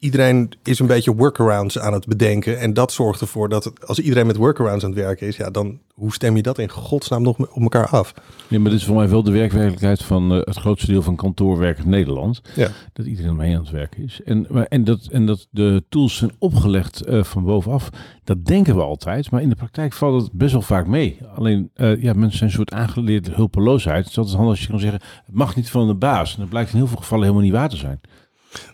iedereen 0.00 0.52
is 0.62 0.78
een 0.78 0.86
beetje 0.86 1.14
workarounds 1.14 1.78
aan 1.78 1.92
het 1.92 2.06
bedenken. 2.06 2.58
En 2.58 2.74
dat 2.74 2.92
zorgt 2.92 3.20
ervoor 3.20 3.48
dat 3.48 3.86
als 3.86 3.98
iedereen 3.98 4.26
met 4.26 4.36
workarounds 4.36 4.84
aan 4.84 4.90
het 4.90 4.98
werken 4.98 5.26
is, 5.26 5.36
ja, 5.36 5.50
dan 5.50 5.78
hoe 5.94 6.12
stem 6.12 6.36
je 6.36 6.42
dat 6.42 6.58
in 6.58 6.70
godsnaam 6.70 7.22
nog 7.22 7.38
op 7.38 7.62
elkaar 7.62 7.86
af? 7.86 8.14
Ja, 8.48 8.58
maar 8.58 8.70
dit 8.70 8.80
is 8.80 8.86
voor 8.86 8.96
mij 8.96 9.08
wel 9.08 9.22
de 9.22 9.30
werkwerkelijkheid 9.30 10.02
van 10.02 10.32
uh, 10.32 10.40
het 10.44 10.56
grootste 10.56 10.90
deel 10.90 11.02
van 11.02 11.16
kantoorwerkers 11.16 11.86
Nederland. 11.86 12.40
Ja. 12.54 12.68
Dat 12.92 13.06
iedereen 13.06 13.36
mee 13.36 13.54
aan 13.54 13.62
het 13.62 13.70
werken 13.70 14.04
is. 14.04 14.20
En, 14.24 14.46
maar, 14.50 14.64
en, 14.64 14.84
dat, 14.84 15.06
en 15.06 15.26
dat 15.26 15.46
de 15.50 15.84
tools 15.88 16.16
zijn 16.16 16.32
opgelegd 16.38 17.08
uh, 17.08 17.24
van 17.24 17.44
bovenaf, 17.44 17.90
dat 18.24 18.44
denken 18.44 18.74
we 18.74 18.82
altijd. 18.82 19.30
Maar 19.30 19.42
in 19.42 19.48
de 19.48 19.54
praktijk 19.54 19.92
valt 19.92 20.22
het 20.22 20.32
best 20.32 20.52
wel 20.52 20.62
vaak 20.62 20.86
mee. 20.86 21.18
Alleen, 21.34 21.70
uh, 21.76 22.02
ja, 22.02 22.12
mensen 22.12 22.38
zijn 22.38 22.50
een 22.50 22.56
soort 22.56 22.72
aangeleerde 22.72 23.30
hulpeloosheid. 23.30 23.98
Het 23.98 24.10
is 24.10 24.18
altijd 24.18 24.36
handig 24.36 24.54
als 24.54 24.64
je 24.64 24.70
kan 24.70 24.80
zeggen, 24.80 25.00
het 25.26 25.34
mag 25.34 25.56
niet 25.56 25.70
van 25.70 25.86
de 25.86 25.94
baas. 25.94 26.34
En 26.34 26.40
dat 26.40 26.48
blijkt 26.48 26.70
in 26.70 26.76
heel 26.76 26.86
veel 26.86 26.96
gevallen 26.96 27.24
helemaal 27.24 27.46
niet 27.46 27.54
waar 27.54 27.68
te 27.68 27.76
zijn. 27.76 28.00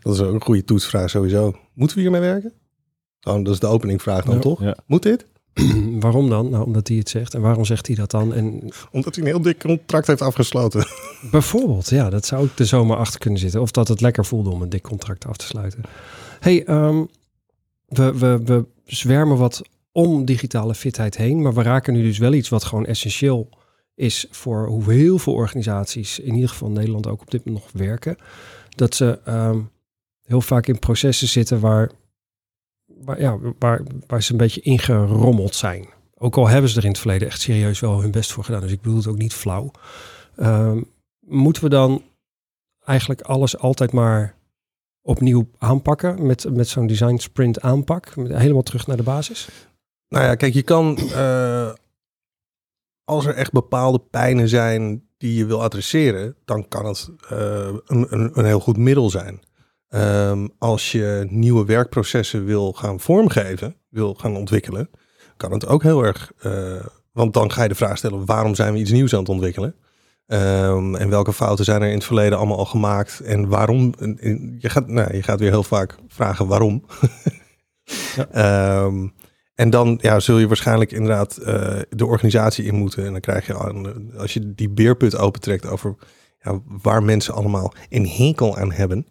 Dat 0.01 0.15
is 0.15 0.21
ook 0.21 0.35
een 0.35 0.43
goede 0.43 0.65
toetsvraag 0.65 1.11
sowieso. 1.11 1.55
Moeten 1.75 1.97
we 1.97 2.03
hiermee 2.03 2.21
werken? 2.21 2.53
Oh, 3.23 3.45
dat 3.45 3.53
is 3.53 3.61
de 3.61 3.67
openingvraag 3.67 4.25
dan 4.25 4.41
toch? 4.41 4.61
Ja. 4.63 4.77
Moet 4.87 5.03
dit? 5.03 5.27
waarom 6.01 6.29
dan? 6.29 6.51
Nou, 6.51 6.65
omdat 6.65 6.89
hij 6.89 6.97
het 6.97 7.09
zegt. 7.09 7.35
En 7.35 7.41
waarom 7.41 7.65
zegt 7.65 7.87
hij 7.87 7.97
dat 7.97 8.11
dan? 8.11 8.35
En... 8.35 8.73
Omdat 8.91 9.15
hij 9.15 9.25
een 9.25 9.31
heel 9.31 9.43
dik 9.43 9.59
contract 9.59 10.07
heeft 10.07 10.23
afgesloten. 10.23 10.87
Bijvoorbeeld, 11.31 11.89
ja. 11.89 12.11
Dat 12.11 12.27
zou 12.27 12.45
ik 12.45 12.59
er 12.59 12.67
zomaar 12.67 12.97
achter 12.97 13.21
kunnen 13.21 13.41
zitten. 13.41 13.61
Of 13.61 13.71
dat 13.71 13.89
het 13.89 14.01
lekker 14.01 14.25
voelde 14.25 14.51
om 14.51 14.63
een 14.63 14.69
dik 14.69 14.83
contract 14.83 15.27
af 15.27 15.37
te 15.37 15.47
sluiten. 15.47 15.83
hey, 16.41 16.69
um, 16.69 17.09
we, 17.87 18.19
we, 18.19 18.41
we 18.45 18.65
zwermen 18.85 19.37
wat 19.37 19.63
om 19.93 20.25
digitale 20.25 20.75
fitheid 20.75 21.17
heen. 21.17 21.43
Maar 21.43 21.55
we 21.55 21.63
raken 21.63 21.93
nu 21.93 22.03
dus 22.03 22.19
wel 22.19 22.33
iets 22.33 22.49
wat 22.49 22.65
gewoon 22.65 22.87
essentieel 22.87 23.49
is 23.95 24.27
voor 24.31 24.67
hoe 24.67 24.93
heel 24.93 25.19
veel 25.19 25.33
organisaties, 25.33 26.19
in 26.19 26.35
ieder 26.35 26.49
geval 26.49 26.71
Nederland 26.71 27.07
ook 27.07 27.21
op 27.21 27.31
dit 27.31 27.45
moment 27.45 27.65
nog 27.65 27.87
werken 27.87 28.17
dat 28.77 28.95
ze 28.95 29.21
ehm, 29.25 29.61
heel 30.23 30.41
vaak 30.41 30.67
in 30.67 30.79
processen 30.79 31.29
zitten 31.29 31.61
waar, 31.61 31.91
waar, 32.85 33.21
ja, 33.21 33.39
waar, 33.59 33.83
waar 34.07 34.23
ze 34.23 34.33
een 34.33 34.39
beetje 34.39 34.61
ingerommeld 34.61 35.55
zijn. 35.55 35.89
Ook 36.15 36.37
al 36.37 36.49
hebben 36.49 36.71
ze 36.71 36.77
er 36.77 36.85
in 36.85 36.91
het 36.91 36.99
verleden 36.99 37.29
echt 37.29 37.41
serieus 37.41 37.81
wel 37.81 38.01
hun 38.01 38.11
best 38.11 38.33
voor 38.33 38.45
gedaan. 38.45 38.61
Dus 38.61 38.73
ik 38.73 38.81
bedoel 38.81 38.97
het 38.97 39.07
ook 39.07 39.19
niet 39.19 39.35
flauw. 39.35 39.71
Um, 40.37 40.91
moeten 41.21 41.63
we 41.63 41.69
dan 41.69 42.03
eigenlijk 42.85 43.21
alles 43.21 43.59
altijd 43.59 43.93
maar 43.93 44.35
opnieuw 45.03 45.49
aanpakken 45.59 46.27
met, 46.27 46.55
met 46.55 46.69
zo'n 46.69 46.87
design 46.87 47.17
sprint 47.17 47.61
aanpak? 47.61 48.15
Helemaal 48.15 48.63
terug 48.63 48.87
naar 48.87 48.97
de 48.97 49.03
basis? 49.03 49.49
Nou 50.09 50.25
ja, 50.25 50.35
kijk, 50.35 50.55
je 50.55 50.63
kan 50.63 50.99
uh, 51.03 51.73
als 53.05 53.27
er 53.27 53.35
echt 53.35 53.53
bepaalde 53.53 53.99
pijnen 53.99 54.49
zijn 54.49 55.06
die 55.19 55.35
je 55.35 55.47
wil 55.47 55.63
adresseren, 55.63 56.37
dan 56.45 56.69
kan 56.69 56.87
het 56.87 57.09
uh, 57.33 57.39
een, 57.87 58.07
een, 58.09 58.31
een, 58.35 58.45
heel 58.45 58.61
goed 58.61 58.77
middel 58.77 59.11
zijn. 59.11 59.41
Um, 59.89 60.51
als 60.59 60.93
je 60.93 61.27
nieuwe 61.29 61.65
werkprocessen 61.65 62.45
wil 62.45 62.73
gaan 62.73 63.01
vormgeven, 63.01 63.77
wil 63.89 64.15
gaan 64.15 64.37
ontwikkelen, 64.37 64.91
kan 65.37 65.53
het 65.53 65.67
ook 65.67 65.83
heel 65.83 66.03
erg. 66.03 66.33
Uh, 66.43 66.85
want 67.13 67.35
dan 67.35 67.53
ga 67.53 67.63
je 67.63 67.69
de 67.69 67.75
vraag 67.75 67.99
stellen: 67.99 68.25
waarom 68.25 68.55
zijn 68.55 68.73
we 68.73 68.79
iets 68.79 68.91
nieuws 68.91 69.13
aan 69.13 69.19
het 69.19 69.29
ontwikkelen? 69.29 69.75
Um, 70.27 70.95
en 70.95 71.09
welke 71.09 71.33
fouten 71.33 71.65
zijn 71.65 71.83
er 71.83 71.89
in 71.89 71.95
het 71.95 72.05
verleden 72.05 72.39
allemaal 72.39 72.59
al 72.59 72.65
gemaakt? 72.65 73.21
En 73.21 73.49
waarom? 73.49 73.95
Je 74.59 74.69
gaat, 74.69 74.89
nou, 74.89 75.15
je 75.15 75.23
gaat 75.23 75.41
weer 75.41 75.51
heel 75.51 75.63
vaak 75.63 75.97
vragen 76.09 76.47
waarom. 76.47 76.85
ja. 78.17 78.85
um, 78.85 79.13
En 79.57 79.71
dan 79.71 79.99
ja, 80.03 80.21
zul 80.21 80.39
je 80.39 80.47
waarschijnlijk 80.47 80.93
inderdaad 80.93 81.39
uh, 81.41 81.47
de 81.91 82.07
organisatie 82.07 82.65
in 82.65 82.75
moeten. 82.75 83.05
En 83.05 83.13
dan 83.13 83.21
krijg 83.21 83.47
je, 83.47 83.55
als 84.17 84.35
je 84.35 84.55
die 84.55 84.69
beerput 84.69 85.17
opentrekt 85.17 85.67
over 85.67 85.95
ja, 86.41 86.61
waar 86.65 87.03
mensen 87.03 87.35
allemaal 87.35 87.73
een 87.89 88.09
hekel 88.09 88.57
aan 88.57 88.73
hebben 88.73 89.07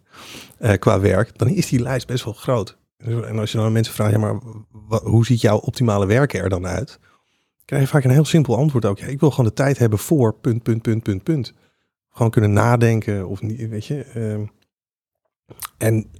uh, 0.60 0.72
qua 0.72 1.00
werk, 1.00 1.38
dan 1.38 1.48
is 1.48 1.68
die 1.68 1.80
lijst 1.80 2.06
best 2.06 2.24
wel 2.24 2.32
groot. 2.32 2.78
En 2.96 3.38
als 3.38 3.52
je 3.52 3.58
dan 3.58 3.72
mensen 3.72 3.94
vraagt, 3.94 4.12
ja, 4.12 4.18
maar 4.18 4.40
hoe 5.02 5.26
ziet 5.26 5.40
jouw 5.40 5.58
optimale 5.58 6.06
werken 6.06 6.40
er 6.40 6.48
dan 6.48 6.66
uit? 6.66 6.98
krijg 7.66 7.82
je 7.82 7.88
vaak 7.88 8.04
een 8.04 8.10
heel 8.10 8.24
simpel 8.24 8.56
antwoord 8.56 8.84
ook. 8.84 8.98
Ja, 8.98 9.06
ik 9.06 9.20
wil 9.20 9.30
gewoon 9.30 9.46
de 9.46 9.52
tijd 9.52 9.78
hebben 9.78 9.98
voor 9.98 10.34
punt, 10.34 10.62
punt, 10.62 10.82
punt, 10.82 11.02
punt, 11.02 11.22
punt. 11.22 11.54
Gewoon 12.10 12.30
kunnen 12.30 12.52
nadenken 12.52 13.28
of 13.28 13.42
niet, 13.42 13.68
weet 13.68 13.86
je. 13.86 14.06
Uh, 14.16 14.48
en 15.78 16.10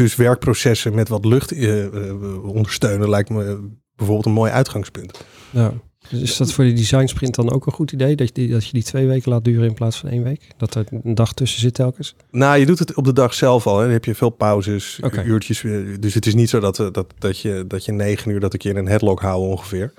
dus 0.00 0.16
werkprocessen 0.16 0.94
met 0.94 1.08
wat 1.08 1.24
lucht 1.24 1.52
uh, 1.52 2.44
ondersteunen 2.44 3.10
lijkt 3.10 3.30
me 3.30 3.70
bijvoorbeeld 3.96 4.26
een 4.26 4.32
mooi 4.32 4.52
uitgangspunt. 4.52 5.24
Ja. 5.50 5.72
Dus 6.08 6.20
is 6.20 6.36
dat 6.36 6.52
voor 6.52 6.64
die 6.64 6.74
design 6.74 7.06
sprint 7.06 7.34
dan 7.34 7.52
ook 7.52 7.66
een 7.66 7.72
goed 7.72 7.92
idee? 7.92 8.16
Dat 8.16 8.26
je, 8.26 8.34
die, 8.34 8.48
dat 8.48 8.66
je 8.66 8.72
die 8.72 8.82
twee 8.82 9.06
weken 9.06 9.30
laat 9.30 9.44
duren 9.44 9.68
in 9.68 9.74
plaats 9.74 9.98
van 9.98 10.08
één 10.08 10.22
week? 10.22 10.48
Dat 10.56 10.74
er 10.74 10.84
een 11.02 11.14
dag 11.14 11.32
tussen 11.32 11.60
zit 11.60 11.74
telkens? 11.74 12.16
Nou, 12.30 12.58
je 12.58 12.66
doet 12.66 12.78
het 12.78 12.94
op 12.94 13.04
de 13.04 13.12
dag 13.12 13.34
zelf 13.34 13.66
al. 13.66 13.76
Hè. 13.76 13.82
Dan 13.82 13.92
heb 13.92 14.04
je 14.04 14.14
veel 14.14 14.30
pauzes, 14.30 15.00
uurtjes. 15.24 15.64
Dus 16.00 16.14
het 16.14 16.26
is 16.26 16.34
niet 16.34 16.48
zo 16.48 16.60
dat, 16.60 16.76
dat, 16.76 17.14
dat, 17.18 17.40
je, 17.40 17.64
dat 17.68 17.84
je 17.84 17.92
negen 17.92 18.30
uur 18.30 18.40
dat 18.40 18.54
ik 18.54 18.62
je 18.62 18.68
in 18.68 18.76
een 18.76 18.88
headlock 18.88 19.20
hou 19.20 19.46
ongeveer. 19.46 19.92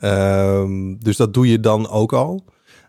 Um, 0.00 0.98
dus 0.98 1.16
dat 1.16 1.34
doe 1.34 1.48
je 1.48 1.60
dan 1.60 1.88
ook 1.88 2.12
al. 2.12 2.44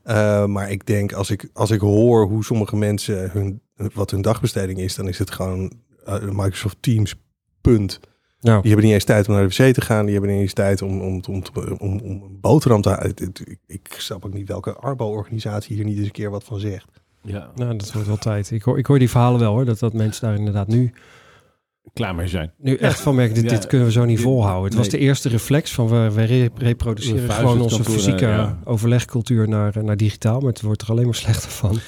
Uh, 0.06 0.46
maar 0.46 0.72
ik 0.72 0.86
denk 0.86 1.14
als 1.14 1.30
ik, 1.30 1.50
als 1.54 1.72
ik 1.72 1.80
hoor 1.80 2.28
hoe 2.28 2.44
sommige 2.44 2.76
mensen 2.76 3.30
hun, 3.32 3.62
wat 3.94 4.12
hun 4.12 4.22
dagbesteding 4.22 4.80
is, 4.80 4.96
dan 4.96 5.08
is 5.08 5.20
het 5.20 5.32
gewoon 5.32 5.74
Microsoft 6.22 6.78
Teams, 6.80 7.16
punt. 7.62 8.00
Die 8.40 8.52
hebben 8.52 8.84
niet 8.84 8.94
eens 8.94 9.04
tijd 9.04 9.28
om 9.28 9.34
naar 9.34 9.48
de 9.48 9.64
wc 9.64 9.74
te 9.74 9.82
gaan. 9.82 10.04
Die 10.04 10.14
hebben 10.14 10.32
niet 10.32 10.42
eens 10.42 10.54
tijd 10.54 10.82
om, 10.82 11.02
om, 11.02 11.22
om, 11.30 11.44
om, 11.78 12.00
om 12.00 12.22
een 12.22 12.38
boterham 12.42 12.82
te 12.82 12.90
halen. 12.90 13.14
Ik 13.68 13.96
snap 13.98 14.26
ook 14.26 14.34
niet 14.34 14.48
welke 14.48 14.74
Arbo-organisatie 14.74 15.76
hier 15.76 15.86
niet 15.86 15.98
eens 15.98 16.06
een 16.06 16.12
keer 16.12 16.30
wat 16.30 16.44
van 16.44 16.60
zegt. 16.60 16.88
Ja, 17.22 17.52
nou, 17.56 17.76
dat 17.76 17.92
wordt 17.92 18.08
wel 18.08 18.18
tijd. 18.18 18.52
Ik 18.52 18.62
hoor, 18.62 18.78
ik 18.78 18.86
hoor 18.86 19.00
die 19.00 19.10
verhalen 19.10 19.40
wel 19.40 19.54
hoor, 19.54 19.66
dat, 19.66 19.80
dat 19.80 19.94
mensen 19.94 20.28
daar 20.28 20.38
inderdaad 20.38 20.68
nu 20.68 20.94
klaar 21.94 22.16
mee 22.16 22.28
zijn. 22.28 22.52
Nu 22.58 22.76
echt 22.76 23.00
van 23.00 23.16
merken, 23.16 23.36
dit, 23.42 23.50
dit 23.50 23.68
kunnen 23.68 23.88
we 23.88 23.94
zo 23.94 24.06
niet 24.06 24.22
volhouden. 24.22 24.70
Het 24.70 24.78
was 24.78 24.90
de 24.90 24.98
eerste 24.98 25.30
reflex 25.30 25.74
van 25.74 25.88
we, 25.88 26.12
we 26.12 26.50
reproduceren 26.56 27.32
gewoon 27.32 27.62
onze 27.62 27.84
fysieke 27.84 28.56
overlegcultuur 28.64 29.48
naar, 29.48 29.84
naar 29.84 29.98
digitaal, 29.98 30.40
maar 30.40 30.50
het 30.50 30.62
wordt 30.62 30.82
er 30.82 30.90
alleen 30.90 31.06
maar 31.06 31.16
slechter 31.26 31.50
van 31.50 31.80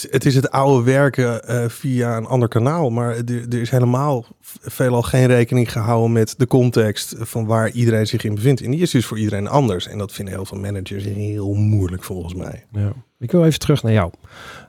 het 0.00 0.26
is 0.26 0.34
het 0.34 0.50
oude 0.50 0.84
werken 0.84 1.50
uh, 1.50 1.68
via 1.68 2.16
een 2.16 2.26
ander 2.26 2.48
kanaal, 2.48 2.90
maar 2.90 3.16
er, 3.16 3.54
is 3.60 3.70
helemaal 3.70 4.24
veelal 4.60 5.02
geen 5.02 5.26
rekening 5.26 5.72
gehouden 5.72 6.12
met 6.12 6.34
de 6.38 6.46
context 6.46 7.14
van 7.18 7.46
waar 7.46 7.70
iedereen 7.70 8.06
zich 8.06 8.24
in 8.24 8.34
bevindt. 8.34 8.60
En 8.60 8.70
die 8.70 8.80
is 8.80 8.90
dus 8.90 9.06
voor 9.06 9.18
iedereen 9.18 9.48
anders. 9.48 9.88
En 9.88 9.98
dat 9.98 10.12
vinden 10.12 10.34
heel 10.34 10.44
veel 10.44 10.58
managers 10.58 11.04
heel 11.04 11.54
moeilijk 11.54 12.04
volgens 12.04 12.34
mij. 12.34 12.66
Ja. 12.72 12.92
Ik 13.18 13.30
wil 13.30 13.44
even 13.44 13.58
terug 13.58 13.82
naar 13.82 13.92
jou, 13.92 14.12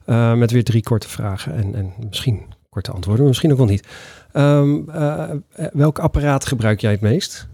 uh, 0.05 0.33
met 0.33 0.51
weer 0.51 0.63
drie 0.63 0.83
korte 0.83 1.09
vragen 1.09 1.53
en, 1.55 1.75
en 1.75 1.93
misschien 1.99 2.41
korte 2.69 2.91
antwoorden, 2.91 3.25
misschien 3.25 3.51
ook 3.51 3.57
wel 3.57 3.67
niet. 3.67 3.88
Um, 4.33 4.89
uh, 4.89 5.29
welk 5.73 5.99
apparaat 5.99 6.45
gebruik 6.45 6.81
jij 6.81 6.91
het 6.91 7.01
meest? 7.01 7.47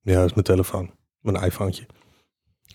Ja, 0.00 0.14
dat 0.14 0.24
is 0.24 0.32
mijn 0.32 0.46
telefoon. 0.46 0.90
Mijn 1.20 1.44
iPhone. 1.44 1.86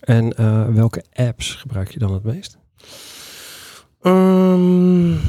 En 0.00 0.34
welke 0.74 1.04
apps 1.12 1.54
gebruik 1.54 1.90
je 1.90 1.98
dan 1.98 2.12
het 2.12 2.22
meest? 2.22 2.58
Um, 4.02 5.20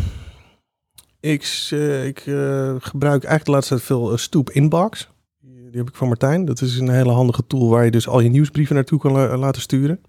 ik, 1.19 1.69
uh, 1.73 2.05
ik 2.05 2.25
uh, 2.25 2.75
gebruik 2.79 3.23
eigenlijk 3.23 3.45
de 3.45 3.51
laatste 3.51 3.73
tijd 3.73 3.85
veel 3.85 4.17
Stoep 4.17 4.49
Inbox. 4.49 5.09
Die 5.41 5.77
heb 5.77 5.89
ik 5.89 5.95
van 5.95 6.07
Martijn. 6.07 6.45
Dat 6.45 6.61
is 6.61 6.77
een 6.77 6.89
hele 6.89 7.11
handige 7.11 7.47
tool 7.47 7.69
waar 7.69 7.85
je 7.85 7.91
dus 7.91 8.07
al 8.07 8.19
je 8.19 8.29
nieuwsbrieven 8.29 8.75
naartoe 8.75 8.99
kan 8.99 9.37
laten 9.37 9.61
sturen. 9.61 10.01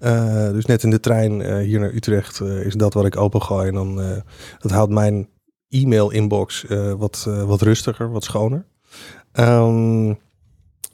Uh, 0.00 0.50
dus 0.50 0.64
net 0.64 0.82
in 0.82 0.90
de 0.90 1.00
trein 1.00 1.60
hier 1.60 1.80
naar 1.80 1.94
Utrecht 1.94 2.40
is 2.40 2.74
dat 2.74 2.94
wat 2.94 3.04
ik 3.04 3.16
opengooi. 3.16 3.68
En 3.68 3.74
dan 3.74 4.22
dat 4.58 4.70
houdt 4.70 4.92
mijn 4.92 5.28
e-mail 5.68 6.10
inbox 6.10 6.64
wat, 6.96 7.28
wat 7.46 7.62
rustiger, 7.62 8.10
wat 8.10 8.24
schoner. 8.24 8.66
Um, 9.32 10.18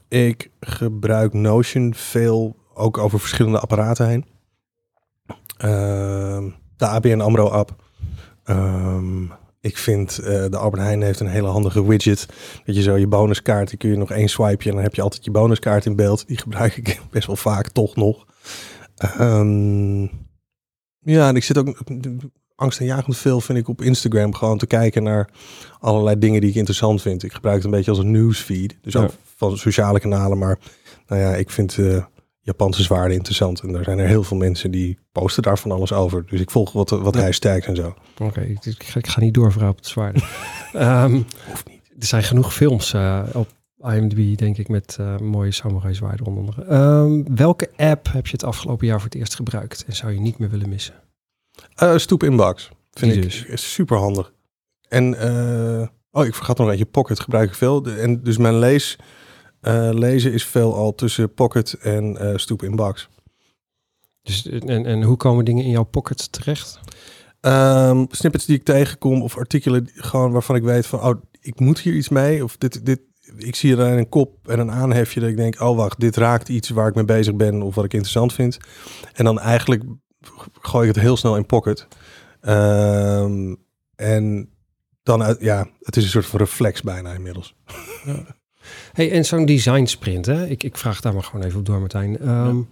ik 0.09 0.51
gebruik 0.61 1.33
Notion 1.33 1.95
veel, 1.95 2.57
ook 2.75 2.99
over 2.99 3.21
verschillende 3.21 3.61
apparaten 3.61 4.09
heen. 4.09 4.25
Ehm, 5.57 6.51
de 6.79 6.87
ABN 6.87 7.21
AMRO 7.21 7.49
app. 7.49 7.85
Um, 8.45 9.33
ik 9.61 9.79
vind 9.79 10.19
uh, 10.21 10.27
de 10.27 10.57
Albert 10.57 10.83
Heijn 10.83 11.03
heeft 11.03 11.21
een 11.21 11.27
hele 11.27 11.49
handige 11.49 11.87
widget. 11.87 12.27
Dat 12.65 12.75
je 12.75 12.83
zo 12.83 12.97
je 12.97 13.07
bonuskaart, 13.07 13.69
die 13.69 13.79
kun 13.79 13.91
je 13.91 13.97
nog 13.97 14.11
één 14.11 14.29
swipe 14.29 14.65
en 14.65 14.75
dan 14.75 14.83
heb 14.83 14.95
je 14.95 15.03
altijd 15.03 15.25
je 15.25 15.31
bonuskaart 15.31 15.87
in 15.87 15.97
beeld. 15.97 16.27
Die 16.27 16.39
gebruik 16.39 16.77
ik 16.77 17.01
best 17.11 17.27
wel 17.27 17.37
vaak 17.37 17.69
toch 17.69 17.97
nog. 17.97 18.27
Um, 19.21 20.11
ja, 21.01 21.29
en 21.29 21.37
ik 21.37 21.45
zit 21.45 21.59
ook 21.59 21.83
angst 22.55 22.81
en 22.81 22.87
jagend 22.87 23.17
veel 23.17 23.41
vind 23.41 23.59
ik 23.59 23.69
op 23.69 23.83
Instagram 23.83 24.35
gewoon 24.35 24.59
te 24.59 24.67
kijken 24.67 25.03
naar 25.03 25.31
allerlei 25.79 26.19
dingen 26.19 26.41
die 26.41 26.51
ik 26.51 26.57
interessant 26.57 27.03
vind. 27.03 27.23
Ik 27.23 27.33
gebruik 27.33 27.57
het 27.57 27.65
een 27.65 27.71
beetje 27.71 27.91
als 27.91 28.01
een 28.01 28.11
newsfeed. 28.11 28.77
Dus 28.83 28.97
ook 28.97 29.11
van 29.37 29.59
sociale 29.59 30.01
kanalen. 30.01 30.39
Maar 30.39 30.59
nou 31.07 31.21
ja, 31.21 31.35
ik 31.35 31.51
vind 31.51 31.77
uh, 31.77 32.05
Japanse 32.49 32.83
zwaarden 32.83 33.17
interessant. 33.17 33.61
En 33.61 33.75
er 33.75 33.85
zijn 33.85 33.99
er 33.99 34.07
heel 34.07 34.23
veel 34.23 34.37
mensen 34.37 34.71
die 34.71 34.99
posten 35.13 35.43
daar 35.43 35.59
van 35.59 35.71
alles 35.71 35.93
over. 35.93 36.27
Dus 36.27 36.41
ik 36.41 36.51
volg 36.51 36.73
wat, 36.73 36.91
wat 36.91 37.15
hij 37.15 37.33
sterkt 37.33 37.67
en 37.67 37.77
zo. 37.77 37.95
Oké, 38.19 38.41
ik, 38.41 38.65
ik, 38.95 39.07
ga 39.07 39.21
niet 39.21 39.35
door 39.35 39.53
vooral 39.53 39.71
op 39.71 39.77
het 39.77 39.87
zwaarden. 39.87 40.23
um, 41.05 41.13
niet. 41.13 41.27
Er 41.99 42.07
zijn 42.07 42.23
genoeg 42.23 42.55
films 42.55 42.93
uh, 42.93 43.23
op 43.33 43.49
IMDb, 43.79 44.39
denk 44.39 44.59
ik, 44.59 44.69
met 44.69 44.97
uh, 45.01 45.19
mooie 45.19 45.51
samurai 45.51 45.95
zwaarden 45.95 46.27
onder 46.27 46.45
andere. 46.45 46.75
Um, 46.75 47.37
welke 47.37 47.71
app 47.77 48.13
heb 48.13 48.27
je 48.27 48.33
het 48.33 48.45
afgelopen 48.45 48.87
jaar 48.87 49.01
voor 49.01 49.09
het 49.11 49.19
eerst 49.19 49.35
gebruikt 49.35 49.85
en 49.87 49.97
zou 49.97 50.13
je 50.13 50.21
niet 50.21 50.39
meer 50.39 50.51
willen 50.51 50.69
missen? 50.69 50.95
Uh, 51.83 51.97
Stoep 51.97 52.23
Inbox 52.23 52.71
vind 52.93 53.15
ik 53.15 53.23
dus. 53.23 53.73
super 53.73 53.97
handig. 53.97 54.33
En 54.89 55.15
oh, 56.11 56.27
ik 56.27 56.35
vergat 56.35 56.59
nog 56.59 56.69
een 56.69 56.79
je 56.79 56.85
Pocket 56.85 57.21
gebruik 57.21 57.49
ik 57.49 57.55
veel. 57.55 57.87
en 57.87 58.23
dus 58.23 58.37
mijn 58.37 58.59
lees 58.59 58.99
uh, 59.63 59.89
lezen 59.93 60.33
is 60.33 60.45
veel 60.45 60.75
al 60.75 60.95
tussen 60.95 61.35
Pocket 61.35 61.73
en 61.73 62.17
uh, 62.21 62.37
Stoep 62.37 62.63
Inbox. 62.63 63.09
Dus, 64.23 64.47
en, 64.47 64.87
en 64.87 65.03
hoe 65.03 65.17
komen 65.17 65.45
dingen 65.45 65.65
in 65.65 65.71
jouw 65.71 65.85
Pocket 65.85 66.33
terecht? 66.33 66.81
Um, 67.41 68.07
snippets 68.11 68.45
die 68.45 68.57
ik 68.57 68.65
tegenkom 68.65 69.23
of 69.23 69.37
artikelen 69.37 69.91
gewoon 69.95 70.33
waarvan 70.33 70.57
ik 70.57 70.63
weet 70.63 70.87
van, 70.87 71.03
oh, 71.03 71.23
ik 71.41 71.61
moet 71.61 71.79
hier 71.79 71.95
iets 71.95 72.09
mee. 72.09 72.45
Of 72.45 72.57
dit, 72.57 72.87
dit, 72.87 73.01
ik 73.37 73.57
zie 73.57 73.77
er 73.77 73.99
een 73.99 74.09
kop 74.09 74.49
en 74.49 74.59
een 74.59 74.71
aanhefje 74.71 75.21
dat 75.21 75.29
ik 75.29 75.37
denk, 75.37 75.61
oh 75.61 75.77
wacht, 75.77 76.01
dit 76.01 76.17
raakt 76.17 76.49
iets 76.49 76.69
waar 76.69 76.89
ik 76.89 76.95
mee 76.95 77.05
bezig 77.05 77.35
ben 77.35 77.63
of 77.63 77.75
wat 77.75 77.85
ik 77.85 77.93
interessant 77.93 78.33
vind. 78.33 78.59
En 79.15 79.25
dan 79.25 79.41
eigenlijk 79.41 79.83
gooi 80.61 80.89
ik 80.89 80.95
het 80.95 81.05
heel 81.05 81.17
snel 81.17 81.37
in 81.37 81.47
Pocket. 81.47 81.87
Um, 82.41 83.57
en 83.95 84.51
dan, 85.03 85.23
uit, 85.23 85.41
ja, 85.41 85.69
het 85.81 85.97
is 85.97 86.05
een 86.05 86.11
soort 86.11 86.27
van 86.27 86.39
reflex 86.39 86.83
bijna 86.83 87.13
inmiddels. 87.13 87.55
Ja. 88.05 88.37
Hey, 88.93 89.13
en 89.13 89.25
zo'n 89.25 89.45
design 89.45 89.85
sprint, 89.85 90.27
hè? 90.27 90.47
Ik, 90.47 90.63
ik 90.63 90.77
vraag 90.77 91.01
daar 91.01 91.15
maar 91.15 91.25
gewoon 91.25 91.45
even 91.45 91.59
op 91.59 91.67
door, 91.67 91.81
Martijn. 91.81 92.29
Um, 92.29 92.69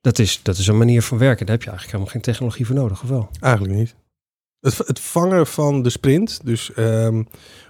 dat, 0.00 0.18
is, 0.18 0.42
dat 0.42 0.58
is 0.58 0.66
een 0.66 0.78
manier 0.78 1.02
van 1.02 1.18
werken. 1.18 1.46
Daar 1.46 1.54
heb 1.54 1.64
je 1.64 1.70
eigenlijk 1.70 1.98
helemaal 1.98 2.12
geen 2.12 2.32
technologie 2.32 2.66
voor 2.66 2.74
nodig, 2.74 3.02
of 3.02 3.08
wel? 3.08 3.28
Eigenlijk 3.40 3.74
niet. 3.74 3.94
Het, 4.60 4.78
het 4.78 5.00
vangen 5.00 5.46
van 5.46 5.82
de 5.82 5.90
sprint, 5.90 6.40
dus 6.44 6.70
um, 6.76 7.28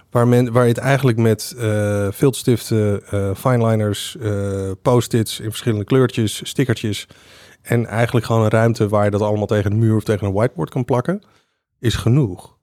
waar, 0.09 0.27
men, 0.27 0.51
waar 0.51 0.63
je 0.63 0.69
het 0.69 0.77
eigenlijk 0.77 1.17
met 1.17 1.55
uh, 1.57 2.11
filtstiften, 2.11 3.01
uh, 3.13 3.35
fineliners, 3.35 4.17
uh, 4.19 4.71
post-its 4.81 5.39
in 5.39 5.49
verschillende 5.49 5.85
kleurtjes, 5.85 6.49
stickertjes 6.49 7.07
en 7.61 7.85
eigenlijk 7.85 8.25
gewoon 8.25 8.43
een 8.43 8.49
ruimte 8.49 8.87
waar 8.87 9.03
je 9.03 9.11
dat 9.11 9.21
allemaal 9.21 9.47
tegen 9.47 9.71
een 9.71 9.79
muur 9.79 9.95
of 9.95 10.03
tegen 10.03 10.27
een 10.27 10.33
whiteboard 10.33 10.69
kan 10.69 10.85
plakken, 10.85 11.23
is 11.79 11.95
genoeg. 11.95 12.57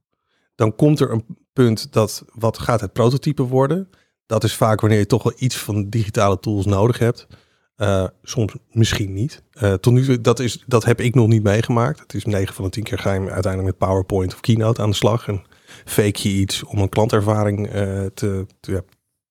Dan 0.55 0.75
komt 0.75 1.01
er 1.01 1.11
een 1.11 1.25
punt 1.53 1.93
dat 1.93 2.25
wat 2.33 2.59
gaat 2.59 2.81
het 2.81 2.93
prototype 2.93 3.43
worden 3.43 3.89
dat 4.27 4.45
is 4.45 4.55
vaak 4.55 4.81
wanneer 4.81 4.99
je 4.99 5.07
toch 5.07 5.23
wel 5.23 5.33
iets 5.37 5.57
van 5.57 5.89
digitale 5.89 6.41
tools 6.41 6.67
nodig 6.67 6.99
hebt. 6.99 7.27
Uh, 7.77 8.07
soms 8.23 8.55
misschien 8.71 9.13
niet. 9.13 9.43
Uh, 9.63 9.73
tot 9.73 9.93
nu 9.93 10.05
toe, 10.05 10.21
dat, 10.21 10.41
is, 10.41 10.63
dat 10.67 10.85
heb 10.85 11.01
ik 11.01 11.15
nog 11.15 11.29
niet 11.29 11.43
meegemaakt. 11.43 12.01
Het 12.01 12.15
is 12.15 12.25
9 12.25 12.55
van 12.55 12.65
de 12.65 12.71
10 12.71 12.83
keer 12.83 12.99
ga 12.99 13.13
je 13.13 13.31
uiteindelijk 13.31 13.79
met 13.79 13.89
PowerPoint 13.89 14.33
of 14.33 14.41
Keynote 14.41 14.83
aan 14.83 14.91
de 14.91 14.97
slag. 14.97 15.29
En 15.29 15.45
fake 15.85 16.29
je 16.29 16.35
iets 16.35 16.65
om 16.65 16.79
een 16.79 16.89
klantervaring 16.89 17.67
uh, 17.67 17.73
te, 18.15 18.47
te, 18.61 18.73
ja, 18.73 18.81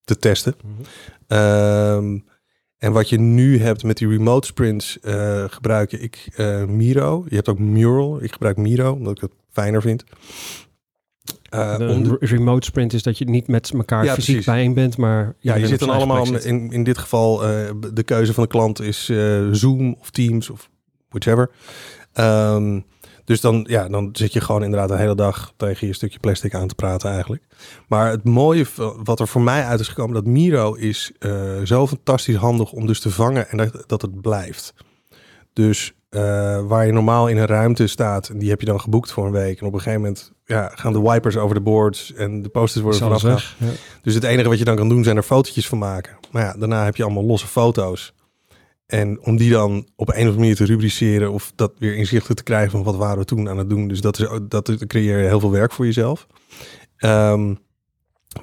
te, 0.04 0.18
testen. 0.18 0.56
Mm 0.64 0.76
-hmm. 1.28 2.26
en 2.78 2.92
wat 2.92 3.10
je 3.10 3.20
nu 3.20 3.60
hebt 3.60 3.84
met 3.84 3.98
die 3.98 4.08
remote 4.08 4.48
sprints, 4.48 4.98
gebruik 5.48 5.92
ik 5.92 6.28
Miro. 6.68 7.26
Je 7.28 7.36
hebt 7.36 7.50
ook 7.50 7.60
Mural. 7.60 8.24
Ik 8.24 8.32
gebruik 8.32 8.58
Miro, 8.58 8.92
omdat 8.92 9.16
ik 9.16 9.22
het 9.22 9.32
fijner 9.52 9.82
vind. 9.82 10.04
Uh, 11.54 11.78
de 11.78 12.18
remote 12.20 12.66
sprint 12.66 12.94
is 12.94 13.04
dat 13.04 13.18
je 13.18 13.26
niet 13.26 13.48
met 13.48 13.72
elkaar 13.74 14.06
fysiek 14.06 14.24
precies. 14.24 14.46
bijeen 14.46 14.74
bent, 14.74 14.98
maar... 14.98 15.36
Ja, 15.40 15.56
je 15.56 15.68
zit 15.68 15.80
dan 15.80 15.90
allemaal, 15.90 16.38
in, 16.38 16.72
in 16.72 16.84
dit 16.84 16.98
geval, 16.98 17.50
uh, 17.50 17.70
de 17.94 18.04
keuze 18.04 18.34
van 18.34 18.44
de 18.44 18.50
klant 18.50 18.82
is 18.82 19.10
uh, 19.10 19.48
Zoom 19.52 19.96
of 20.00 20.10
Teams 20.10 20.50
of 20.50 20.70
whichever. 21.10 21.52
Um, 22.14 22.86
dus 23.26 23.42
dan, 23.42 23.66
ja, 23.70 23.88
dan 23.88 24.10
zit 24.14 24.34
je 24.34 24.42
gewoon 24.42 24.64
inderdaad 24.64 24.90
de 24.90 24.98
hele 24.98 25.16
dag 25.16 25.54
tegen 25.58 25.88
je 25.88 25.94
stukje 25.94 26.20
plastic 26.20 26.54
aan 26.54 26.68
te 26.68 26.76
praten 26.76 27.12
eigenlijk. 27.12 27.44
Maar 27.88 28.12
het 28.12 28.24
mooie 28.24 28.66
wat 29.04 29.20
er 29.20 29.28
voor 29.28 29.42
mij 29.42 29.64
uit 29.66 29.80
is 29.80 29.88
gekomen, 29.88 30.14
dat 30.14 30.26
Miro 30.26 30.74
is 30.74 31.12
zo 31.64 31.88
fantastisch 31.88 32.36
handig 32.36 32.72
om 32.72 32.86
dus 32.86 33.00
te 33.00 33.10
vangen 33.10 33.50
en 33.50 33.58
dat, 33.58 33.84
dat 33.88 34.02
het 34.02 34.22
blijft. 34.22 34.74
Dus 35.54 35.94
waar 36.68 36.86
je 36.86 36.92
normaal 36.92 37.28
in 37.28 37.38
een 37.38 37.46
ruimte 37.46 37.88
staat, 37.88 38.30
en 38.30 38.38
die 38.38 38.50
heb 38.50 38.60
je 38.60 38.66
dan 38.66 38.82
geboekt 38.82 39.12
voor 39.12 39.26
een 39.26 39.32
week. 39.32 39.60
En 39.60 39.66
op 39.68 39.74
een 39.74 39.80
gegeven 39.80 40.02
moment 40.02 40.32
ja, 40.46 40.72
gaan 40.76 40.94
de 40.94 41.02
wipers 41.02 41.38
over 41.38 41.56
de 41.56 41.62
boards 41.62 42.14
en 42.14 42.42
de 42.42 42.50
posters 42.50 42.84
worden 42.84 43.02
vanaf. 43.02 43.22
Weg, 43.22 43.56
ja. 43.60 43.68
Dus 44.02 44.14
het 44.14 44.24
enige 44.24 44.50
wat 44.50 44.58
je 44.58 44.66
dan 44.66 44.76
kan 44.76 44.90
doen 44.90 45.04
zijn 45.04 45.18
er 45.18 45.24
fotootjes 45.24 45.68
van 45.68 45.78
maken. 45.78 46.18
Maar 46.32 46.44
ja, 46.44 46.56
daarna 46.58 46.84
heb 46.86 46.96
je 46.96 47.04
allemaal 47.04 47.24
losse 47.24 47.48
foto's. 47.48 48.14
En 48.86 49.20
om 49.22 49.38
die 49.38 49.52
dan 49.52 49.88
op 49.96 50.08
een 50.08 50.14
of 50.14 50.20
andere 50.20 50.38
manier 50.38 50.56
te 50.56 50.66
rubriceren 50.66 51.32
of 51.32 51.52
dat 51.56 51.72
weer 51.78 51.96
inzichtelijk 51.96 52.38
te 52.38 52.44
krijgen 52.44 52.72
van 52.72 52.84
wat 52.84 52.96
waren 52.96 53.18
we 53.18 53.26
toen 53.26 53.50
aan 53.50 53.58
het 53.58 53.70
doen. 53.70 53.88
Dus 53.88 54.02
dat, 54.02 54.20
is, 54.20 54.28
dat 54.48 54.86
creëer 54.88 55.20
je 55.20 55.28
heel 55.28 55.40
veel 55.40 55.52
werk 55.52 55.72
voor 55.72 55.86
jezelf. 55.86 56.28
Um, 57.06 57.60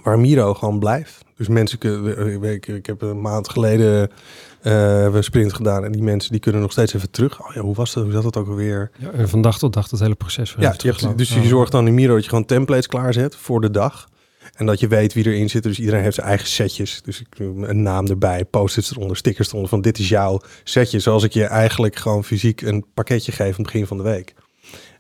waar 0.03 0.19
Miro 0.19 0.55
gewoon 0.55 0.79
blijft. 0.79 1.25
Dus 1.41 1.49
mensen 1.49 1.79
kunnen, 1.79 2.43
ik, 2.43 2.67
ik 2.67 2.87
heb 2.87 3.03
een 3.03 3.21
maand 3.21 3.49
geleden 3.49 4.11
uh, 4.11 4.63
we 4.63 5.11
een 5.13 5.25
sprint 5.25 5.53
gedaan 5.53 5.85
en 5.85 5.93
die 5.93 6.03
mensen 6.03 6.31
die 6.31 6.41
kunnen 6.41 6.61
nog 6.61 6.73
steeds 6.73 6.95
even 6.95 7.11
terug. 7.11 7.43
Oh 7.43 7.55
ja, 7.55 7.61
hoe 7.61 7.75
was 7.75 7.93
dat? 7.93 8.05
Hoe 8.05 8.13
zat 8.13 8.23
dat 8.23 8.37
ook 8.37 8.49
alweer? 8.49 8.91
Ja, 8.99 9.11
en 9.11 9.29
van 9.29 9.43
dag 9.43 9.59
tot 9.59 9.73
dag 9.73 9.91
het 9.91 10.01
hele 10.01 10.15
proces. 10.15 10.55
Ja, 10.59 10.75
je 10.77 10.89
hebt, 10.89 11.19
dus 11.19 11.35
je 11.35 11.47
zorgt 11.47 11.73
dan 11.73 11.87
in 11.87 11.95
Miro 11.95 12.15
dat 12.15 12.23
je 12.23 12.29
gewoon 12.29 12.45
templates 12.45 12.87
klaarzet 12.87 13.37
voor 13.37 13.61
de 13.61 13.71
dag. 13.71 14.09
En 14.55 14.67
dat 14.67 14.81
je 14.81 14.89
weet 14.89 15.13
wie 15.13 15.27
erin 15.27 15.51
zit. 15.51 15.63
Dus 15.63 15.79
iedereen 15.79 16.03
heeft 16.03 16.15
zijn 16.15 16.27
eigen 16.27 16.47
setjes. 16.47 17.03
Dus 17.03 17.21
ik 17.21 17.39
een 17.39 17.83
naam 17.83 18.07
erbij, 18.07 18.45
post-its 18.45 18.91
eronder, 18.91 19.17
stickers 19.17 19.49
eronder. 19.49 19.69
Van 19.69 19.81
dit 19.81 19.99
is 19.99 20.09
jouw 20.09 20.41
setje. 20.65 20.99
Zoals 20.99 21.25
ik 21.25 21.33
je 21.33 21.45
eigenlijk 21.45 21.97
gewoon 21.97 22.25
fysiek 22.25 22.61
een 22.61 22.85
pakketje 22.95 23.33
geef 23.33 23.51
aan 23.51 23.55
het 23.55 23.63
begin 23.63 23.87
van 23.87 23.97
de 23.97 24.03
week. 24.03 24.35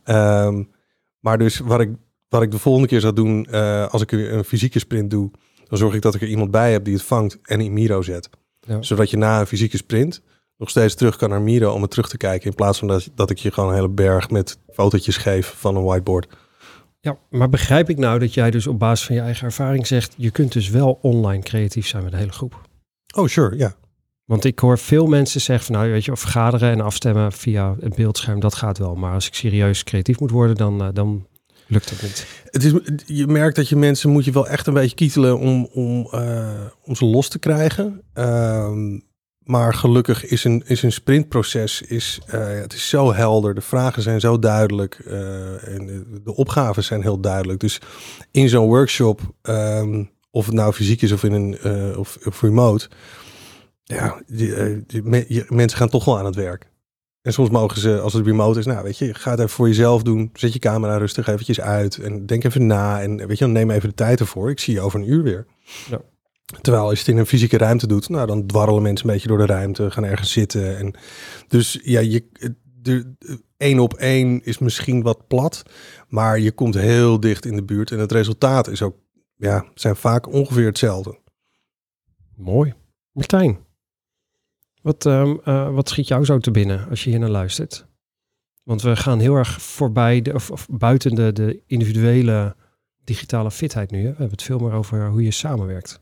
Um, 0.05 0.70
maar 1.20 1.38
dus 1.38 1.59
wat 1.59 1.81
ik, 1.81 1.90
wat 2.29 2.42
ik 2.42 2.50
de 2.50 2.59
volgende 2.59 2.88
keer 2.88 3.00
zou 3.00 3.12
doen, 3.12 3.46
uh, 3.50 3.87
als 3.87 4.03
ik 4.03 4.12
een 4.12 4.44
fysieke 4.44 4.79
sprint 4.79 5.11
doe, 5.11 5.31
dan 5.70 5.78
zorg 5.78 5.94
ik 5.94 6.02
dat 6.02 6.14
ik 6.14 6.20
er 6.20 6.28
iemand 6.28 6.50
bij 6.50 6.72
heb 6.72 6.85
die 6.85 6.94
het 6.94 7.02
vangt 7.02 7.38
en 7.42 7.61
in 7.61 7.72
Miro 7.72 8.02
zet. 8.02 8.30
Zodat 8.80 9.11
je 9.11 9.16
na 9.16 9.40
een 9.40 9.46
fysieke 9.46 9.76
sprint 9.76 10.22
nog 10.56 10.70
steeds 10.70 10.94
terug 10.94 11.16
kan 11.16 11.30
naar 11.30 11.42
Miro 11.42 11.72
om 11.72 11.83
het 11.83 11.90
terug 11.90 12.09
te 12.09 12.16
kijken. 12.16 12.50
In 12.50 12.54
plaats 12.54 12.78
van 12.78 12.88
dat, 12.88 13.11
dat 13.14 13.30
ik 13.30 13.38
je 13.38 13.52
gewoon 13.52 13.68
een 13.68 13.74
hele 13.74 13.88
berg 13.88 14.30
met 14.30 14.59
fotootjes 14.72 15.16
geef 15.16 15.54
van 15.56 15.76
een 15.76 15.85
whiteboard. 15.85 16.26
Ja, 17.00 17.16
maar 17.30 17.48
begrijp 17.48 17.88
ik 17.88 17.98
nou 17.98 18.18
dat 18.18 18.35
jij 18.35 18.50
dus 18.50 18.66
op 18.66 18.78
basis 18.78 19.06
van 19.06 19.14
je 19.14 19.20
eigen 19.20 19.44
ervaring 19.44 19.87
zegt... 19.87 20.14
je 20.16 20.30
kunt 20.30 20.52
dus 20.52 20.68
wel 20.68 20.98
online 21.02 21.42
creatief 21.42 21.87
zijn 21.87 22.02
met 22.02 22.12
de 22.12 22.18
hele 22.18 22.33
groep? 22.33 22.68
Oh, 23.14 23.26
sure, 23.26 23.56
ja. 23.56 23.74
Want 24.24 24.44
ik 24.44 24.59
hoor 24.59 24.78
veel 24.78 25.06
mensen 25.06 25.40
zeggen 25.40 25.66
van 25.66 25.74
nou 25.74 25.90
weet 25.90 26.04
je, 26.04 26.16
vergaderen 26.16 26.70
en 26.70 26.80
afstemmen 26.80 27.33
via 27.33 27.74
een 27.80 27.92
beeldscherm, 27.96 28.40
dat 28.40 28.54
gaat 28.54 28.78
wel. 28.78 28.94
Maar 28.94 29.12
als 29.12 29.26
ik 29.26 29.35
serieus 29.35 29.85
creatief 29.85 30.20
moet 30.20 30.30
worden, 30.30 30.56
dan, 30.56 30.83
uh, 30.83 30.88
dan 30.92 31.26
lukt 31.70 31.90
het 31.90 32.02
niet. 32.02 32.26
Het 32.44 32.64
is, 32.64 32.72
je 33.06 33.26
merkt 33.26 33.56
dat 33.56 33.68
je 33.68 33.76
mensen 33.76 34.11
moet 34.11 34.24
je 34.24 34.33
wel 34.33 34.48
echt 34.48 34.66
een 34.66 34.74
beetje 34.74 34.96
kietelen 34.96 35.38
om, 35.38 35.68
om, 35.72 36.09
uh, 36.14 36.48
om 36.85 36.96
ze 36.96 37.04
los 37.04 37.28
te 37.28 37.38
krijgen. 37.38 38.02
Uh, 38.14 38.70
maar 39.38 39.74
gelukkig 39.74 40.26
is 40.26 40.44
een, 40.44 40.62
is 40.66 40.83
een 40.83 40.92
sprintproces 40.92 41.83
is, 41.83 42.20
uh, 42.35 42.48
het 42.48 42.72
is 42.72 42.88
zo 42.88 43.12
helder. 43.12 43.54
De 43.54 43.61
vragen 43.61 44.02
zijn 44.02 44.20
zo 44.20 44.38
duidelijk. 44.38 45.02
Uh, 45.06 45.68
en 45.68 46.06
de, 46.24 46.35
opgaven 46.35 46.85
zijn 46.85 47.02
heel 47.02 47.20
duidelijk. 47.20 47.61
Dus 47.61 47.80
in 48.30 48.48
zo'n 48.48 48.66
workshop, 48.66 49.20
um, 49.42 50.11
of 50.30 50.46
het 50.46 50.54
nou 50.54 50.72
fysiek 50.72 51.02
is 51.02 51.12
of, 51.12 51.24
in 51.24 51.33
een, 51.33 51.96
of, 51.96 52.40
remote 52.40 52.88
ja, 53.83 54.22
die, 54.26 55.42
mensen 55.48 55.78
gaan 55.78 55.88
toch 55.88 56.04
wel 56.04 56.18
aan 56.18 56.24
het 56.24 56.35
werk. 56.35 56.68
En 57.22 57.33
soms 57.33 57.50
mogen 57.50 57.80
ze, 57.80 58.00
als 58.00 58.12
het 58.12 58.26
remote 58.26 58.59
is, 58.59 58.66
nou 58.66 58.83
weet 58.83 58.98
je, 58.98 59.14
ga 59.14 59.30
het 59.30 59.38
even 59.38 59.50
voor 59.50 59.68
jezelf 59.68 60.02
doen. 60.02 60.30
Zet 60.33 60.52
je 60.52 60.59
camera 60.59 60.96
rustig 60.96 61.26
eventjes 61.26 61.61
uit 61.61 61.98
en 61.98 62.26
denk 62.26 62.44
even 62.44 62.66
na. 62.66 63.02
En 63.02 63.26
weet 63.26 63.38
je, 63.38 63.46
neem 63.46 63.70
even 63.70 63.88
de 63.88 63.94
tijd 63.94 64.20
ervoor. 64.20 64.50
Ik 64.50 64.61
zie 64.61 64.74
je 64.74 64.80
over 64.80 65.00
een 65.00 65.11
uur 65.11 65.22
weer. 65.22 65.46
Ja. 65.90 66.00
Terwijl 66.61 66.85
als 66.85 66.92
je 66.92 66.98
het 66.98 67.09
in 67.09 67.16
een 67.16 67.26
fysieke 67.26 67.59
ruimte 67.59 67.87
doet, 67.87 68.09
nou 68.09 68.26
dan 68.26 68.46
dwarrelen 68.46 68.83
mensen 68.83 69.06
een 69.06 69.12
beetje 69.12 69.28
door 69.28 69.38
de 69.38 69.46
ruimte, 69.46 69.90
gaan 69.90 70.04
ergens 70.04 70.33
zitten. 70.33 70.78
En 70.78 70.94
dus 71.48 71.80
ja, 71.83 72.00
je, 72.00 72.24
de, 72.62 73.14
één 73.56 73.78
op 73.78 73.94
één 73.94 74.44
is 74.44 74.59
misschien 74.59 75.02
wat 75.02 75.26
plat, 75.26 75.62
maar 76.09 76.38
je 76.38 76.52
komt 76.52 76.74
heel 76.74 77.20
dicht 77.20 77.46
in 77.46 77.56
de 77.56 77.64
buurt 77.64 77.90
en 77.90 77.98
het 77.98 78.12
resultaat 78.12 78.68
is 78.68 78.83
ook, 78.83 78.96
ja, 79.37 79.64
zijn 79.74 79.96
vaak 79.96 80.33
ongeveer 80.33 80.66
hetzelfde. 80.66 81.18
Mooi. 82.37 82.74
Martijn, 83.12 83.59
wat, 84.82 85.04
um, 85.04 85.40
wat 85.74 85.88
schiet 85.88 86.08
jou 86.08 86.24
zo 86.24 86.38
te 86.38 86.50
binnen 86.50 86.88
als 86.88 87.04
je 87.04 87.10
hier 87.10 87.18
naar 87.18 87.28
luistert? 87.28 87.86
Want 88.62 88.82
we 88.82 88.96
gaan 88.96 89.18
heel 89.18 89.34
erg 89.34 89.62
voorbij, 89.62 90.22
de, 90.22 90.34
of, 90.34 90.66
buiten 90.70 91.14
de, 91.14 91.32
de 91.32 91.62
individuele 91.66 92.56
digitale 93.04 93.50
fitheid 93.50 93.90
nu. 93.90 93.98
Hè? 93.98 94.02
We 94.02 94.08
hebben 94.08 94.30
het 94.30 94.42
veel 94.42 94.58
meer 94.58 94.72
over 94.72 95.08
hoe 95.08 95.22
je 95.22 95.30
samenwerkt. 95.30 96.00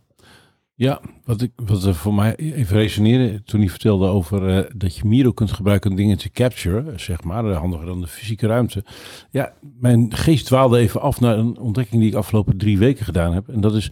Ja, 0.75 1.01
wat, 1.25 1.43
ik, 1.43 1.53
wat 1.57 1.97
voor 1.97 2.15
mij 2.15 2.37
even 2.37 2.77
resoneren 2.77 3.45
toen 3.45 3.61
hij 3.61 3.69
vertelde 3.69 4.07
over 4.07 4.49
uh, 4.49 4.65
dat 4.77 4.97
je 4.97 5.05
Miro 5.05 5.33
kunt 5.33 5.53
gebruiken 5.53 5.91
om 5.91 5.97
dingen 5.97 6.19
te 6.19 6.31
capture, 6.31 6.93
zeg 6.97 7.23
maar, 7.23 7.45
handiger 7.45 7.87
dan 7.87 8.01
de 8.01 8.07
fysieke 8.07 8.47
ruimte. 8.47 8.85
Ja, 9.31 9.53
mijn 9.81 10.15
geest 10.15 10.47
dwaalde 10.47 10.79
even 10.79 11.01
af 11.01 11.21
naar 11.21 11.39
een 11.39 11.59
ontdekking 11.59 12.01
die 12.01 12.11
ik 12.11 12.17
afgelopen 12.17 12.57
drie 12.57 12.79
weken 12.79 13.05
gedaan 13.05 13.33
heb. 13.33 13.49
En 13.49 13.61
dat 13.61 13.75
is 13.75 13.91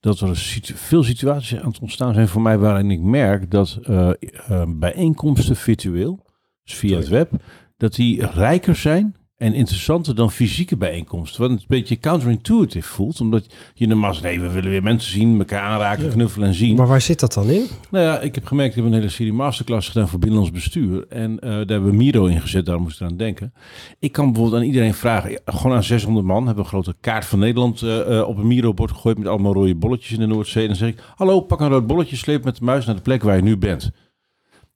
dat 0.00 0.20
er 0.20 0.36
veel 0.74 1.02
situaties 1.02 1.58
aan 1.58 1.68
het 1.68 1.80
ontstaan 1.80 2.14
zijn. 2.14 2.28
Voor 2.28 2.42
mij 2.42 2.58
waarin 2.58 2.90
ik 2.90 3.00
merk 3.00 3.50
dat 3.50 3.78
uh, 3.82 4.10
uh, 4.50 4.62
bijeenkomsten 4.68 5.56
virtueel, 5.56 6.26
dus 6.64 6.74
via 6.74 6.96
het 6.96 7.08
web, 7.08 7.32
dat 7.76 7.94
die 7.94 8.26
rijker 8.26 8.76
zijn 8.76 9.16
en 9.40 9.54
interessanter 9.54 10.14
dan 10.14 10.30
fysieke 10.30 10.76
bijeenkomsten. 10.76 11.40
Wat 11.40 11.50
een 11.50 11.60
beetje 11.68 11.98
counterintuitive 11.98 12.88
voelt. 12.88 13.20
Omdat 13.20 13.54
je 13.74 13.86
normaal 13.86 14.12
zegt, 14.12 14.24
nee, 14.24 14.40
we 14.40 14.50
willen 14.50 14.70
weer 14.70 14.82
mensen 14.82 15.12
zien, 15.12 15.38
elkaar 15.38 15.62
aanraken, 15.62 16.10
knuffelen 16.10 16.48
en 16.48 16.54
zien. 16.54 16.76
Maar 16.76 16.86
waar 16.86 17.00
zit 17.00 17.20
dat 17.20 17.32
dan 17.32 17.48
in? 17.48 17.66
Nou 17.90 18.04
ja, 18.04 18.20
ik 18.20 18.34
heb 18.34 18.44
gemerkt, 18.44 18.76
ik 18.76 18.82
heb 18.82 18.92
een 18.92 18.98
hele 18.98 19.08
serie 19.08 19.32
masterclass 19.32 19.88
gedaan 19.88 20.08
voor 20.08 20.18
binnenlands 20.18 20.52
bestuur. 20.52 21.06
En 21.08 21.32
uh, 21.32 21.40
daar 21.40 21.56
hebben 21.56 21.84
we 21.84 21.96
Miro 21.96 22.26
in 22.26 22.40
gezet, 22.40 22.66
daar 22.66 22.80
moest 22.80 23.00
ik 23.00 23.06
aan 23.06 23.16
denken. 23.16 23.52
Ik 23.98 24.12
kan 24.12 24.32
bijvoorbeeld 24.32 24.60
aan 24.62 24.66
iedereen 24.66 24.94
vragen, 24.94 25.40
gewoon 25.44 25.76
aan 25.76 25.82
600 25.82 26.26
man, 26.26 26.46
hebben 26.46 26.64
een 26.64 26.70
grote 26.70 26.94
kaart 27.00 27.24
van 27.24 27.38
Nederland 27.38 27.82
uh, 27.82 28.22
op 28.28 28.36
een 28.36 28.46
Miro-bord 28.46 28.90
gegooid 28.90 29.18
met 29.18 29.26
allemaal 29.26 29.52
rode 29.52 29.74
bolletjes 29.74 30.12
in 30.12 30.20
de 30.20 30.26
Noordzee. 30.26 30.62
En 30.62 30.68
dan 30.68 30.78
zeg 30.78 30.88
ik, 30.88 31.02
hallo, 31.16 31.40
pak 31.40 31.60
een 31.60 31.68
rood 31.68 31.86
bolletje, 31.86 32.16
sleep 32.16 32.44
met 32.44 32.56
de 32.56 32.64
muis 32.64 32.86
naar 32.86 32.96
de 32.96 33.02
plek 33.02 33.22
waar 33.22 33.36
je 33.36 33.42
nu 33.42 33.56
bent. 33.56 33.90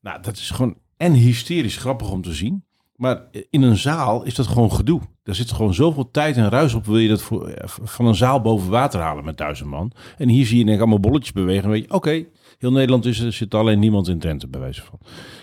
Nou, 0.00 0.22
dat 0.22 0.36
is 0.36 0.50
gewoon 0.50 0.76
en 0.96 1.12
hysterisch 1.12 1.76
grappig 1.76 2.10
om 2.10 2.22
te 2.22 2.32
zien. 2.32 2.64
Maar 2.96 3.22
in 3.50 3.62
een 3.62 3.76
zaal 3.76 4.24
is 4.24 4.34
dat 4.34 4.46
gewoon 4.46 4.72
gedoe. 4.72 5.00
Daar 5.22 5.34
zit 5.34 5.52
gewoon 5.52 5.74
zoveel 5.74 6.10
tijd 6.10 6.36
en 6.36 6.48
ruis 6.48 6.74
op. 6.74 6.86
Wil 6.86 6.98
je 6.98 7.08
dat 7.08 7.22
voor, 7.22 7.48
eh, 7.48 7.68
van 7.68 8.06
een 8.06 8.14
zaal 8.14 8.40
boven 8.40 8.70
water 8.70 9.00
halen 9.00 9.24
met 9.24 9.38
duizend 9.38 9.68
man? 9.68 9.92
En 10.18 10.28
hier 10.28 10.46
zie 10.46 10.58
je 10.58 10.64
denk 10.64 10.76
ik 10.76 10.82
allemaal 10.82 11.00
bolletjes 11.00 11.32
bewegen. 11.32 11.64
En 11.64 11.70
weet 11.70 11.84
je, 11.84 11.94
oké, 11.94 12.24
heel 12.58 12.72
Nederland 12.72 13.04
is 13.04 13.20
er, 13.20 13.32
zit 13.32 13.54
alleen 13.54 13.78
niemand 13.78 14.08
in 14.08 14.18
Drenthe 14.18 14.48
bij 14.48 14.60
wijze 14.60 14.82
van. 14.82 14.98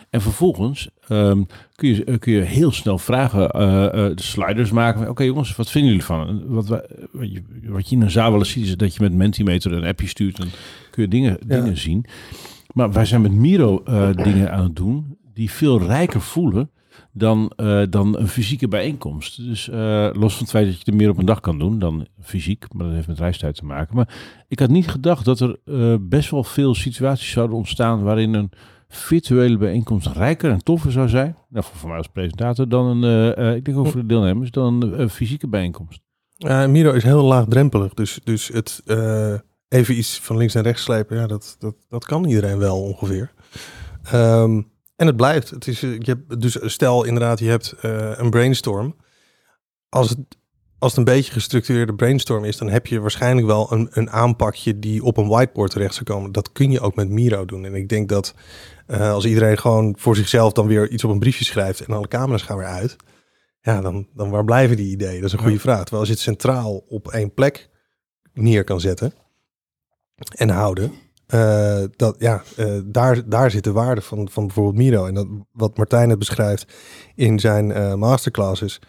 En 0.10 0.22
vervolgens 0.22 0.90
um, 1.10 1.46
kun, 1.76 1.90
je, 1.90 2.04
eh, 2.04 2.20
kun 2.20 2.34
je 2.34 2.42
heel 2.42 2.72
snel 2.72 2.98
vragen, 2.98 3.62
uh, 3.62 3.62
uh, 3.64 3.92
de 3.92 4.22
sliders 4.22 4.72
maken. 4.72 5.10
Oké 5.10 5.24
jongens, 5.24 5.56
wat 5.56 5.72
vinden 5.72 5.92
jullie 5.92 6.06
van? 6.06 6.48
Wat, 6.48 6.68
wat, 6.68 7.32
je, 7.32 7.44
wat 7.66 7.90
je 7.90 7.96
in 7.96 8.02
een 8.02 8.12
zaal 8.12 8.32
wel 8.32 8.40
eens 8.40 8.52
ziet, 8.52 8.66
is 8.66 8.78
dat 8.78 8.96
je 8.96 9.02
met 9.02 9.14
Mentimeter 9.14 9.72
een 9.72 9.86
appje 9.86 10.08
stuurt. 10.08 10.40
En 10.40 10.48
kun 10.90 11.04
je 11.04 11.10
dingen, 11.10 11.38
dingen 11.46 11.78
zien. 11.78 12.06
Maar 12.74 12.92
wij 12.92 13.06
zijn 13.06 13.22
met 13.22 13.32
Miro 13.32 13.84
dingen 14.16 14.52
aan 14.52 14.64
het 14.64 14.76
doen 14.76 15.18
die 15.34 15.52
veel 15.52 15.82
rijker 15.82 16.22
voelen 16.22 16.70
dan, 17.13 17.52
uh, 17.58 17.82
dan 17.89 18.17
een 18.17 18.28
fysieke 18.28 18.67
bijeenkomst. 18.67 19.45
Dus 19.45 19.67
uh, 19.67 20.10
los 20.13 20.34
van 20.34 20.41
het 20.41 20.50
feit 20.50 20.67
dat 20.67 20.78
je 20.78 20.91
er 20.91 20.97
meer 20.97 21.10
op 21.10 21.17
een 21.17 21.26
dag 21.26 21.39
kan 21.39 21.60
doen 21.60 21.80
dan 21.80 22.08
fysiek, 22.21 22.65
maar 22.74 22.86
dat 22.86 22.95
heeft 22.95 23.08
met 23.08 23.19
reistijd 23.19 23.56
te 23.56 23.65
maken. 23.65 23.95
Maar 23.95 24.43
ik 24.47 24.60
had 24.60 24.69
niet 24.69 24.88
gedacht 24.88 25.26
dat 25.26 25.39
er 25.39 25.58
uh, 25.65 25.95
best 26.02 26.30
wel 26.30 26.43
veel 26.43 26.76
situaties 26.76 27.32
zouden 27.32 27.58
ontstaan 27.58 28.04
waarin 28.04 28.34
een 28.34 28.52
virtuele 28.88 29.58
bijeenkomst 29.58 30.08
rijker 30.08 30.52
en 30.52 30.63
toffer 30.63 30.91
zou 30.91 31.10
zijn, 31.10 31.36
nou, 31.50 31.65
voor, 31.65 31.76
voor 31.76 31.89
mij 31.89 31.97
als 31.97 32.08
presentator, 32.08 32.69
dan 32.69 33.04
een, 33.04 33.56
ik 33.56 33.65
denk 33.65 33.78
ook 33.78 33.88
voor 33.88 34.02
de 34.02 34.08
deelnemers, 34.08 34.52
dan 34.52 34.82
een, 34.82 35.10
fysieke 35.10 35.47
bijeenkomst. 35.47 36.02
Miro 36.67 36.91
is 36.91 37.04
heel 37.04 37.24
laagdrempelig, 37.24 37.93
dus, 37.93 38.19
dus 38.24 38.47
het 38.47 38.84
even 39.67 39.97
iets 39.97 40.19
van 40.19 40.38
links 40.38 40.56
en 40.56 40.62
rechts 40.62 40.84
slepen, 40.84 41.17
ja, 41.17 41.28
dat, 41.28 41.56
dat, 41.60 41.76
dat 41.89 42.06
kan 42.06 42.26
iedereen 42.26 42.58
wel 42.58 42.82
ongeveer. 42.82 43.32
Um, 44.13 44.71
en 45.02 45.08
het 45.08 45.16
blijft. 45.16 45.50
Het 45.50 45.68
is, 45.68 45.84
eh, 45.84 46.00
je 46.00 46.18
hebt, 46.28 46.42
dus 46.42 46.58
stel 46.62 47.04
inderdaad, 47.04 47.40
je 47.40 47.50
hebt 47.50 47.76
uh, 47.86 48.12
een 48.16 48.30
brainstorm. 48.30 48.96
Als 49.90 50.10
het, 50.10 50.20
als 50.80 50.92
het 50.92 51.00
een 51.00 51.14
beetje 51.14 51.32
gestructureerde 51.32 51.96
brainstorm 51.96 52.44
is, 52.44 52.58
dan 52.58 52.70
heb 52.70 52.88
je 52.88 53.00
waarschijnlijk 53.00 53.48
wel 53.48 53.72
een, 53.72 53.88
een 53.92 54.10
aanpakje 54.10 54.80
die 54.80 55.04
op 55.04 55.18
een 55.18 55.28
whiteboard 55.28 55.72
terecht 55.72 55.94
zou 55.94 56.06
komen. 56.06 56.32
Dat 56.32 56.52
kun 56.52 56.72
je 56.72 56.80
ook 56.80 56.96
met 56.96 57.10
Miro 57.10 57.46
doen. 57.46 57.66
En 57.66 57.76
ik 57.76 57.90
denk 57.90 58.10
dat 58.10 58.34
uh, 58.88 59.12
als 59.12 59.26
iedereen 59.26 59.58
gewoon 59.58 59.96
voor 59.98 60.16
zichzelf 60.16 60.54
dan 60.54 60.68
weer 60.68 60.90
iets 60.90 61.04
op 61.04 61.12
een 61.12 61.20
briefje 61.20 61.46
schrijft 61.46 61.80
en 61.80 61.94
alle 61.94 62.08
camera's 62.08 62.42
gaan 62.42 62.58
weer 62.58 62.66
uit. 62.66 62.96
Ja, 63.62 63.82
dan, 63.82 64.08
dan 64.14 64.30
waar 64.30 64.46
blijven 64.46 64.78
die 64.78 64.92
ideeën? 64.92 65.22
Dat 65.22 65.30
is 65.30 65.34
een 65.34 65.44
goede 65.44 65.60
vraag. 65.60 65.82
Terwijl 65.82 66.00
als 66.00 66.08
je 66.08 66.14
het 66.14 66.24
centraal 66.24 66.78
op 66.78 67.08
één 67.08 67.34
plek 67.34 67.70
neer 68.34 68.64
kan 68.64 68.80
zetten 68.80 69.14
en 70.36 70.50
houden, 70.50 70.94
uh, 71.34 71.84
dat, 71.96 72.15
ja, 72.20 72.44
uh, 72.58 72.80
daar, 72.86 73.30
daar 73.30 73.52
zit 73.52 73.63
de 73.63 73.72
waarde 73.72 74.02
van, 74.02 74.30
van 74.30 74.46
bijvoorbeeld 74.46 74.76
Miro. 74.76 75.06
En 75.06 75.13
dat, 75.13 75.28
wat 75.52 75.78
Martijn 75.78 76.10
het 76.10 76.20
beschrijft 76.20 76.74
in 77.15 77.39
zijn 77.39 77.70
uh, 77.70 77.94
masterclasses. 77.94 78.82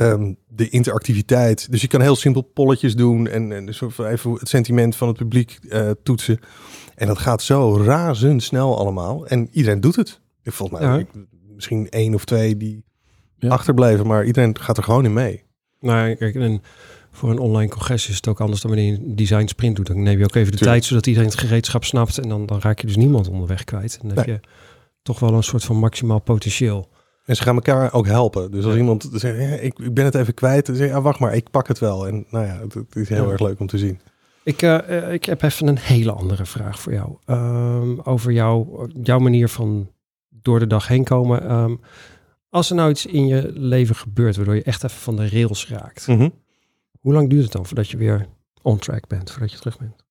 Um, 0.00 0.36
de 0.48 0.68
interactiviteit. 0.68 1.70
Dus 1.70 1.80
je 1.80 1.86
kan 1.86 2.00
heel 2.00 2.16
simpel 2.16 2.42
polletjes 2.42 2.96
doen 2.96 3.28
en, 3.28 3.52
en 3.52 3.66
dus 3.66 3.80
even 3.98 4.32
het 4.32 4.48
sentiment 4.48 4.96
van 4.96 5.08
het 5.08 5.16
publiek 5.16 5.58
toetsen. 6.02 6.38
En 6.94 7.06
dat 7.06 7.18
gaat 7.18 7.42
zo 7.42 7.76
razendsnel 7.76 8.78
allemaal. 8.78 9.26
En 9.26 9.48
iedereen 9.50 9.80
doet 9.80 9.96
het. 9.96 10.20
Volgens 10.44 10.80
mij 10.80 10.98
ja. 10.98 11.04
misschien 11.54 11.88
één 11.88 12.14
of 12.14 12.24
twee 12.24 12.56
die 12.56 12.84
ja. 13.38 13.48
achterblijven, 13.48 14.06
maar 14.06 14.24
iedereen 14.24 14.58
gaat 14.58 14.76
er 14.76 14.82
gewoon 14.82 15.04
in 15.04 15.12
mee. 15.12 15.42
Nou, 15.80 16.14
kijk, 16.14 16.34
en 16.34 16.62
voor 17.14 17.30
een 17.30 17.38
online 17.38 17.70
congres 17.70 18.08
is 18.08 18.16
het 18.16 18.28
ook 18.28 18.40
anders 18.40 18.60
dan 18.60 18.70
wanneer 18.70 18.92
je 18.92 18.98
een 18.98 19.16
design 19.16 19.46
sprint 19.46 19.76
doet. 19.76 19.86
Dan 19.86 20.02
neem 20.02 20.18
je 20.18 20.24
ook 20.24 20.34
even 20.34 20.52
de 20.52 20.58
tijd 20.58 20.84
zodat 20.84 21.06
iedereen 21.06 21.28
het 21.28 21.38
gereedschap 21.38 21.84
snapt. 21.84 22.18
En 22.18 22.28
dan, 22.28 22.46
dan 22.46 22.60
raak 22.60 22.80
je 22.80 22.86
dus 22.86 22.96
niemand 22.96 23.28
onderweg 23.28 23.64
kwijt. 23.64 23.98
En 24.02 24.08
dan 24.08 24.16
heb 24.16 24.26
je 24.26 24.40
toch 25.02 25.20
wel 25.20 25.34
een 25.34 25.42
soort 25.42 25.64
van 25.64 25.76
maximaal 25.76 26.18
potentieel. 26.18 26.88
En 27.24 27.36
ze 27.36 27.42
gaan 27.42 27.54
elkaar 27.54 27.92
ook 27.92 28.06
helpen. 28.06 28.50
Dus 28.50 28.64
als 28.64 28.76
iemand 28.76 29.08
zegt, 29.12 29.38
ja, 29.38 29.48
ik, 29.48 29.78
ik 29.78 29.94
ben 29.94 30.04
het 30.04 30.14
even 30.14 30.34
kwijt. 30.34 30.66
Dan 30.66 30.76
zeg 30.76 30.86
je, 30.86 30.92
ja, 30.92 31.00
wacht 31.00 31.18
maar, 31.18 31.34
ik 31.34 31.50
pak 31.50 31.68
het 31.68 31.78
wel. 31.78 32.06
En 32.06 32.26
nou 32.30 32.46
ja, 32.46 32.60
het, 32.60 32.96
is 32.96 33.08
heel 33.08 33.30
erg 33.30 33.40
leuk 33.40 33.60
om 33.60 33.66
te 33.66 33.78
zien. 33.78 34.00
Ik, 34.42 34.62
uh, 34.62 35.12
ik 35.12 35.24
heb 35.24 35.42
even 35.42 35.66
een 35.66 35.78
hele 35.78 36.12
andere 36.12 36.46
vraag 36.46 36.80
voor 36.80 36.92
jou. 36.92 37.16
Um, 37.26 38.00
over 38.00 38.32
jou, 38.32 38.88
jouw 39.02 39.18
manier 39.18 39.48
van 39.48 39.90
door 40.28 40.58
de 40.58 40.66
dag 40.66 40.88
heen 40.88 41.04
komen. 41.04 41.52
Um, 41.52 41.80
als 42.48 42.70
er 42.70 42.76
nou 42.76 42.90
iets 42.90 43.06
in 43.06 43.26
je 43.26 43.50
leven 43.54 43.96
gebeurt 43.96 44.36
waardoor 44.36 44.54
je 44.54 44.62
echt 44.62 44.84
even 44.84 45.00
van 45.00 45.16
de 45.16 45.28
rails 45.28 45.68
raakt. 45.68 46.06
Mm 46.06 46.42
hoe 47.04 47.12
lang 47.12 47.30
duurt 47.30 47.42
het 47.42 47.52
dan 47.52 47.66
voordat 47.66 47.88
je 47.88 47.96
weer 47.96 48.28
on 48.62 48.78
track 48.78 49.06
bent, 49.06 49.30
voordat 49.30 49.52
je 49.52 49.58
terug 49.58 49.78
bent? 49.78 50.04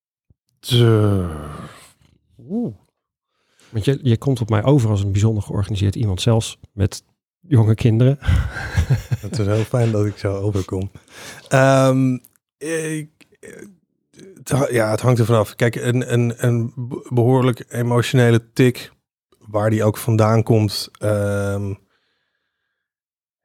Oeh. 2.49 2.75
Want 3.69 3.85
je, 3.85 3.99
je 4.01 4.17
komt 4.17 4.41
op 4.41 4.49
mij 4.49 4.63
over 4.63 4.89
als 4.89 5.03
een 5.03 5.11
bijzonder 5.11 5.43
georganiseerd 5.43 5.95
iemand, 5.95 6.21
zelfs 6.21 6.59
met 6.71 7.03
jonge 7.39 7.75
kinderen. 7.75 8.17
Het 9.25 9.39
is 9.39 9.45
heel 9.45 9.63
fijn 9.63 9.91
dat 9.91 10.05
ik 10.05 10.17
zo 10.17 10.35
overkom. 10.35 10.91
Um, 11.53 12.21
ik, 12.57 13.09
het, 14.11 14.69
ja, 14.69 14.89
het 14.89 15.01
hangt 15.01 15.19
er 15.19 15.25
vanaf. 15.25 15.55
Kijk, 15.55 15.75
een, 15.75 16.13
een, 16.13 16.45
een 16.45 16.73
behoorlijk 17.09 17.65
emotionele 17.69 18.51
tik, 18.53 18.91
waar 19.37 19.69
die 19.69 19.83
ook 19.83 19.97
vandaan 19.97 20.43
komt. 20.43 20.89
Um, 20.99 21.79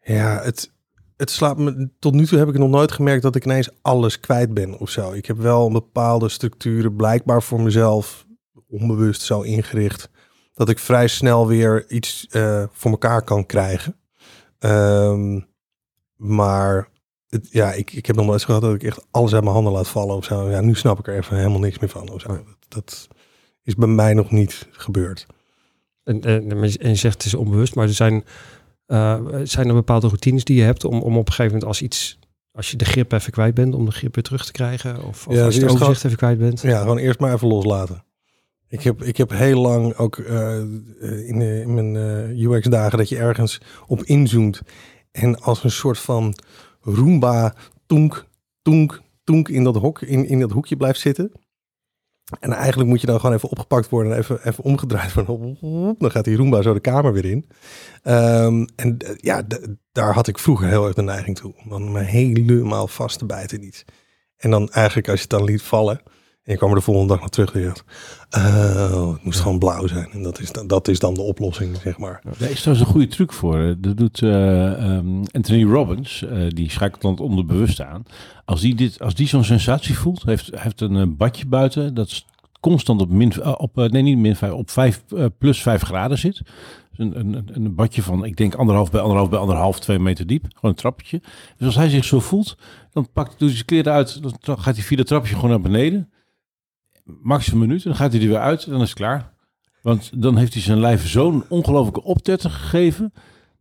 ja, 0.01 0.43
het, 0.43 0.73
het 1.19 1.31
slaat 1.31 1.59
me, 1.59 1.91
tot 1.99 2.15
nu 2.15 2.27
toe 2.27 2.39
heb 2.39 2.49
ik 2.49 2.59
nog 2.59 2.71
nooit 2.71 2.93
gemerkt 2.93 3.23
dat 3.23 3.37
ik 3.37 3.45
ineens 3.45 3.71
alles 3.83 4.21
kwijt 4.21 4.55
ben 4.55 4.79
of 4.79 4.91
zo. 4.91 5.13
Ik 5.13 5.27
heb 5.27 5.37
wel 5.37 5.71
bepaalde 5.71 6.29
structuren 6.29 6.97
blijkbaar 6.97 7.43
voor 7.43 7.61
mezelf 7.61 8.27
onbewust 8.69 9.23
zo 9.23 9.41
ingericht 9.41 10.11
dat 10.55 10.69
ik 10.69 10.79
vrij 10.79 11.09
snel 11.09 11.47
weer 11.47 11.91
iets 11.91 12.27
uh, 12.31 12.65
voor 12.73 12.91
elkaar 12.91 13.23
kan 13.23 13.47
krijgen. 13.47 13.97
Um, 14.59 15.47
maar 16.17 16.89
het, 17.29 17.49
ja, 17.51 17.73
ik, 17.73 17.93
ik 17.93 18.07
heb 18.07 18.17
nog 18.17 18.27
nooit 18.27 18.45
gehad 18.45 18.61
dat 18.61 18.75
ik 18.75 18.83
echt 18.83 19.07
alles 19.11 19.35
uit 19.35 19.43
mijn 19.43 19.55
handen 19.55 19.73
laat 19.73 19.89
vallen 19.89 20.17
of 20.17 20.25
zo. 20.25 20.51
Ja, 20.51 20.61
nu 20.61 20.75
snap 20.75 20.99
ik 20.99 21.07
er 21.07 21.17
even 21.17 21.37
helemaal 21.37 21.61
niks 21.61 21.79
meer 21.79 21.91
van 21.91 22.09
of. 22.09 22.23
Dat, 22.23 22.43
dat 22.69 23.09
is 23.63 23.75
bij 23.75 23.89
mij 23.89 24.15
nog 24.15 24.31
niet 24.31 24.69
gebeurd. 24.71 25.27
En, 26.05 26.21
en, 26.21 26.51
en 26.51 26.89
je 26.89 26.95
zegt 26.95 27.15
het 27.15 27.25
is 27.25 27.35
onbewust, 27.35 27.75
maar 27.75 27.87
er 27.87 27.95
zijn 27.95 28.25
uh, 28.89 29.21
zijn 29.43 29.69
er 29.69 29.75
bepaalde 29.75 30.07
routines 30.07 30.45
die 30.45 30.57
je 30.57 30.63
hebt 30.63 30.85
om, 30.85 31.03
om 31.03 31.17
op 31.17 31.27
een 31.27 31.33
gegeven 31.33 31.53
moment 31.53 31.65
als 31.65 31.83
iets, 31.83 32.19
als 32.53 32.71
je 32.71 32.77
de 32.77 32.85
grip 32.85 33.13
even 33.13 33.33
kwijt 33.33 33.55
bent, 33.55 33.75
om 33.75 33.85
de 33.85 33.93
grip 33.93 34.15
weer 34.15 34.25
terug 34.25 34.47
te 34.47 34.53
krijgen? 34.53 35.05
Of, 35.05 35.27
of 35.27 35.35
ja, 35.35 35.45
als 35.45 35.55
je 35.55 35.61
het 35.61 35.71
overzicht 35.71 36.05
even 36.05 36.17
kwijt 36.17 36.39
bent? 36.39 36.61
Ja, 36.61 36.81
gewoon 36.81 36.99
eerst 36.99 37.21
maar 37.21 37.35
even 37.35 37.49
loslaten. 37.49 38.05
Ik 38.69 38.83
heb, 38.83 39.03
ik 39.03 39.17
heb 39.17 39.31
heel 39.31 39.61
lang 39.61 39.97
ook 39.97 40.19
in, 40.19 41.41
in, 41.41 41.75
mijn 41.75 41.97
UX-dagen 42.39 42.99
dat 42.99 43.09
je 43.09 43.17
ergens 43.17 43.61
op 43.87 44.03
inzoomt 44.03 44.63
en 45.13 45.41
als 45.41 45.65
een 45.65 45.71
soort 45.71 45.99
van 45.99 46.35
Roomba, 46.81 47.55
tonk, 47.87 48.27
tonk, 48.63 49.03
tonk 49.25 49.49
in 49.49 49.65
dat, 49.65 49.77
hok, 49.77 50.03
in, 50.03 50.27
in 50.29 50.41
dat 50.41 50.51
hoekje 50.51 50.77
blijft 50.77 51.01
zitten. 51.01 51.33
En 52.41 52.53
eigenlijk 52.53 52.89
moet 52.89 53.01
je 53.01 53.07
dan 53.07 53.21
gewoon 53.21 53.35
even 53.35 53.49
opgepakt 53.49 53.89
worden 53.89 54.13
en 54.13 54.19
even, 54.19 54.49
even 54.49 54.65
omgedraaid 54.65 55.13
worden. 55.15 55.57
Dan 55.99 56.11
gaat 56.11 56.25
die 56.25 56.37
Roomba 56.37 56.63
zo 56.63 56.73
de 56.73 56.81
kamer 56.81 57.13
weer 57.13 57.25
in. 57.25 57.49
Ehm, 58.03 58.67
en 58.77 58.97
ja, 59.17 59.43
daar 59.93 60.15
had 60.15 60.29
ik 60.29 60.39
vroeger 60.39 60.69
heel 60.69 60.87
erg 60.87 60.95
de 60.95 61.03
neiging 61.03 61.37
toe. 61.37 61.55
Om 61.63 61.69
dan 61.69 61.93
me 61.93 62.01
helemaal 62.01 62.89
vast 62.89 63.19
te 63.19 63.27
bijten 63.27 63.65
iets. 63.65 63.85
En 64.37 64.51
dan 64.51 64.71
eigenlijk 64.71 65.09
als 65.09 65.17
je 65.17 65.27
het 65.29 65.39
dan 65.39 65.45
liet 65.45 65.63
vallen, 65.63 66.01
en 66.49 66.55
je 66.55 66.61
kwam 66.61 66.71
er 66.71 66.77
de 66.77 66.83
volgende 66.83 67.09
dag 67.09 67.21
naar 67.21 67.29
terug 67.29 67.55
en 67.55 67.61
je 67.61 67.67
dacht, 67.67 67.85
oh, 68.95 69.13
het 69.13 69.25
moest 69.25 69.41
gewoon 69.41 69.59
blauw 69.59 69.87
zijn. 69.87 70.09
En 70.13 70.23
dat 70.23 70.41
is, 70.41 70.53
dan, 70.53 70.67
dat 70.67 70.89
is 70.89 70.99
dan 70.99 71.15
de 71.15 71.23
oplossing, 71.23 71.77
zeg 71.77 71.99
maar. 71.99 72.23
Daar 72.39 72.51
is 72.51 72.61
trouwens 72.61 72.87
een 72.87 72.93
goede 72.93 73.07
truc 73.07 73.33
voor. 73.33 73.75
Dat 73.79 73.97
doet 73.97 74.21
uh, 74.21 74.95
um, 74.97 75.23
Anthony 75.33 75.65
Robbins, 75.65 76.23
uh, 76.23 76.49
die 76.49 76.71
schakelt 76.71 77.03
dan 77.03 77.19
onderbewust 77.19 77.81
aan. 77.81 78.03
Als 78.45 78.61
die, 78.61 78.75
dit, 78.75 79.01
als 79.01 79.15
die 79.15 79.27
zo'n 79.27 79.45
sensatie 79.45 79.99
voelt, 79.99 80.23
heeft, 80.23 80.51
heeft 80.55 80.81
een 80.81 81.17
badje 81.17 81.47
buiten, 81.47 81.95
dat 81.95 82.25
constant 82.61 83.01
op 83.01 83.11
min, 83.11 83.59
op, 83.59 83.77
nee 83.77 84.03
niet 84.03 84.19
min 84.19 84.37
5, 84.37 84.53
op 84.53 84.71
5 84.71 85.03
plus 85.39 85.63
5 85.63 85.83
graden 85.83 86.19
zit. 86.19 86.43
Dus 86.91 86.99
een, 86.99 87.19
een, 87.19 87.49
een 87.53 87.75
badje 87.75 88.03
van, 88.03 88.25
ik 88.25 88.37
denk 88.37 88.55
anderhalf 88.55 88.91
bij 88.91 89.01
anderhalf 89.01 89.29
bij 89.29 89.39
anderhalf, 89.39 89.81
twee 89.81 89.99
meter 89.99 90.27
diep. 90.27 90.45
Gewoon 90.55 90.71
een 90.71 90.75
trappetje. 90.75 91.21
Dus 91.57 91.67
als 91.67 91.77
hij 91.77 91.89
zich 91.89 92.05
zo 92.05 92.21
voelt, 92.21 92.57
dan 92.93 93.09
pakt 93.13 93.41
hij 93.41 93.49
zijn 93.51 93.65
kleren 93.65 93.93
uit, 93.93 94.21
dan 94.41 94.59
gaat 94.59 94.75
hij 94.75 94.85
via 94.85 94.97
dat 94.97 95.07
trapje 95.07 95.35
gewoon 95.35 95.51
naar 95.51 95.61
beneden 95.61 96.09
maximum 97.23 97.61
een 97.61 97.67
minuut. 97.67 97.85
Dan 97.85 97.95
gaat 97.95 98.13
hij 98.13 98.21
er 98.21 98.29
weer 98.29 98.39
uit 98.39 98.65
en 98.65 98.71
dan 98.71 98.81
is 98.83 98.89
het 98.89 98.99
klaar. 98.99 99.33
Want 99.83 100.23
dan 100.23 100.37
heeft 100.37 100.53
hij 100.53 100.63
zijn 100.63 100.81
lijf 100.81 101.09
zo'n 101.09 101.45
ongelofelijke 101.49 102.03
optetter 102.03 102.51
gegeven 102.51 103.13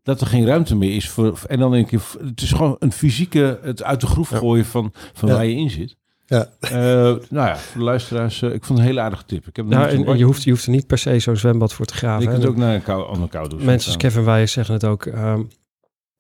dat 0.04 0.22
er 0.22 0.28
geen 0.28 0.46
ruimte 0.46 0.76
meer 0.76 0.96
is 0.96 1.10
voor. 1.10 1.40
En 1.48 1.60
dan 1.60 1.72
denk 1.72 1.90
je, 1.90 2.00
het 2.20 2.42
is 2.42 2.52
gewoon 2.52 2.76
een 2.80 2.92
fysieke, 2.92 3.60
het 3.62 3.84
uit 3.84 4.02
de 4.02 4.08
groef 4.08 4.30
gooien 4.30 4.66
van, 4.66 4.94
van 5.14 5.30
waar 5.30 5.46
je 5.46 5.56
in 5.56 5.70
zit. 5.70 5.96
Ja. 6.26 6.50
Uh, 6.62 6.72
nou 6.72 7.22
ja, 7.30 7.58
voor 7.58 7.80
de 7.80 7.86
luisteraars, 7.86 8.42
uh, 8.42 8.54
ik 8.54 8.66
vond 8.66 8.80
een 8.80 8.86
hele 8.86 9.00
aardige 9.00 9.26
tip. 9.26 9.48
Ik 9.48 9.56
heb 9.56 9.66
nou, 9.66 9.90
en, 9.90 10.18
je, 10.18 10.24
hoeft, 10.24 10.44
je 10.44 10.50
hoeft 10.50 10.66
er 10.66 10.72
niet 10.72 10.88
per 10.88 10.98
se 10.98 11.20
zo'n 11.20 11.36
zwembad 11.36 11.74
voor 11.74 11.86
te 11.86 11.94
graven. 11.94 12.24
Je 12.24 12.30
kunt 12.30 12.46
ook 12.46 12.56
naar 12.56 12.76
een 12.76 12.84
kou, 12.84 13.08
andere 13.08 13.30
koude 13.30 13.56
Mensen 13.56 13.92
als 13.92 13.98
Kevin 13.98 14.24
Wij 14.24 14.48
zeggen 14.48 14.74
het 14.74 14.84
ook. 14.86 15.06
Um, 15.06 15.48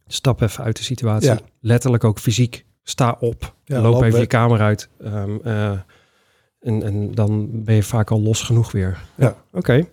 stap 0.07 0.41
even 0.41 0.63
uit 0.63 0.77
de 0.77 0.83
situatie. 0.83 1.29
Ja. 1.29 1.39
Letterlijk 1.59 2.03
ook 2.03 2.19
fysiek. 2.19 2.65
Sta 2.83 3.17
op. 3.19 3.55
Ja, 3.63 3.81
loop 3.81 4.03
even 4.03 4.19
je 4.19 4.27
kamer 4.27 4.59
uit. 4.59 4.89
Um, 5.05 5.39
uh, 5.45 5.71
en, 6.59 6.83
en 6.83 7.15
dan 7.15 7.63
ben 7.63 7.75
je 7.75 7.83
vaak 7.83 8.11
al 8.11 8.21
los 8.21 8.41
genoeg 8.41 8.71
weer. 8.71 9.03
Ja. 9.15 9.35
Oké. 9.51 9.87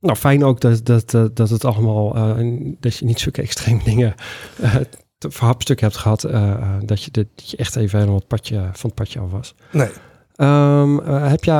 Nou, 0.00 0.16
fijn 0.16 0.44
ook 0.44 0.60
dat, 0.60 0.86
dat, 0.86 1.10
dat, 1.10 1.36
dat 1.36 1.50
het 1.50 1.64
allemaal, 1.64 2.16
uh, 2.16 2.72
dat 2.80 2.96
je 2.96 3.04
niet 3.04 3.20
zulke 3.20 3.42
extreme 3.48 3.82
dingen 3.84 4.14
uh, 4.60 4.76
te 5.18 5.30
verhapstuk 5.30 5.80
hebt 5.80 5.96
gehad. 5.96 6.24
Uh, 6.24 6.76
dat, 6.84 7.02
je, 7.02 7.10
dat 7.10 7.26
je 7.50 7.56
echt 7.56 7.76
even 7.76 7.98
helemaal 7.98 8.18
het 8.18 8.28
padje, 8.28 8.70
van 8.72 8.90
het 8.90 8.94
padje 8.94 9.20
af 9.20 9.30
was. 9.30 9.54
Nee. 9.72 9.88
Um, 10.36 10.98
heb, 11.06 11.44
je, 11.44 11.52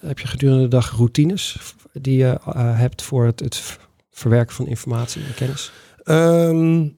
heb 0.00 0.18
je 0.18 0.26
gedurende 0.26 0.62
de 0.62 0.68
dag 0.68 0.96
routines 0.96 1.74
die 1.92 2.18
je 2.18 2.38
hebt 2.56 3.02
voor 3.02 3.26
het, 3.26 3.40
het 3.40 3.78
verwerken 4.10 4.54
van 4.54 4.66
informatie 4.66 5.22
en 5.24 5.34
kennis? 5.34 5.72
Um, 6.04 6.96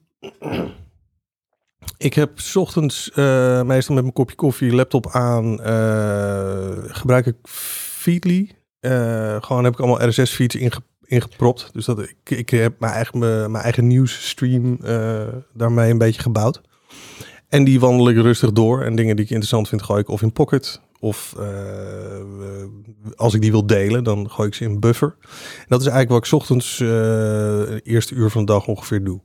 ik 1.97 2.13
heb 2.13 2.39
s 2.39 2.55
ochtends 2.55 3.11
uh, 3.15 3.61
meestal 3.61 3.93
met 3.93 4.03
mijn 4.03 4.15
kopje 4.15 4.35
koffie, 4.35 4.75
laptop 4.75 5.07
aan, 5.11 5.59
uh, 5.61 6.71
gebruik 6.87 7.25
ik 7.25 7.35
Feedly. 7.43 8.51
Uh, 8.81 9.35
gewoon 9.39 9.63
heb 9.63 9.73
ik 9.73 9.79
allemaal 9.79 10.07
RSS-feeds 10.07 10.55
inge 10.55 10.81
ingepropt. 11.03 11.69
Dus 11.73 11.85
dat 11.85 11.99
ik, 11.99 12.29
ik 12.29 12.49
heb 12.49 12.79
mijn 12.79 12.93
eigen, 12.93 13.19
mijn 13.19 13.63
eigen 13.63 13.87
nieuwsstream 13.87 14.79
daarmee 15.53 15.91
een 15.91 15.97
beetje 15.97 16.21
gebouwd. 16.21 16.61
En 17.49 17.63
die 17.63 17.79
wandel 17.79 18.09
ik 18.09 18.15
rustig 18.15 18.51
door. 18.51 18.81
En 18.81 18.95
dingen 18.95 19.15
die 19.15 19.25
ik 19.25 19.31
interessant 19.31 19.69
vind, 19.69 19.83
gooi 19.83 19.99
ik 20.01 20.09
of 20.09 20.21
in 20.21 20.31
Pocket. 20.31 20.81
Of 20.99 21.35
als 23.15 23.33
ik 23.33 23.41
die 23.41 23.51
wil 23.51 23.67
delen, 23.67 24.03
dan 24.03 24.29
gooi 24.29 24.47
ik 24.47 24.53
ze 24.53 24.63
in 24.63 24.79
Buffer. 24.79 25.15
Dat 25.67 25.81
is 25.81 25.87
eigenlijk 25.87 26.09
wat 26.09 26.25
ik 26.25 26.33
ochtends, 26.33 26.77
de 26.77 27.81
eerste 27.83 28.15
uur 28.15 28.29
van 28.29 28.45
de 28.45 28.51
dag 28.51 28.67
ongeveer 28.67 29.03
doe. 29.03 29.21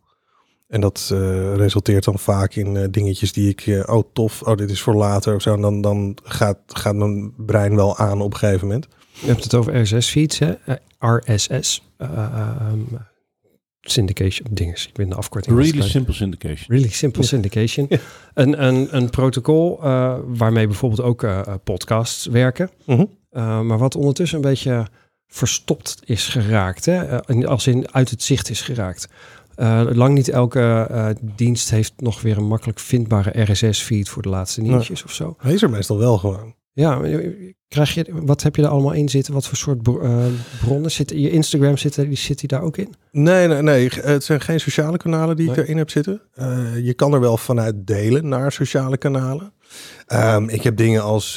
En 0.70 0.80
dat 0.80 1.10
uh, 1.12 1.54
resulteert 1.54 2.04
dan 2.04 2.18
vaak 2.18 2.54
in 2.54 2.74
uh, 2.74 2.84
dingetjes 2.90 3.32
die 3.32 3.48
ik, 3.48 3.66
uh, 3.66 3.82
oh 3.86 4.02
tof, 4.12 4.42
oh 4.42 4.56
dit 4.56 4.70
is 4.70 4.80
voor 4.80 4.94
later 4.94 5.34
of 5.34 5.42
zo. 5.42 5.54
En 5.54 5.60
dan, 5.60 5.80
dan 5.80 6.16
gaat, 6.24 6.58
gaat 6.66 6.94
mijn 6.94 7.32
brein 7.36 7.76
wel 7.76 7.96
aan 7.96 8.20
op 8.20 8.32
een 8.32 8.38
gegeven 8.38 8.66
moment. 8.66 8.88
Je 9.20 9.26
hebt 9.26 9.42
het 9.44 9.54
over 9.54 9.80
RSS-feeds, 9.80 10.38
hè? 10.38 10.54
RSS. 10.98 11.82
Um, 11.98 12.88
syndication 13.80 14.46
dinges. 14.50 14.86
Ik 14.86 14.94
ben 14.94 15.08
de 15.08 15.14
afkorting. 15.14 15.56
Really 15.56 15.82
simple 15.82 16.14
syndication. 16.14 16.66
Really 16.68 16.88
simple 16.88 17.22
syndication. 17.22 17.88
een, 18.34 18.64
een, 18.64 18.96
een 18.96 19.10
protocol 19.10 19.80
waarmee 20.26 20.66
bijvoorbeeld 20.66 21.02
ook 21.02 21.26
podcasts 21.64 22.26
werken. 22.26 22.70
-huh. 22.84 23.00
Mhm. 23.30 23.66
maar 23.66 23.78
wat 23.78 23.94
ondertussen 23.94 24.36
een 24.36 24.44
beetje 24.44 24.86
verstopt 25.26 25.98
is 26.04 26.28
geraakt. 26.28 26.84
Hè? 26.84 27.22
als 27.46 27.66
in 27.66 27.92
uit 27.92 28.10
het 28.10 28.22
zicht 28.22 28.50
is 28.50 28.60
geraakt. 28.60 29.08
Uh, 29.60 29.82
lang 29.92 30.14
niet 30.14 30.28
elke 30.28 30.88
uh, 30.90 31.08
dienst 31.36 31.70
heeft 31.70 31.92
nog 31.96 32.20
weer 32.20 32.36
een 32.36 32.46
makkelijk 32.46 32.78
vindbare 32.78 33.42
RSS-feed 33.42 34.08
voor 34.08 34.22
de 34.22 34.28
laatste 34.28 34.60
nieuwtjes 34.60 34.88
nee. 34.88 35.04
of 35.04 35.12
zo. 35.12 35.34
Hij 35.38 35.52
is 35.52 35.62
er 35.62 35.70
meestal 35.70 35.98
wel 35.98 36.18
gewoon. 36.18 36.54
Ja, 36.72 37.00
krijg 37.68 37.94
je, 37.94 38.06
wat 38.12 38.42
heb 38.42 38.56
je 38.56 38.62
er 38.62 38.68
allemaal 38.68 38.92
in 38.92 39.08
zitten? 39.08 39.34
Wat 39.34 39.46
voor 39.46 39.56
soort 39.56 39.88
uh, 39.88 40.24
bronnen 40.64 40.90
zitten? 40.90 41.20
Je 41.20 41.30
Instagram 41.30 41.76
zit, 41.76 41.94
die 41.94 42.16
zit 42.16 42.38
die 42.38 42.48
daar 42.48 42.62
ook 42.62 42.76
in? 42.76 42.94
Nee, 43.12 43.48
nee, 43.48 43.62
nee. 43.62 43.90
Het 43.94 44.24
zijn 44.24 44.40
geen 44.40 44.60
sociale 44.60 44.96
kanalen 44.96 45.36
die 45.36 45.46
nee. 45.46 45.56
ik 45.56 45.62
erin 45.62 45.76
heb 45.76 45.90
zitten. 45.90 46.20
je 46.82 46.94
kan 46.96 47.14
er 47.14 47.20
wel 47.20 47.36
vanuit 47.36 47.86
delen 47.86 48.28
naar 48.28 48.52
sociale 48.52 48.96
kanalen. 48.96 49.52
Um, 50.12 50.48
ik 50.48 50.62
heb 50.62 50.76
dingen 50.76 51.02
als 51.02 51.34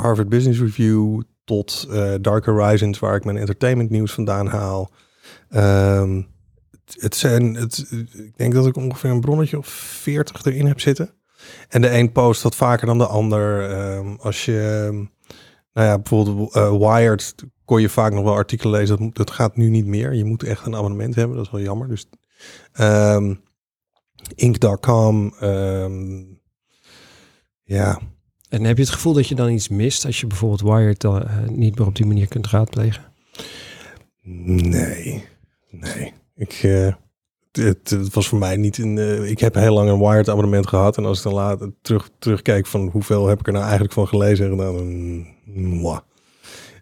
Harvard 0.00 0.28
Business 0.28 0.60
Review 0.60 1.22
tot 1.44 1.88
Dark 2.20 2.44
Horizons, 2.44 2.98
waar 2.98 3.16
ik 3.16 3.24
mijn 3.24 3.36
entertainment 3.36 3.90
nieuws 3.90 4.12
vandaan 4.12 4.46
haal. 4.46 4.90
Um, 5.50 6.34
het 6.86 7.16
zijn, 7.16 7.54
het, 7.54 7.86
ik 8.12 8.36
denk 8.36 8.52
dat 8.52 8.66
ik 8.66 8.76
ongeveer 8.76 9.10
een 9.10 9.20
bronnetje 9.20 9.58
of 9.58 9.66
40 9.66 10.44
erin 10.44 10.66
heb 10.66 10.80
zitten. 10.80 11.14
En 11.68 11.80
de 11.80 11.90
een 11.98 12.12
post 12.12 12.42
wat 12.42 12.56
vaker 12.56 12.86
dan 12.86 12.98
de 12.98 13.06
ander. 13.06 13.70
Um, 13.96 14.16
als 14.20 14.44
je, 14.44 14.90
nou 15.72 15.86
ja, 15.86 15.98
bijvoorbeeld 15.98 16.56
uh, 16.56 16.70
Wired 16.70 17.34
kon 17.64 17.80
je 17.80 17.88
vaak 17.88 18.12
nog 18.12 18.24
wel 18.24 18.34
artikelen 18.34 18.78
lezen. 18.78 18.98
Dat, 18.98 19.14
dat 19.14 19.30
gaat 19.30 19.56
nu 19.56 19.68
niet 19.70 19.86
meer. 19.86 20.14
Je 20.14 20.24
moet 20.24 20.42
echt 20.42 20.66
een 20.66 20.76
abonnement 20.76 21.14
hebben. 21.14 21.36
Dat 21.36 21.46
is 21.46 21.52
wel 21.52 21.60
jammer. 21.60 21.88
Dus 21.88 22.08
um, 22.80 23.40
Ink.com. 24.34 25.34
Um, 25.42 26.40
ja. 27.62 28.00
En 28.48 28.64
heb 28.64 28.76
je 28.76 28.82
het 28.82 28.92
gevoel 28.92 29.12
dat 29.12 29.28
je 29.28 29.34
dan 29.34 29.50
iets 29.50 29.68
mist 29.68 30.04
als 30.04 30.20
je 30.20 30.26
bijvoorbeeld 30.26 30.60
Wired 30.60 31.04
uh, 31.04 31.48
niet 31.48 31.78
meer 31.78 31.86
op 31.86 31.96
die 31.96 32.06
manier 32.06 32.28
kunt 32.28 32.46
raadplegen? 32.46 33.04
Nee, 34.22 35.24
nee. 35.70 36.12
Ik, 36.36 36.62
uh, 36.62 36.92
het, 37.52 37.90
het, 37.90 38.14
was 38.14 38.28
voor 38.28 38.38
mij 38.38 38.56
niet 38.56 38.78
een. 38.78 38.96
Uh, 38.96 39.30
ik 39.30 39.40
heb 39.40 39.54
heel 39.54 39.74
lang 39.74 39.90
een 39.90 39.98
Wired 39.98 40.28
abonnement 40.28 40.66
gehad. 40.66 40.96
En 40.96 41.04
als 41.04 41.18
ik 41.18 41.24
dan 41.24 41.34
later 41.34 41.72
terug, 41.82 42.10
terugkijk 42.18 42.66
van 42.66 42.88
hoeveel 42.88 43.26
heb 43.26 43.40
ik 43.40 43.46
er 43.46 43.52
nou 43.52 43.64
eigenlijk 43.64 43.94
van 43.94 44.08
gelezen, 44.08 44.56
dan. 44.56 44.76
Um, 44.76 45.34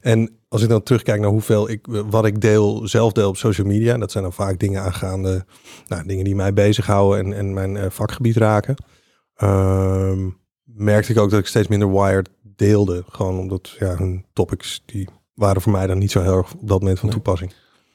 en 0.00 0.30
als 0.48 0.62
ik 0.62 0.68
dan 0.68 0.82
terugkijk 0.82 1.20
naar 1.20 1.30
hoeveel 1.30 1.70
ik, 1.70 1.86
wat 1.86 2.24
ik 2.24 2.40
deel, 2.40 2.88
zelf 2.88 3.12
deel 3.12 3.28
op 3.28 3.36
social 3.36 3.66
media, 3.66 3.98
dat 3.98 4.12
zijn 4.12 4.24
dan 4.24 4.32
vaak 4.32 4.58
dingen 4.58 4.82
aangaande, 4.82 5.44
nou, 5.86 6.06
dingen 6.06 6.24
die 6.24 6.34
mij 6.34 6.52
bezighouden 6.52 7.24
en, 7.24 7.32
en 7.32 7.52
mijn 7.52 7.74
uh, 7.74 7.84
vakgebied 7.88 8.36
raken. 8.36 8.74
Um, 9.42 10.36
merkte 10.64 11.12
ik 11.12 11.18
ook 11.18 11.30
dat 11.30 11.38
ik 11.38 11.46
steeds 11.46 11.68
minder 11.68 11.92
Wired 11.92 12.30
deelde. 12.42 13.04
Gewoon 13.08 13.38
omdat 13.38 13.76
ja, 13.78 13.96
hun 13.96 14.24
topics 14.32 14.82
die 14.86 15.08
waren 15.34 15.62
voor 15.62 15.72
mij 15.72 15.86
dan 15.86 15.98
niet 15.98 16.10
zo 16.10 16.22
heel 16.22 16.36
erg 16.36 16.54
op 16.54 16.68
dat 16.68 16.80
moment 16.80 16.98
van 16.98 17.08
nee. 17.08 17.16
toepassing. 17.16 17.52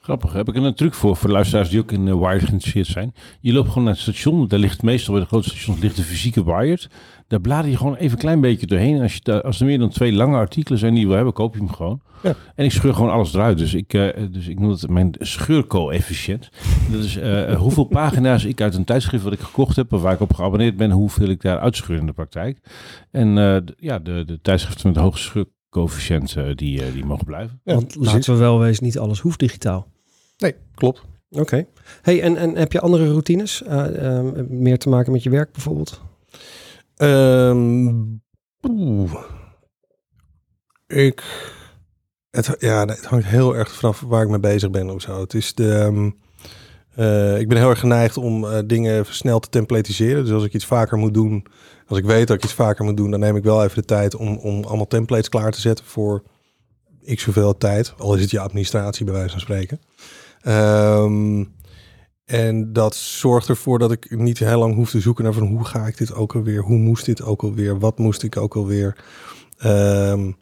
Grappig. 0.10 0.34
Heb 0.34 0.50
ik 0.50 0.56
een 0.56 0.74
truc 0.74 0.94
voor, 0.94 1.16
voor 1.16 1.30
luisteraars 1.30 1.70
die 1.70 1.80
ook 1.80 1.92
in 1.92 2.08
uh, 2.08 2.14
Wired 2.14 2.44
geïnteresseerd 2.44 2.88
zijn. 2.88 3.14
Je 3.40 3.54
loopt 3.54 3.68
gewoon 3.68 3.84
naar 3.84 3.94
het 3.94 4.02
station. 4.02 4.48
Daar 4.48 4.60
ligt 4.60 4.82
meestal 4.82 5.14
bij 5.14 5.22
de 5.24 5.30
grote 5.30 5.50
stations 5.50 5.80
ligt 5.80 5.96
de 5.96 6.02
fysieke 6.02 6.44
Wired. 6.44 6.90
Daar 7.28 7.42
blader 7.42 7.72
je 7.72 7.78
gewoon 7.78 7.96
even 7.96 8.12
een 8.12 8.18
klein 8.18 8.42
beetje 8.42 8.68
doorheen. 8.68 8.96
En 8.96 9.02
als, 9.02 9.14
je 9.14 9.20
daar, 9.24 9.42
als 9.42 9.60
er 9.60 9.66
meer 9.66 9.80
dan 9.80 9.90
twee 9.90 10.14
lange 10.14 10.36
artikelen 10.36 10.80
zijn 10.80 10.92
die 10.92 11.02
je 11.02 11.08
wil 11.08 11.16
hebben, 11.16 11.34
koop 11.34 11.54
je 11.54 11.60
hem 11.60 11.72
gewoon. 11.72 12.02
Ja. 12.24 12.36
En 12.56 12.66
ik 12.66 12.72
scheur 12.72 12.94
gewoon 12.94 13.12
alles 13.12 13.34
eruit. 13.34 13.58
Dus 13.58 13.74
ik, 13.74 13.94
uh, 13.94 14.08
dus 14.32 14.48
ik 14.48 14.60
noem 14.60 14.70
het 14.70 14.90
mijn 14.90 15.16
scheurcoëfficiënt. 15.20 16.50
Dat 16.92 17.04
is 17.04 17.18
uh, 17.18 17.56
hoeveel 17.56 17.84
pagina's 17.84 18.46
ik 18.46 18.62
uit 18.62 18.76
een 18.76 18.84
tijdschrift 18.84 19.24
wat 19.24 19.34
ik 19.34 19.40
gekocht 19.40 19.76
heb, 19.76 19.94
of 19.94 20.02
waar 20.02 20.14
ik 20.14 20.22
op 20.22 20.34
geabonneerd 20.34 20.78
ben, 20.78 20.92
hoeveel 20.92 21.28
ik 21.28 21.42
daar 21.42 21.60
uitscheur 21.60 21.98
in 21.98 22.06
de 22.06 22.14
praktijk. 22.14 22.60
En 23.12 23.28
ja, 23.78 24.00
de, 24.00 24.24
de 24.26 24.40
tijdschriften 24.42 24.88
met 24.88 24.96
de 24.96 25.02
hoogste 25.02 25.28
scheurcoëfficiënt, 25.28 26.36
die, 26.58 26.92
die 26.92 27.06
mogen 27.06 27.26
blijven. 27.26 27.62
Ja, 27.64 27.74
Want 27.74 27.96
laten 27.96 28.34
we 28.34 28.40
wel 28.40 28.60
wezen, 28.60 28.84
niet 28.84 29.00
alles 29.00 29.20
hoeft 29.20 29.40
digitaal. 29.40 29.88
Nee, 30.40 30.56
klopt. 30.76 31.02
Oké. 31.30 31.42
Okay. 31.42 31.68
Hey, 32.02 32.22
en, 32.22 32.38
en 32.38 32.56
heb 32.56 32.72
je 32.72 32.80
andere 32.80 33.10
routines? 33.10 33.62
Uh, 33.68 33.86
uh, 34.02 34.22
meer 34.48 34.78
te 34.78 34.90
maken 34.90 35.12
met 35.12 35.24
je 35.24 35.30
werk 35.30 35.52
bijvoorbeeld? 35.52 36.02
Um, 36.98 38.22
ik 40.88 41.24
Het, 42.32 42.56
ja, 42.60 42.86
het 42.86 43.06
hangt 43.06 43.26
heel 43.26 43.56
erg 43.56 43.72
vanaf 43.72 44.00
waar 44.00 44.24
ik 44.24 44.30
mee 44.30 44.40
bezig 44.40 44.70
ben 44.70 44.90
of 44.90 45.02
zo. 45.02 45.22
Het 45.22 45.34
is 45.34 45.54
de... 45.54 45.74
Ehm, 45.74 46.06
ik 47.40 47.48
ben 47.48 47.58
heel 47.58 47.70
erg 47.70 47.80
geneigd 47.80 48.18
om 48.18 48.68
dingen 48.68 49.06
snel 49.06 49.40
te 49.40 49.50
templatiseren. 49.50 50.24
Dus 50.24 50.34
als 50.34 50.44
ik 50.44 50.54
iets 50.54 50.66
vaker 50.66 50.98
moet 50.98 51.14
doen, 51.14 51.46
als 51.88 51.98
ik 51.98 52.06
weet 52.06 52.28
dat 52.28 52.38
ik 52.38 52.44
iets 52.44 52.54
vaker 52.54 52.86
moet 52.86 52.98
doen, 52.98 53.12
dan 53.12 53.20
neem 53.20 53.36
ik 53.36 53.44
wel 53.44 53.64
even 53.64 53.76
de 53.76 53.86
tijd 53.86 54.16
om, 54.16 54.38
om 54.38 54.64
allemaal 54.64 54.88
templates 54.88 55.30
klaar 55.30 55.52
te 55.52 55.62
zetten 55.62 55.86
voor 55.86 56.24
ik 57.02 57.20
zoveel 57.20 57.58
tijd. 57.58 57.94
Al 57.98 58.16
is 58.16 58.22
het 58.22 58.32
je 58.32 58.40
administratie 58.40 59.06
bij 59.06 59.14
wijze 59.14 59.30
van 59.30 59.40
spreken. 59.40 59.80
Um, 60.48 61.58
en 62.26 62.74
dat 62.74 62.96
zorgt 62.96 63.50
ervoor 63.50 63.80
dat 63.80 63.92
ik 63.92 64.18
niet 64.18 64.40
heel 64.40 64.60
lang 64.60 64.76
hoef 64.76 64.90
te 64.90 65.00
zoeken 65.00 65.24
naar 65.24 65.34
van 65.34 65.48
hoe 65.48 65.66
ga 65.66 65.88
ik 65.88 65.98
dit 65.98 66.14
ook 66.14 66.36
alweer, 66.36 66.62
hoe 66.62 66.78
moest 66.78 67.06
dit 67.06 67.22
ook 67.22 67.44
alweer, 67.44 67.80
wat 67.80 67.98
moest 67.98 68.24
ik 68.24 68.38
ook 68.38 68.56
alweer. 68.56 69.04
Um, 69.66 70.38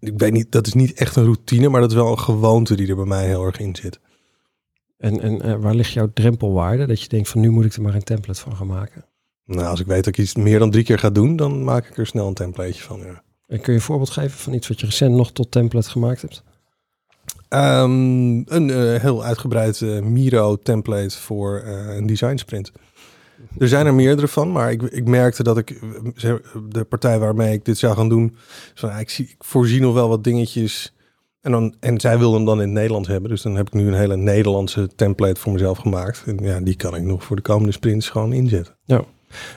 ik 0.00 0.12
weet 0.18 0.32
niet, 0.32 0.52
dat 0.52 0.66
is 0.66 0.72
niet 0.72 0.92
echt 0.92 1.16
een 1.16 1.24
routine, 1.24 1.68
maar 1.68 1.80
dat 1.80 1.90
is 1.90 1.96
wel 1.96 2.10
een 2.10 2.18
gewoonte 2.18 2.76
die 2.76 2.88
er 2.88 2.96
bij 2.96 3.04
mij 3.04 3.26
heel 3.26 3.44
erg 3.44 3.58
in 3.58 3.76
zit. 3.76 4.00
En, 4.96 5.20
en 5.20 5.46
uh, 5.46 5.54
waar 5.54 5.74
ligt 5.74 5.92
jouw 5.92 6.10
drempelwaarde? 6.14 6.86
Dat 6.86 7.02
je 7.02 7.08
denkt 7.08 7.28
van 7.28 7.40
nu 7.40 7.50
moet 7.50 7.64
ik 7.64 7.74
er 7.74 7.82
maar 7.82 7.94
een 7.94 8.02
template 8.04 8.40
van 8.40 8.56
gaan 8.56 8.66
maken. 8.66 9.04
Nou, 9.44 9.66
als 9.68 9.80
ik 9.80 9.86
weet 9.86 10.04
dat 10.04 10.16
ik 10.16 10.24
iets 10.24 10.34
meer 10.34 10.58
dan 10.58 10.70
drie 10.70 10.84
keer 10.84 10.98
ga 10.98 11.10
doen, 11.10 11.36
dan 11.36 11.64
maak 11.64 11.86
ik 11.86 11.98
er 11.98 12.06
snel 12.06 12.28
een 12.28 12.34
templateje 12.34 12.82
van. 12.82 12.98
Ja. 12.98 13.22
En 13.46 13.60
kun 13.60 13.72
je 13.72 13.78
een 13.78 13.84
voorbeeld 13.84 14.10
geven 14.10 14.38
van 14.38 14.52
iets 14.52 14.68
wat 14.68 14.80
je 14.80 14.86
recent 14.86 15.14
nog 15.14 15.32
tot 15.32 15.50
template 15.50 15.90
gemaakt 15.90 16.20
hebt? 16.20 16.44
Um, 17.48 18.42
een 18.46 18.68
uh, 18.68 19.00
heel 19.00 19.24
uitgebreid 19.24 19.80
uh, 19.80 20.02
Miro-template 20.02 21.18
voor 21.18 21.62
uh, 21.66 21.96
een 21.96 22.06
design 22.06 22.36
sprint. 22.36 22.72
Er 23.58 23.68
zijn 23.68 23.86
er 23.86 23.94
meerdere 23.94 24.28
van, 24.28 24.52
maar 24.52 24.70
ik, 24.70 24.82
ik 24.82 25.08
merkte 25.08 25.42
dat 25.42 25.58
ik 25.58 25.80
de 26.68 26.84
partij 26.84 27.18
waarmee 27.18 27.52
ik 27.52 27.64
dit 27.64 27.78
zou 27.78 27.96
gaan 27.96 28.08
doen, 28.08 28.36
ik, 28.98 29.10
zie, 29.10 29.34
voorzie 29.38 29.80
nog 29.80 29.94
wel 29.94 30.08
wat 30.08 30.24
dingetjes. 30.24 30.94
En, 31.40 31.50
dan, 31.50 31.74
en 31.80 32.00
zij 32.00 32.18
wilden 32.18 32.36
hem 32.36 32.46
dan 32.46 32.62
in 32.62 32.76
het 32.76 33.06
hebben, 33.06 33.30
dus 33.30 33.42
dan 33.42 33.56
heb 33.56 33.66
ik 33.66 33.72
nu 33.72 33.86
een 33.86 33.94
hele 33.94 34.16
Nederlandse 34.16 34.88
template 34.96 35.40
voor 35.40 35.52
mezelf 35.52 35.78
gemaakt. 35.78 36.22
En 36.26 36.38
ja, 36.42 36.60
die 36.60 36.76
kan 36.76 36.96
ik 36.96 37.02
nog 37.02 37.24
voor 37.24 37.36
de 37.36 37.42
komende 37.42 37.72
sprints 37.72 38.08
gewoon 38.08 38.32
inzetten. 38.32 38.76
Ja. 38.84 39.04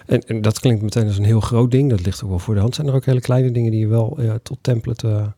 En, 0.06 0.22
en 0.22 0.42
dat 0.42 0.60
klinkt 0.60 0.82
meteen 0.82 1.08
als 1.08 1.18
een 1.18 1.24
heel 1.24 1.40
groot 1.40 1.72
ding. 1.72 1.90
Dat 1.90 2.06
ligt 2.06 2.24
ook 2.24 2.30
wel 2.30 2.40
voor 2.40 2.54
de 2.54 2.60
hand. 2.60 2.76
Zijn 2.76 2.88
er 2.88 2.94
ook 2.94 3.06
hele 3.06 3.22
kleine 3.22 3.52
dingen 3.52 3.72
die 3.72 3.80
je 3.80 3.88
wel 3.88 4.20
tot 4.44 4.58
template 4.62 5.34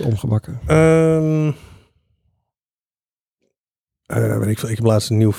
omgebakken? 0.00 0.60
Um, 0.76 1.54
uh, 4.06 4.48
ik, 4.48 4.62
ik 4.62 4.76
heb 4.76 4.84
laatst 4.84 5.10
een 5.10 5.16
nieuw 5.16 5.32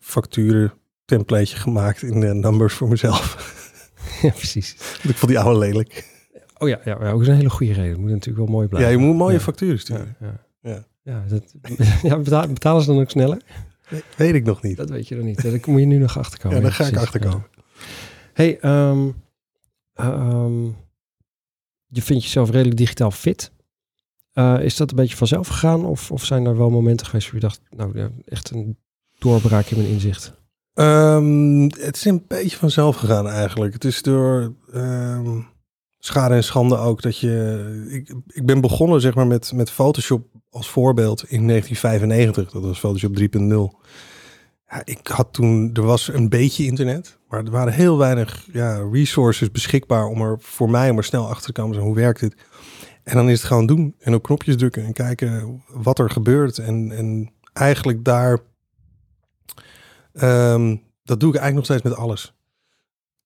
facturen 0.00 0.72
templateje 1.04 1.56
gemaakt 1.56 2.02
in 2.02 2.20
de 2.20 2.34
numbers 2.34 2.74
voor 2.74 2.88
mezelf. 2.88 3.54
ja, 4.22 4.30
precies. 4.30 4.72
ik 5.02 5.16
vond 5.16 5.32
die 5.32 5.38
oude 5.38 5.58
lelijk. 5.58 6.14
Oh 6.58 6.68
ja, 6.68 6.80
ja, 6.84 6.96
ja, 7.00 7.10
ook 7.10 7.26
een 7.26 7.34
hele 7.34 7.50
goede 7.50 7.72
reden. 7.72 7.90
Het 7.90 7.98
moet 7.98 8.10
natuurlijk 8.10 8.46
wel 8.46 8.54
mooi 8.54 8.68
blijven. 8.68 8.92
Ja, 8.92 8.98
je 8.98 9.06
moet 9.06 9.16
mooie 9.16 9.40
facturen 9.40 9.78
sturen. 9.78 10.16
Ja, 10.20 10.44
ja. 10.60 10.84
ja. 11.02 11.24
dat, 11.28 11.54
ja 12.02 12.18
betalen, 12.18 12.54
betalen 12.54 12.82
ze 12.82 12.88
dan 12.92 13.00
ook 13.00 13.10
sneller? 13.10 13.42
weet 14.16 14.34
ik 14.34 14.44
nog 14.44 14.62
niet. 14.62 14.76
Dat 14.76 14.90
weet 14.90 15.08
je 15.08 15.14
nog 15.14 15.24
niet. 15.24 15.42
Daar 15.42 15.52
moet 15.52 15.80
je 15.80 15.86
nu 15.86 15.98
nog 15.98 16.18
achterkomen. 16.18 16.56
Ja, 16.56 16.62
daar 16.62 16.72
ga 16.72 16.86
ik 16.86 16.96
achterkomen. 16.96 17.46
Hey, 18.32 18.58
um, 18.62 19.14
um, 20.00 20.76
je 21.86 22.02
vindt 22.02 22.22
jezelf 22.22 22.50
redelijk 22.50 22.76
digitaal 22.76 23.10
fit. 23.10 23.52
Uh, 24.38 24.60
is 24.60 24.76
dat 24.76 24.90
een 24.90 24.96
beetje 24.96 25.16
vanzelf 25.16 25.48
gegaan? 25.48 25.84
Of, 25.84 26.10
of 26.10 26.24
zijn 26.24 26.46
er 26.46 26.56
wel 26.56 26.70
momenten 26.70 27.06
geweest 27.06 27.26
waar 27.26 27.34
je 27.34 27.40
dacht, 27.40 27.60
nou 27.70 28.10
echt 28.24 28.50
een 28.50 28.78
doorbraak 29.18 29.66
in 29.66 29.76
mijn 29.76 29.88
inzicht? 29.88 30.32
Um, 30.74 31.62
het 31.62 31.96
is 31.96 32.04
een 32.04 32.24
beetje 32.28 32.56
vanzelf 32.56 32.96
gegaan 32.96 33.28
eigenlijk. 33.28 33.72
Het 33.72 33.84
is 33.84 34.02
door 34.02 34.54
um, 34.74 35.46
schade 35.98 36.34
en 36.34 36.44
schande 36.44 36.76
ook 36.76 37.02
dat 37.02 37.18
je... 37.18 37.86
Ik, 37.88 38.14
ik 38.26 38.46
ben 38.46 38.60
begonnen 38.60 39.00
zeg 39.00 39.14
maar 39.14 39.26
met, 39.26 39.52
met 39.54 39.70
Photoshop 39.70 40.26
als 40.50 40.68
voorbeeld 40.68 41.24
in 41.28 41.48
1995. 41.48 42.50
Dat 42.52 42.62
was 42.62 42.78
Photoshop 42.78 43.18
3.0. 43.18 43.86
Ja, 44.68 44.82
ik 44.84 45.06
had 45.06 45.32
toen, 45.32 45.70
er 45.74 45.82
was 45.82 46.08
een 46.08 46.28
beetje 46.28 46.64
internet, 46.64 47.18
maar 47.28 47.44
er 47.44 47.50
waren 47.50 47.72
heel 47.72 47.98
weinig 47.98 48.46
ja, 48.52 48.88
resources 48.92 49.50
beschikbaar 49.50 50.06
om 50.06 50.20
er 50.20 50.36
voor 50.40 50.70
mij 50.70 50.90
om 50.90 50.96
er 50.96 51.04
snel 51.04 51.28
achter 51.28 51.52
te 51.52 51.60
komen. 51.60 51.78
Hoe 51.78 51.94
werkt 51.94 52.20
dit? 52.20 52.34
En 53.06 53.16
dan 53.16 53.28
is 53.28 53.38
het 53.38 53.46
gewoon 53.46 53.66
doen 53.66 53.94
en 53.98 54.14
op 54.14 54.22
knopjes 54.22 54.56
drukken 54.56 54.84
en 54.84 54.92
kijken 54.92 55.62
wat 55.68 55.98
er 55.98 56.10
gebeurt. 56.10 56.58
En, 56.58 56.92
en 56.92 57.32
eigenlijk 57.52 58.04
daar, 58.04 58.38
um, 60.12 60.82
dat 61.04 61.20
doe 61.20 61.28
ik 61.34 61.36
eigenlijk 61.36 61.54
nog 61.54 61.64
steeds 61.64 61.82
met 61.82 61.94
alles. 61.94 62.34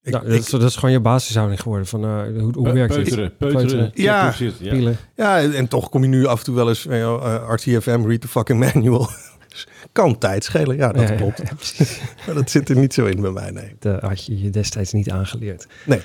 Ik, 0.03 0.13
dat, 0.13 0.25
is, 0.25 0.49
dat, 0.49 0.63
is, 0.63 0.75
gewoon 0.75 0.91
je 0.91 1.01
basishouding 1.01 1.61
geworden 1.61 1.87
van 1.87 2.05
uh, 2.05 2.41
hoe, 2.41 2.53
hoe 2.53 2.73
werkt 2.73 2.95
peuteren, 2.95 3.25
het? 3.25 3.39
Peuteren, 3.39 3.91
ja, 3.95 4.35
ja. 4.59 4.93
ja, 5.15 5.43
en 5.43 5.69
toch 5.69 5.89
kom 5.89 6.03
je 6.03 6.09
nu 6.09 6.27
af 6.27 6.39
en 6.39 6.45
toe 6.45 6.55
wel 6.55 6.69
eens 6.69 6.87
uh, 6.87 7.03
eh, 7.03 7.49
RTFM, 7.49 8.07
read 8.07 8.21
the 8.21 8.29
fucking 8.29 8.59
manual. 8.59 9.09
kan 9.93 10.19
tijd 10.19 10.45
schelen, 10.45 10.77
ja, 10.77 10.93
dat 10.93 11.15
klopt. 11.15 11.39
Ja, 11.79 11.85
maar 12.27 12.35
dat 12.35 12.51
zit 12.51 12.69
er 12.69 12.77
niet 12.77 12.95
zo 12.95 13.07
in 13.07 13.21
bij 13.21 13.31
mij, 13.31 13.51
nee. 13.51 13.77
Dat 13.79 14.01
had 14.01 14.25
je 14.25 14.43
je 14.43 14.51
destijds 14.51 14.93
niet 14.93 15.11
aangeleerd. 15.11 15.67
Nee. 15.87 16.01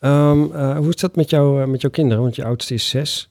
Um, 0.00 0.44
uh, 0.44 0.76
hoe 0.76 0.88
is 0.88 0.96
dat 0.96 1.16
met, 1.16 1.30
jou, 1.30 1.60
uh, 1.60 1.66
met 1.66 1.80
jouw 1.80 1.90
kinderen? 1.90 2.22
Want 2.22 2.36
je 2.36 2.44
oudste 2.44 2.74
is 2.74 2.88
zes. 2.88 3.30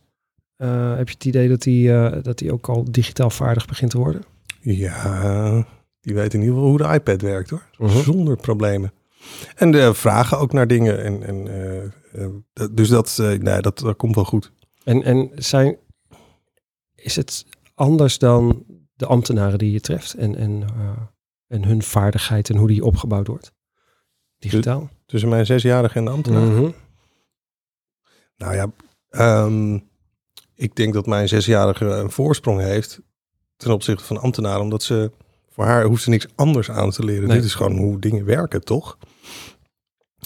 Uh, 0.58 0.96
heb 0.96 1.08
je 1.08 1.14
het 1.14 1.26
idee 1.26 1.50
dat 1.50 1.64
hij 1.64 2.22
dat 2.22 2.38
die 2.38 2.52
ook 2.52 2.70
al 2.70 2.92
digitaal 2.92 3.30
vaardig 3.30 3.66
begint 3.66 3.92
te 3.92 3.98
worden? 3.98 4.22
Ja, 4.62 5.66
die 6.02 6.16
weet 6.16 6.34
in 6.34 6.40
ieder 6.40 6.56
geval 6.56 6.70
hoe 6.70 6.78
de 6.78 6.94
iPad 6.94 7.22
werkt 7.22 7.50
hoor. 7.50 7.64
-huh. 7.72 7.90
Zonder 7.90 8.36
problemen. 8.36 8.94
En 9.56 9.72
de 9.72 9.94
vragen 9.94 10.40
ook 10.40 10.54
naar 10.54 10.68
dingen. 10.68 11.04
En, 11.04 11.24
en, 11.24 11.94
dus 12.72 12.90
dat, 12.90 13.18
nee, 13.18 13.62
dat, 13.62 13.80
dat 13.80 13.96
komt 13.96 14.16
wel 14.16 14.26
goed. 14.26 14.52
En, 14.84 15.04
en 15.04 15.32
zijn, 15.36 15.78
is 16.96 17.16
het 17.16 17.46
anders 17.74 18.18
dan 18.18 18.64
de 18.96 19.06
ambtenaren 19.06 19.58
die 19.58 19.72
je 19.72 19.80
treft 19.80 20.14
en, 20.14 20.36
en, 20.36 20.66
en 21.48 21.66
hun 21.66 21.82
vaardigheid 21.82 22.50
en 22.50 22.58
hoe 22.58 22.68
die 22.68 22.86
opgebouwd 22.86 23.28
wordt? 23.28 23.52
Digitaal? 24.38 24.90
Tussen 25.08 25.30
mijn 25.30 25.46
zesjarige 25.46 25.98
en 25.98 26.06
de 26.06 26.12
ambtenaar? 26.12 26.42
Mhm. 26.42 26.70
Nou 28.38 28.56
ja, 28.56 28.72
um, 29.46 29.90
ik 30.56 30.76
denk 30.76 30.94
dat 30.94 31.06
mijn 31.06 31.28
zesjarige 31.28 31.86
een 31.86 32.12
voorsprong 32.12 32.62
heeft 32.62 33.00
ten 33.58 33.72
opzichte 33.72 34.04
van 34.04 34.22
ambtenaren, 34.22 34.62
omdat 34.62 34.84
ze 34.84 35.12
voor 35.50 35.66
haar 35.66 35.84
hoeft 35.84 36.04
ze 36.04 36.10
niks 36.10 36.28
anders 36.36 36.72
aan 36.72 36.90
te 36.90 37.04
leren. 37.04 37.30
Dit 37.30 37.44
is 37.44 37.56
gewoon 37.56 37.78
hoe 37.78 38.00
dingen 38.00 38.26
werken, 38.26 38.64
toch? 38.64 38.98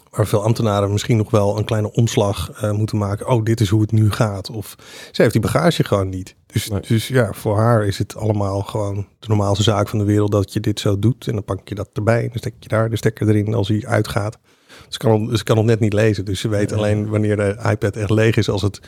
Waar 0.10 0.28
veel 0.28 0.44
ambtenaren 0.44 0.92
misschien 0.92 1.18
nog 1.18 1.32
wel 1.32 1.58
een 1.58 1.66
kleine 1.66 1.92
omslag 1.92 2.64
uh, 2.64 2.72
moeten 2.72 2.98
maken. 2.98 3.28
Oh, 3.28 3.44
dit 3.44 3.60
is 3.60 3.70
hoe 3.70 3.82
het 3.82 3.92
nu 3.92 4.12
gaat. 4.12 4.50
Of 4.50 4.76
ze 5.12 5.22
heeft 5.22 5.34
die 5.34 5.42
bagage 5.42 5.84
gewoon 5.84 6.10
niet. 6.10 6.36
Dus, 6.46 6.70
dus 6.88 7.08
ja, 7.08 7.34
voor 7.34 7.58
haar 7.58 7.86
is 7.86 7.98
het 7.98 8.16
allemaal 8.16 8.62
gewoon 8.62 9.08
de 9.20 9.28
normaalste 9.28 9.64
zaak 9.64 9.88
van 9.88 10.00
de 10.00 10.06
wereld 10.06 10.32
dat 10.32 10.54
je 10.54 10.60
dit 10.60 10.80
zo 10.80 11.00
doet. 11.00 11.28
En 11.28 11.34
dan 11.34 11.44
pak 11.44 11.68
je 11.68 11.76
dat 11.76 11.90
erbij 11.94 12.22
en 12.22 12.28
dan 12.28 12.38
stek 12.38 12.54
je 12.60 12.68
daar 12.68 12.90
de 12.90 12.98
stekker 12.98 13.30
erin 13.30 13.54
als 13.54 13.68
hij 13.68 13.86
uitgaat. 13.86 14.38
Ze 14.88 14.98
kan, 14.98 15.38
ze 15.38 15.44
kan 15.44 15.56
nog 15.56 15.66
net 15.66 15.80
niet 15.80 15.94
lezen. 15.94 16.26
Dus 16.26 16.40
ze 16.40 16.48
weet 16.48 16.74
alleen 16.74 17.10
wanneer 17.10 17.36
de 17.36 17.58
iPad 17.70 17.96
echt 17.96 18.10
leeg 18.10 18.36
is 18.36 18.50
als, 18.50 18.62
het, 18.62 18.80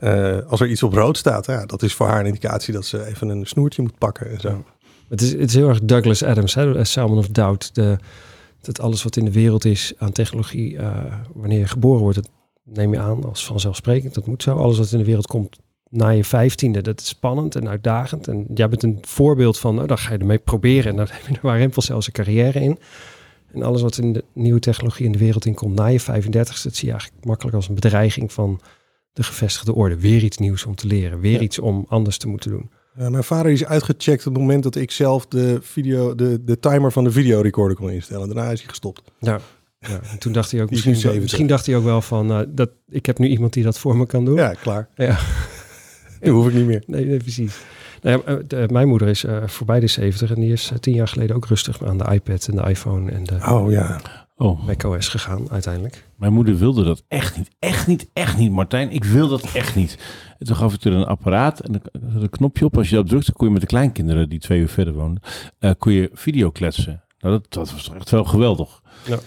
uh, 0.00 0.38
als 0.48 0.60
er 0.60 0.66
iets 0.66 0.82
op 0.82 0.92
rood 0.92 1.16
staat. 1.16 1.46
Ja, 1.46 1.66
dat 1.66 1.82
is 1.82 1.94
voor 1.94 2.06
haar 2.06 2.20
een 2.20 2.26
indicatie 2.26 2.74
dat 2.74 2.86
ze 2.86 3.06
even 3.06 3.28
een 3.28 3.46
snoertje 3.46 3.82
moet 3.82 3.98
pakken 3.98 4.30
en 4.30 4.40
zo. 4.40 4.64
Het 5.08 5.20
is, 5.20 5.32
het 5.32 5.48
is 5.48 5.54
heel 5.54 5.68
erg 5.68 5.80
Douglas 5.82 6.24
Adams, 6.24 6.54
hè? 6.54 6.84
Salmon 6.84 7.18
of 7.18 7.28
Doubt. 7.28 7.74
De, 7.74 7.98
dat 8.60 8.80
alles 8.80 9.02
wat 9.02 9.16
in 9.16 9.24
de 9.24 9.32
wereld 9.32 9.64
is 9.64 9.92
aan 9.98 10.12
technologie, 10.12 10.72
uh, 10.72 11.04
wanneer 11.34 11.58
je 11.58 11.66
geboren 11.66 12.02
wordt, 12.02 12.16
dat 12.16 12.28
neem 12.64 12.92
je 12.92 12.98
aan 12.98 13.24
als 13.24 13.46
vanzelfsprekend. 13.46 14.14
Dat 14.14 14.26
moet 14.26 14.42
zo. 14.42 14.56
Alles 14.56 14.78
wat 14.78 14.92
in 14.92 14.98
de 14.98 15.04
wereld 15.04 15.26
komt 15.26 15.58
na 15.92 16.08
je 16.08 16.24
vijftiende, 16.24 16.80
dat 16.80 17.00
is 17.00 17.08
spannend 17.08 17.54
en 17.54 17.68
uitdagend. 17.68 18.28
En 18.28 18.46
jij 18.54 18.68
bent 18.68 18.82
een 18.82 18.98
voorbeeld 19.00 19.58
van, 19.58 19.74
nou, 19.74 19.86
dan 19.86 19.98
ga 19.98 20.12
je 20.12 20.18
ermee 20.18 20.38
proberen. 20.38 20.90
En 20.90 20.96
dan 20.96 21.06
heb 21.10 21.26
je 21.26 21.34
er 21.34 21.40
maar 21.42 21.82
zelfs 21.82 22.06
een 22.06 22.12
carrière 22.12 22.60
in. 22.60 22.78
En 23.52 23.62
alles 23.62 23.82
wat 23.82 23.98
in 23.98 24.12
de 24.12 24.24
nieuwe 24.32 24.60
technologie 24.60 25.06
in 25.06 25.12
de 25.12 25.18
wereld 25.18 25.46
in 25.46 25.54
komt 25.54 25.74
na 25.74 25.86
je 25.86 26.00
35 26.00 26.62
dat 26.62 26.74
zie 26.74 26.84
je 26.86 26.90
eigenlijk 26.92 27.24
makkelijk 27.24 27.56
als 27.56 27.68
een 27.68 27.74
bedreiging 27.74 28.32
van 28.32 28.60
de 29.12 29.22
gevestigde 29.22 29.74
orde. 29.74 29.96
Weer 29.96 30.22
iets 30.22 30.38
nieuws 30.38 30.64
om 30.64 30.74
te 30.74 30.86
leren, 30.86 31.20
weer 31.20 31.42
iets 31.42 31.58
om 31.58 31.84
anders 31.88 32.18
te 32.18 32.28
moeten 32.28 32.50
doen. 32.50 32.70
Ja, 32.96 33.10
mijn 33.10 33.24
vader 33.24 33.52
is 33.52 33.64
uitgecheckt 33.64 34.26
op 34.26 34.32
het 34.32 34.42
moment 34.42 34.62
dat 34.62 34.76
ik 34.76 34.90
zelf 34.90 35.26
de, 35.26 35.58
video, 35.60 36.14
de, 36.14 36.44
de 36.44 36.58
timer 36.58 36.92
van 36.92 37.04
de 37.04 37.10
videorecorder 37.10 37.76
kon 37.76 37.90
instellen. 37.90 38.26
Daarna 38.26 38.50
is 38.50 38.60
hij 38.60 38.68
gestopt. 38.68 39.02
Ja, 39.18 39.40
ja 39.78 40.00
en 40.10 40.18
toen 40.18 40.32
dacht 40.32 40.50
hij 40.50 40.62
ook, 40.62 40.70
misschien, 40.70 41.20
misschien 41.20 41.46
dacht 41.46 41.66
hij 41.66 41.76
ook 41.76 41.84
wel 41.84 42.02
van, 42.02 42.30
uh, 42.30 42.46
dat, 42.48 42.70
ik 42.88 43.06
heb 43.06 43.18
nu 43.18 43.28
iemand 43.28 43.52
die 43.52 43.64
dat 43.64 43.78
voor 43.78 43.96
me 43.96 44.06
kan 44.06 44.24
doen. 44.24 44.36
Ja, 44.36 44.54
klaar. 44.54 44.88
Ja. 44.94 45.18
nu 46.20 46.30
hoef 46.30 46.46
ik 46.46 46.54
niet 46.54 46.66
meer. 46.66 46.82
Nee, 46.86 47.04
nee 47.04 47.16
precies. 47.18 47.60
Nou 48.02 48.22
ja, 48.26 48.42
de, 48.46 48.68
mijn 48.72 48.88
moeder 48.88 49.08
is 49.08 49.24
uh, 49.24 49.46
voorbij 49.46 49.80
de 49.80 49.86
70 49.86 50.30
en 50.30 50.40
die 50.40 50.52
is 50.52 50.70
uh, 50.70 50.78
tien 50.78 50.94
jaar 50.94 51.08
geleden 51.08 51.36
ook 51.36 51.46
rustig 51.46 51.84
aan 51.84 51.98
de 51.98 52.12
iPad 52.12 52.48
en 52.48 52.56
de 52.56 52.68
iPhone 52.68 53.10
en 53.10 53.24
de 53.24 53.34
oh, 53.48 53.70
ja. 53.70 54.00
oh. 54.36 54.66
macOS 54.66 55.08
gegaan 55.08 55.50
uiteindelijk. 55.50 56.06
Mijn 56.16 56.32
moeder 56.32 56.56
wilde 56.56 56.84
dat 56.84 57.02
echt 57.08 57.36
niet, 57.36 57.50
echt 57.58 57.86
niet, 57.86 58.10
echt 58.12 58.38
niet, 58.38 58.50
Martijn. 58.50 58.90
Ik 58.90 59.04
wil 59.04 59.28
dat 59.28 59.52
echt 59.52 59.74
niet. 59.74 59.98
En 60.38 60.46
toen 60.46 60.56
gaf 60.56 60.74
ik 60.74 60.84
er 60.84 60.92
een 60.92 61.04
apparaat 61.04 61.60
en 61.60 61.82
een, 61.92 62.30
knopje 62.30 62.64
op. 62.64 62.76
Als 62.76 62.88
je 62.88 62.94
dat 62.94 63.08
drukte, 63.08 63.32
kon 63.32 63.46
je 63.46 63.52
met 63.52 63.62
de 63.62 63.68
kleinkinderen 63.68 64.28
die 64.28 64.38
twee 64.38 64.60
uur 64.60 64.68
verder 64.68 64.94
woonden, 64.94 65.22
uh, 65.60 65.70
kon 65.78 65.92
je 65.92 66.10
video 66.12 66.50
kletsen. 66.50 67.02
Nou, 67.18 67.34
dat, 67.34 67.52
dat 67.52 67.72
was 67.72 67.84
toch 67.84 67.94
echt 67.94 68.10
wel 68.10 68.24
geweldig. 68.24 68.82
Ja. 69.04 69.18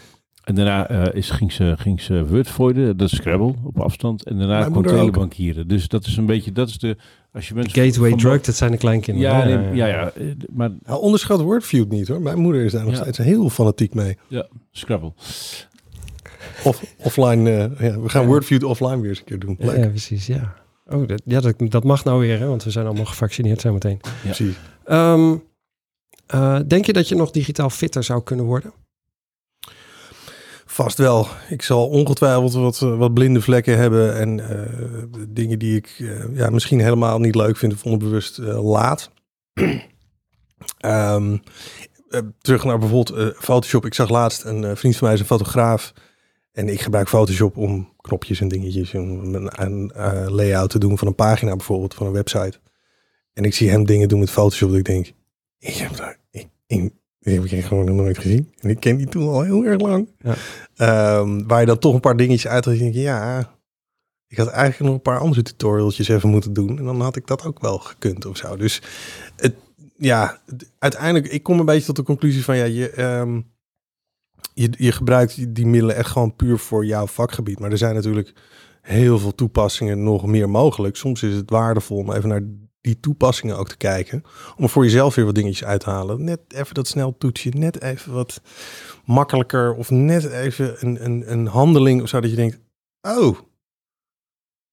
En 0.45 0.55
daarna 0.55 1.11
is, 1.11 1.29
ging, 1.29 1.51
ze, 1.51 1.73
ging 1.77 2.01
ze 2.01 2.25
Wordvoiden, 2.25 2.97
dat 2.97 3.11
is 3.11 3.15
Scrabble 3.15 3.53
op 3.63 3.79
afstand. 3.79 4.23
En 4.23 4.37
daarna 4.37 4.69
kwam 4.69 4.85
telebankieren. 4.85 5.67
Dus 5.67 5.87
dat 5.87 6.05
is 6.05 6.17
een 6.17 6.25
beetje, 6.25 6.51
dat 6.51 6.67
is 6.67 6.77
de... 6.77 6.97
Als 7.33 7.47
je 7.47 7.53
mensen 7.53 7.83
Gateway 7.83 8.15
drug, 8.15 8.41
dat 8.41 8.55
zijn 8.55 8.71
de 8.71 8.77
kleinkinderen. 8.77 9.75
Ja, 9.75 9.87
ja, 9.87 9.87
ja, 9.87 10.11
maar... 10.53 10.71
Nou, 10.85 11.01
onderschat 11.01 11.41
Wordfeud 11.41 11.89
niet 11.89 12.07
hoor. 12.07 12.21
Mijn 12.21 12.39
moeder 12.39 12.65
is 12.65 12.71
daar 12.71 12.85
nog 12.85 12.95
steeds 12.95 13.17
heel 13.17 13.49
fanatiek 13.49 13.93
mee. 13.93 14.17
Ja, 14.27 14.47
Scrabble. 14.71 15.13
Of 16.63 16.95
offline, 16.97 17.49
ja, 17.79 17.99
we 17.99 18.09
gaan 18.09 18.25
Wordfeud 18.25 18.63
offline 18.63 18.99
weer 18.99 19.09
eens 19.09 19.19
een 19.19 19.25
keer 19.25 19.39
doen. 19.39 19.55
Ja, 19.59 19.87
precies, 19.87 20.27
ja. 20.27 20.53
Oh, 20.87 21.07
dat, 21.07 21.21
ja, 21.25 21.39
dat, 21.39 21.55
dat 21.57 21.83
mag 21.83 22.03
nou 22.03 22.19
weer, 22.19 22.39
hè, 22.39 22.47
want 22.47 22.63
we 22.63 22.71
zijn 22.71 22.85
allemaal 22.85 23.05
gevaccineerd 23.05 23.61
zometeen. 23.61 23.99
Ja. 24.03 24.09
Precies. 24.21 24.55
Um, 24.85 25.43
denk 26.67 26.85
je 26.85 26.93
dat 26.93 27.09
je 27.09 27.15
nog 27.15 27.31
digitaal 27.31 27.69
fitter 27.69 28.03
zou 28.03 28.23
kunnen 28.23 28.45
worden? 28.45 28.73
Vast 30.75 30.97
wel. 30.97 31.27
Ik 31.49 31.61
zal 31.61 31.87
ongetwijfeld 31.87 32.53
wat, 32.53 32.81
eh, 32.81 32.97
wat 32.97 33.13
blinde 33.13 33.41
vlekken 33.41 33.77
hebben 33.77 34.15
en 34.15 34.37
uh, 34.37 35.23
dingen 35.29 35.59
die 35.59 35.75
ik 35.75 35.95
uh, 35.99 36.35
ja, 36.35 36.49
misschien 36.49 36.79
helemaal 36.79 37.19
niet 37.19 37.35
leuk 37.35 37.57
vind 37.57 37.73
of 37.73 37.83
onbewust 37.83 38.37
laat. 38.37 39.11
um, 40.85 41.41
terug 42.41 42.63
naar 42.63 42.79
bijvoorbeeld 42.79 43.35
Photoshop. 43.37 43.85
Ik 43.85 43.93
zag 43.93 44.09
laatst 44.09 44.43
een 44.43 44.77
vriend 44.77 44.95
van 44.95 45.07
mij 45.07 45.13
is 45.13 45.19
een 45.19 45.25
fotograaf. 45.25 45.93
En 46.51 46.69
ik 46.69 46.81
gebruik 46.81 47.09
Photoshop 47.09 47.57
om 47.57 47.93
knopjes 48.01 48.41
en 48.41 48.47
dingetjes, 48.47 48.93
om 48.93 49.35
een, 49.35 49.61
een 49.63 49.91
layout 50.31 50.69
te 50.69 50.79
doen 50.79 50.97
van 50.97 51.07
een 51.07 51.15
pagina 51.15 51.55
bijvoorbeeld, 51.55 51.93
van 51.93 52.07
een 52.07 52.13
website. 52.13 52.59
En 53.33 53.43
ik 53.43 53.53
zie 53.53 53.69
hem 53.69 53.85
dingen 53.85 54.07
doen 54.07 54.19
met 54.19 54.31
Photoshop 54.31 54.69
dat 54.69 54.77
ik 54.77 54.85
denk, 54.85 55.11
ik 55.57 55.75
heb 55.75 55.95
daar, 55.95 56.19
ik, 56.31 56.47
ik, 56.67 56.93
die 57.25 57.39
heb 57.39 57.51
ik 57.51 57.65
gewoon 57.65 57.85
nog 57.85 57.95
nooit 57.95 58.17
gezien. 58.17 58.53
En 58.59 58.69
ik 58.69 58.79
ken 58.79 58.97
die 58.97 59.07
tool 59.07 59.33
al 59.33 59.41
heel 59.41 59.65
erg 59.65 59.81
lang. 59.81 60.09
Ja. 60.19 60.35
Ehm, 60.75 61.47
waar 61.47 61.59
je 61.59 61.65
dan 61.65 61.79
toch 61.79 61.93
een 61.93 61.99
paar 61.99 62.17
dingetjes 62.17 62.51
uit 62.51 62.63
denk 62.63 62.93
je, 62.93 63.01
ja, 63.01 63.53
ik 64.27 64.37
had 64.37 64.47
eigenlijk 64.47 64.79
nog 64.79 64.93
een 64.93 65.11
paar 65.11 65.19
andere 65.19 65.41
tutorialtjes 65.41 66.07
even 66.07 66.29
moeten 66.29 66.53
doen. 66.53 66.77
En 66.77 66.83
dan 66.83 67.01
had 67.01 67.15
ik 67.15 67.27
dat 67.27 67.45
ook 67.45 67.61
wel 67.61 67.77
gekund 67.77 68.25
of 68.25 68.37
zo. 68.37 68.55
Dus 68.55 68.81
het, 69.35 69.55
ja, 69.97 70.41
uiteindelijk, 70.79 71.33
ik 71.33 71.43
kom 71.43 71.59
een 71.59 71.65
beetje 71.65 71.85
tot 71.85 71.95
de 71.95 72.03
conclusie 72.03 72.43
van, 72.43 72.57
ja, 72.57 72.63
je, 72.63 73.03
um, 73.03 73.53
je, 74.53 74.69
je 74.77 74.91
gebruikt 74.91 75.55
die 75.55 75.65
middelen 75.65 75.95
echt 75.95 76.09
gewoon 76.09 76.35
puur 76.35 76.57
voor 76.57 76.85
jouw 76.85 77.07
vakgebied. 77.07 77.59
Maar 77.59 77.71
er 77.71 77.77
zijn 77.77 77.95
natuurlijk 77.95 78.33
heel 78.81 79.19
veel 79.19 79.35
toepassingen 79.35 80.03
nog 80.03 80.25
meer 80.25 80.49
mogelijk. 80.49 80.95
Soms 80.95 81.23
is 81.23 81.35
het 81.35 81.49
waardevol 81.49 81.97
om 81.97 82.11
even 82.11 82.29
naar 82.29 82.43
die 82.85 82.99
toepassingen 82.99 83.57
ook 83.57 83.69
te 83.69 83.77
kijken. 83.77 84.23
Om 84.57 84.69
voor 84.69 84.83
jezelf 84.83 85.15
weer 85.15 85.25
wat 85.25 85.35
dingetjes 85.35 85.67
uit 85.67 85.79
te 85.79 85.89
halen. 85.89 86.23
Net 86.23 86.39
even 86.47 86.73
dat 86.73 86.87
snel 86.87 87.17
toetsje, 87.17 87.49
net 87.49 87.81
even 87.81 88.13
wat 88.13 88.41
makkelijker. 89.05 89.73
Of 89.73 89.89
net 89.89 90.29
even 90.29 90.75
een, 90.79 91.05
een, 91.05 91.31
een 91.31 91.47
handeling 91.47 92.01
of 92.01 92.09
zo 92.09 92.19
dat 92.19 92.29
je 92.29 92.35
denkt, 92.35 92.59
oh, 93.01 93.37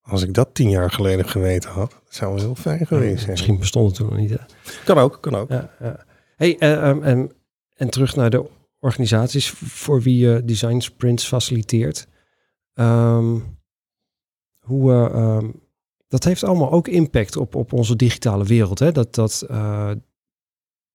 als 0.00 0.22
ik 0.22 0.34
dat 0.34 0.54
tien 0.54 0.70
jaar 0.70 0.90
geleden 0.90 1.28
geweten 1.28 1.70
had, 1.70 2.00
zou 2.08 2.34
wel 2.34 2.42
heel 2.42 2.54
fijn 2.54 2.86
geweest 2.86 3.18
zijn. 3.18 3.30
Misschien 3.30 3.58
bestond 3.58 3.86
het 3.86 3.96
toen 3.96 4.08
nog 4.08 4.16
niet. 4.16 4.30
Hè? 4.30 4.36
Kan 4.84 4.98
ook, 4.98 5.18
kan 5.20 5.34
ook. 5.34 5.48
Ja, 5.48 5.70
ja. 5.80 6.04
Hey, 6.36 6.56
uh, 6.58 6.88
um, 6.88 7.32
en 7.74 7.90
terug 7.90 8.16
naar 8.16 8.30
de 8.30 8.50
organisaties 8.78 9.50
voor 9.50 10.00
wie 10.00 10.16
je 10.16 10.42
design 10.44 10.78
sprints 10.78 11.26
faciliteert. 11.26 12.06
Um, 12.74 13.58
hoe, 14.58 14.92
uh, 14.92 15.50
dat 16.12 16.24
heeft 16.24 16.44
allemaal 16.44 16.70
ook 16.70 16.88
impact 16.88 17.36
op, 17.36 17.54
op 17.54 17.72
onze 17.72 17.96
digitale 17.96 18.44
wereld. 18.44 18.78
Hè? 18.78 18.92
Dat, 18.92 19.14
dat 19.14 19.46
uh, 19.50 19.90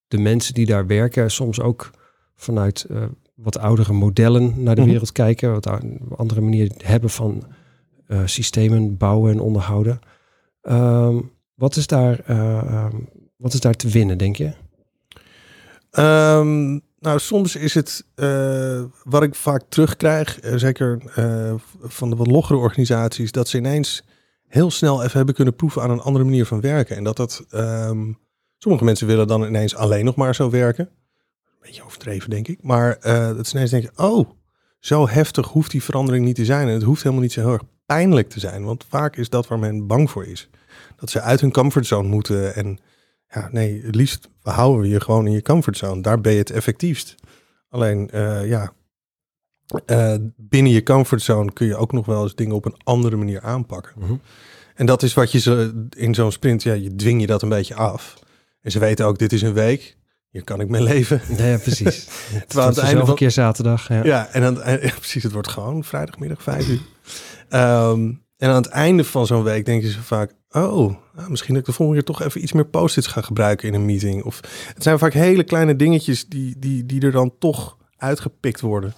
de 0.07 0.17
mensen 0.17 0.53
die 0.53 0.65
daar 0.65 0.87
werken 0.87 1.31
soms 1.31 1.59
ook 1.61 1.91
vanuit 2.35 2.85
uh, 2.91 3.03
wat 3.35 3.57
oudere 3.57 3.93
modellen 3.93 4.63
naar 4.63 4.75
de 4.75 4.81
mhm. 4.81 4.89
wereld 4.89 5.11
kijken. 5.11 5.51
Wat 5.51 5.69
andere 6.15 6.41
manier 6.41 6.71
hebben 6.77 7.09
van 7.09 7.43
uh, 8.07 8.21
systemen 8.25 8.97
bouwen 8.97 9.31
en 9.31 9.39
onderhouden. 9.39 9.99
Um, 10.61 11.31
wat, 11.53 11.75
is 11.75 11.87
daar, 11.87 12.29
um, 12.29 13.09
wat 13.37 13.53
is 13.53 13.59
daar 13.59 13.75
te 13.75 13.89
winnen, 13.89 14.17
denk 14.17 14.35
je? 14.35 14.51
Um, 15.91 16.81
nou, 16.99 17.19
soms 17.19 17.55
is 17.55 17.73
het 17.73 18.05
wat 19.03 19.23
ik 19.23 19.35
vaak 19.35 19.63
terugkrijg, 19.69 20.39
zeker 20.55 21.01
van 21.81 22.09
de 22.09 22.15
wat 22.15 22.27
loggere 22.27 22.59
organisaties, 22.59 23.31
dat 23.31 23.47
ze 23.47 23.57
ineens 23.57 24.03
heel 24.47 24.71
snel 24.71 25.03
even 25.03 25.17
hebben 25.17 25.35
kunnen 25.35 25.55
proeven 25.55 25.81
aan 25.81 25.89
een 25.89 26.01
andere 26.01 26.25
manier 26.25 26.45
van 26.45 26.61
werken. 26.61 26.95
En 26.95 27.03
dat 27.03 27.17
dat, 27.17 27.45
um, 27.53 28.17
sommige 28.57 28.83
mensen 28.83 29.07
willen 29.07 29.27
dan 29.27 29.43
ineens 29.43 29.75
alleen 29.75 30.05
nog 30.05 30.15
maar 30.15 30.35
zo 30.35 30.49
werken. 30.49 30.85
Een 30.85 31.57
beetje 31.61 31.83
overdreven, 31.83 32.29
denk 32.29 32.47
ik. 32.47 32.63
Maar 32.63 32.97
uh, 33.01 33.35
dat 33.35 33.47
ze 33.47 33.55
ineens 33.55 33.71
denken, 33.71 33.91
oh, 33.95 34.29
zo 34.79 35.07
heftig 35.07 35.47
hoeft 35.47 35.71
die 35.71 35.83
verandering 35.83 36.25
niet 36.25 36.35
te 36.35 36.45
zijn. 36.45 36.67
En 36.67 36.73
het 36.73 36.83
hoeft 36.83 37.03
helemaal 37.03 37.23
niet 37.23 37.31
zo 37.31 37.41
heel 37.41 37.53
erg 37.53 37.63
pijnlijk 37.85 38.29
te 38.29 38.39
zijn. 38.39 38.63
Want 38.63 38.85
vaak 38.89 39.15
is 39.15 39.29
dat 39.29 39.47
waar 39.47 39.59
men 39.59 39.87
bang 39.87 40.09
voor 40.09 40.25
is. 40.25 40.49
Dat 40.95 41.09
ze 41.09 41.21
uit 41.21 41.41
hun 41.41 41.51
comfortzone 41.51 42.07
moeten. 42.07 42.55
En 42.55 42.79
ja, 43.29 43.49
nee, 43.51 43.81
het 43.85 43.95
liefst 43.95 44.29
houden 44.41 44.81
we 44.81 44.87
je 44.87 45.01
gewoon 45.01 45.25
in 45.25 45.31
je 45.31 45.41
comfortzone. 45.41 46.01
Daar 46.01 46.21
ben 46.21 46.31
je 46.31 46.37
het 46.37 46.51
effectiefst. 46.51 47.15
Alleen, 47.69 48.09
uh, 48.13 48.47
ja, 48.49 48.73
uh, 49.85 50.13
binnen 50.35 50.71
je 50.71 50.83
comfortzone 50.83 51.53
kun 51.53 51.67
je 51.67 51.75
ook 51.75 51.91
nog 51.91 52.05
wel 52.05 52.23
eens 52.23 52.35
dingen 52.35 52.55
op 52.55 52.65
een 52.65 52.77
andere 52.83 53.15
manier 53.15 53.41
aanpakken. 53.41 53.93
Mhm. 53.95 54.13
En 54.75 54.85
dat 54.85 55.03
is 55.03 55.13
wat 55.13 55.31
je 55.31 55.39
ze 55.39 55.85
in 55.95 56.15
zo'n 56.15 56.31
sprint, 56.31 56.63
ja, 56.63 56.73
je 56.73 56.95
dwing 56.95 57.21
je 57.21 57.27
dat 57.27 57.41
een 57.41 57.49
beetje 57.49 57.75
af. 57.75 58.13
En 58.61 58.71
ze 58.71 58.79
weten 58.79 59.05
ook, 59.05 59.17
dit 59.17 59.33
is 59.33 59.41
een 59.41 59.53
week, 59.53 59.97
hier 60.29 60.43
kan 60.43 60.59
ik 60.59 60.69
mijn 60.69 60.83
leven. 60.83 61.21
Ja, 61.37 61.57
precies. 61.57 62.07
Terwijl 62.47 62.69
het 62.69 62.77
einde 62.77 63.05
van 63.05 63.15
keer 63.15 63.31
zaterdag. 63.31 63.87
Ja, 63.87 64.03
ja 64.03 64.27
en 64.27 64.41
dan, 64.41 64.53
ja, 64.65 64.93
precies, 64.97 65.23
het 65.23 65.31
wordt 65.31 65.47
gewoon 65.47 65.83
vrijdagmiddag 65.83 66.43
vijf 66.43 66.67
uur. 66.67 66.81
Ehm, 67.49 68.11
en 68.37 68.49
aan 68.49 68.55
het 68.55 68.67
einde 68.67 69.03
van 69.03 69.25
zo'n 69.25 69.43
week 69.43 69.65
denken 69.65 69.91
ze 69.91 70.01
vaak, 70.01 70.33
oh, 70.49 70.95
nou, 71.15 71.29
misschien 71.29 71.53
dat 71.53 71.61
ik 71.61 71.69
de 71.69 71.75
volgende 71.75 72.03
keer 72.03 72.15
toch 72.15 72.27
even 72.27 72.41
iets 72.41 72.51
meer 72.51 72.65
post-its 72.65 73.07
ga 73.07 73.21
gebruiken 73.21 73.67
in 73.67 73.73
een 73.73 73.85
meeting. 73.85 74.23
Of 74.23 74.39
het 74.73 74.83
zijn 74.83 74.99
vaak 74.99 75.13
hele 75.13 75.43
kleine 75.43 75.75
dingetjes 75.75 76.27
die, 76.27 76.59
die, 76.59 76.85
die 76.85 77.01
er 77.01 77.11
dan 77.11 77.33
toch 77.39 77.77
uitgepikt 77.97 78.61
worden. 78.61 78.93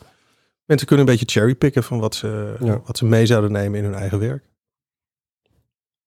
Mensen 0.70 0.88
kunnen 0.88 1.05
een 1.05 1.11
beetje 1.11 1.39
cherrypicken 1.39 1.84
van 1.84 1.99
wat 1.99 2.15
ze, 2.15 2.55
wat 2.86 2.97
ze 2.97 3.05
mee 3.05 3.26
zouden 3.26 3.51
nemen 3.51 3.80
in 3.80 3.86
hun 3.86 3.93
eigen 3.93 4.20
werk. 4.20 4.43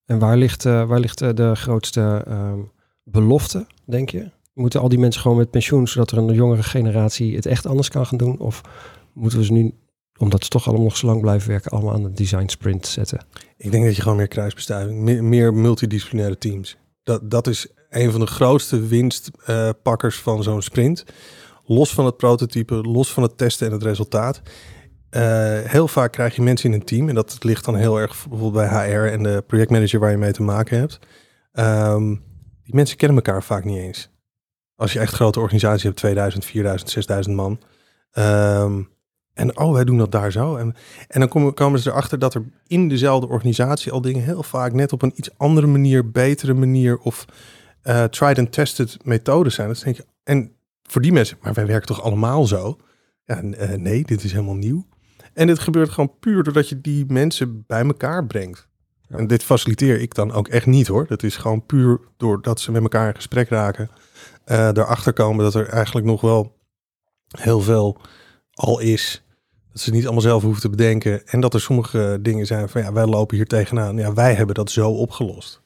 En 0.04 0.18
waar 0.18 0.36
ligt, 0.36 0.64
uh, 0.64 0.84
waar 0.84 1.00
ligt 1.00 1.22
uh, 1.22 1.30
de 1.34 1.54
grootste 1.54 2.24
uh, 2.28 2.52
belofte, 3.04 3.66
denk 3.84 4.10
je? 4.10 4.30
Moeten 4.54 4.80
al 4.80 4.88
die 4.88 4.98
mensen 4.98 5.20
gewoon 5.20 5.36
met 5.36 5.50
pensioen, 5.50 5.88
zodat 5.88 6.10
er 6.10 6.18
een 6.18 6.34
jongere 6.34 6.62
generatie 6.62 7.36
het 7.36 7.46
echt 7.46 7.66
anders 7.66 7.88
kan 7.88 8.06
gaan 8.06 8.18
doen? 8.18 8.38
Of 8.38 8.60
moeten 9.12 9.38
we 9.38 9.44
ze 9.44 9.52
nu, 9.52 9.74
omdat 10.18 10.44
ze 10.44 10.50
toch 10.50 10.66
allemaal 10.66 10.84
nog 10.84 10.96
zo 10.96 11.06
lang 11.06 11.20
blijven 11.20 11.48
werken, 11.48 11.70
allemaal 11.70 11.94
aan 11.94 12.02
de 12.02 12.12
design 12.12 12.48
sprint 12.48 12.86
zetten? 12.86 13.24
Ik 13.56 13.70
denk 13.70 13.84
dat 13.84 13.96
je 13.96 14.02
gewoon 14.02 14.16
meer 14.16 14.28
kruisbestuiving, 14.28 14.98
meer, 14.98 15.24
meer 15.24 15.54
multidisciplinaire 15.54 16.38
teams. 16.38 16.76
Dat, 17.02 17.30
dat 17.30 17.46
is 17.46 17.66
een 17.90 18.10
van 18.10 18.20
de 18.20 18.26
grootste 18.26 18.86
winstpakkers 18.86 20.18
van 20.18 20.42
zo'n 20.42 20.62
sprint 20.62 21.04
los 21.64 21.94
van 21.94 22.04
het 22.04 22.16
prototype, 22.16 22.74
los 22.74 23.12
van 23.12 23.22
het 23.22 23.38
testen 23.38 23.66
en 23.66 23.72
het 23.72 23.82
resultaat. 23.82 24.42
Uh, 25.10 25.22
heel 25.60 25.88
vaak 25.88 26.12
krijg 26.12 26.36
je 26.36 26.42
mensen 26.42 26.72
in 26.72 26.80
een 26.80 26.86
team, 26.86 27.08
en 27.08 27.14
dat 27.14 27.36
ligt 27.40 27.64
dan 27.64 27.76
heel 27.76 28.00
erg 28.00 28.26
bijvoorbeeld 28.28 28.52
bij 28.52 28.68
HR 28.68 29.12
en 29.12 29.22
de 29.22 29.44
projectmanager 29.46 30.00
waar 30.00 30.10
je 30.10 30.16
mee 30.16 30.32
te 30.32 30.42
maken 30.42 30.78
hebt. 30.78 30.98
Um, 31.52 32.22
die 32.64 32.74
mensen 32.74 32.96
kennen 32.96 33.16
elkaar 33.16 33.42
vaak 33.42 33.64
niet 33.64 33.78
eens. 33.78 34.10
Als 34.76 34.92
je 34.92 34.98
echt 34.98 35.14
grote 35.14 35.40
organisatie 35.40 35.86
hebt, 35.86 35.96
2000, 35.96 36.44
4000, 36.44 36.90
6000 36.90 37.36
man. 37.36 37.60
Um, 38.12 38.90
en 39.34 39.58
oh, 39.58 39.72
wij 39.72 39.84
doen 39.84 39.98
dat 39.98 40.12
daar 40.12 40.32
zo. 40.32 40.56
En, 40.56 40.74
en 41.08 41.20
dan 41.20 41.28
komen, 41.28 41.54
komen 41.54 41.80
ze 41.80 41.90
erachter 41.90 42.18
dat 42.18 42.34
er 42.34 42.44
in 42.66 42.88
dezelfde 42.88 43.28
organisatie 43.28 43.92
al 43.92 44.00
dingen 44.00 44.22
heel 44.22 44.42
vaak 44.42 44.72
net 44.72 44.92
op 44.92 45.02
een 45.02 45.12
iets 45.14 45.30
andere 45.36 45.66
manier, 45.66 46.10
betere 46.10 46.54
manier 46.54 46.98
of 46.98 47.24
uh, 47.84 48.04
tried 48.04 48.38
and 48.38 48.52
tested 48.52 48.96
methodes 49.04 49.54
zijn. 49.54 49.68
Dat 49.68 49.82
denk 49.82 49.96
je, 49.96 50.04
en 50.24 50.52
voor 50.82 51.02
die 51.02 51.12
mensen, 51.12 51.38
maar 51.40 51.52
wij 51.52 51.66
werken 51.66 51.86
toch 51.86 52.02
allemaal 52.02 52.46
zo? 52.46 52.76
Ja, 53.24 53.42
uh, 53.42 53.70
nee, 53.70 54.04
dit 54.04 54.24
is 54.24 54.32
helemaal 54.32 54.54
nieuw. 54.54 54.86
En 55.32 55.46
dit 55.46 55.58
gebeurt 55.58 55.90
gewoon 55.90 56.18
puur 56.18 56.42
doordat 56.42 56.68
je 56.68 56.80
die 56.80 57.04
mensen 57.06 57.64
bij 57.66 57.84
elkaar 57.84 58.26
brengt. 58.26 58.68
En 59.08 59.26
dit 59.26 59.42
faciliteer 59.42 60.00
ik 60.00 60.14
dan 60.14 60.32
ook 60.32 60.48
echt 60.48 60.66
niet 60.66 60.86
hoor. 60.86 61.06
Dat 61.06 61.22
is 61.22 61.36
gewoon 61.36 61.66
puur 61.66 62.00
doordat 62.16 62.60
ze 62.60 62.72
met 62.72 62.82
elkaar 62.82 63.08
in 63.08 63.14
gesprek 63.14 63.48
raken. 63.48 63.90
Uh, 64.46 64.66
erachter 64.66 65.12
komen 65.12 65.44
dat 65.44 65.54
er 65.54 65.68
eigenlijk 65.68 66.06
nog 66.06 66.20
wel 66.20 66.56
heel 67.28 67.60
veel 67.60 68.00
al 68.52 68.80
is. 68.80 69.24
Dat 69.72 69.80
ze 69.80 69.90
niet 69.90 70.04
allemaal 70.04 70.22
zelf 70.22 70.42
hoeven 70.42 70.62
te 70.62 70.70
bedenken. 70.70 71.26
En 71.26 71.40
dat 71.40 71.54
er 71.54 71.60
sommige 71.60 72.18
dingen 72.22 72.46
zijn 72.46 72.68
van 72.68 72.82
ja, 72.82 72.92
wij 72.92 73.06
lopen 73.06 73.36
hier 73.36 73.46
tegenaan. 73.46 73.96
Ja, 73.96 74.12
wij 74.12 74.34
hebben 74.34 74.54
dat 74.54 74.70
zo 74.70 74.90
opgelost. 74.90 75.61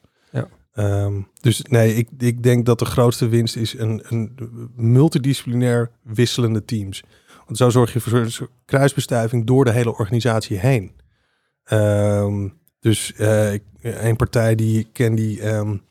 Um, 0.79 1.27
dus 1.41 1.61
nee, 1.61 1.95
ik, 1.95 2.09
ik 2.17 2.43
denk 2.43 2.65
dat 2.65 2.79
de 2.79 2.85
grootste 2.85 3.27
winst 3.27 3.55
is 3.55 3.77
een, 3.77 4.01
een 4.07 4.31
multidisciplinair 4.75 5.91
wisselende 6.01 6.65
teams. 6.65 7.03
Want 7.45 7.57
zo 7.57 7.69
zorg 7.69 7.93
je 7.93 7.99
voor 7.99 8.49
kruisbestuiving 8.65 9.45
door 9.45 9.65
de 9.65 9.71
hele 9.71 9.97
organisatie 9.97 10.57
heen. 10.57 10.91
Um, 11.71 12.53
dus 12.79 13.13
uh, 13.17 13.53
een 13.81 14.15
partij 14.15 14.55
die 14.55 14.79
ik 14.79 14.87
ken, 14.93 15.15
die, 15.15 15.47
um, 15.47 15.81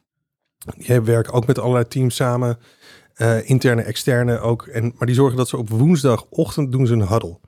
die 0.77 1.01
werken 1.01 1.33
ook 1.33 1.47
met 1.47 1.59
allerlei 1.59 1.89
teams 1.89 2.15
samen. 2.15 2.59
Uh, 3.17 3.49
interne, 3.49 3.83
externe 3.83 4.39
ook. 4.39 4.67
En, 4.67 4.93
maar 4.99 5.07
die 5.07 5.17
zorgen 5.17 5.37
dat 5.37 5.49
ze 5.49 5.57
op 5.57 5.71
woensdagochtend 5.71 6.73
doen 6.73 6.87
ze 6.87 6.93
een 6.93 7.09
huddle. 7.09 7.39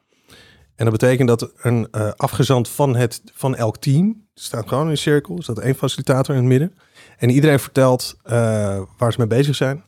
En 0.75 0.85
dat 0.85 0.93
betekent 0.99 1.29
dat 1.29 1.53
een 1.57 1.89
uh, 1.93 2.11
afgezant 2.17 2.69
van, 2.69 2.97
het, 2.97 3.23
van 3.35 3.57
elk 3.57 3.77
team, 3.77 4.27
staat 4.35 4.69
gewoon 4.69 4.85
in 4.85 4.91
een 4.91 4.97
cirkel, 4.97 5.43
staat 5.43 5.59
één 5.59 5.75
facilitator 5.75 6.35
in 6.35 6.41
het 6.41 6.51
midden. 6.51 6.75
En 7.19 7.31
iedereen 7.31 7.61
vertelt 7.61 8.17
uh, 8.25 8.33
waar 8.99 9.13
ze 9.13 9.19
mee 9.19 9.27
bezig 9.27 9.55
zijn, 9.57 9.85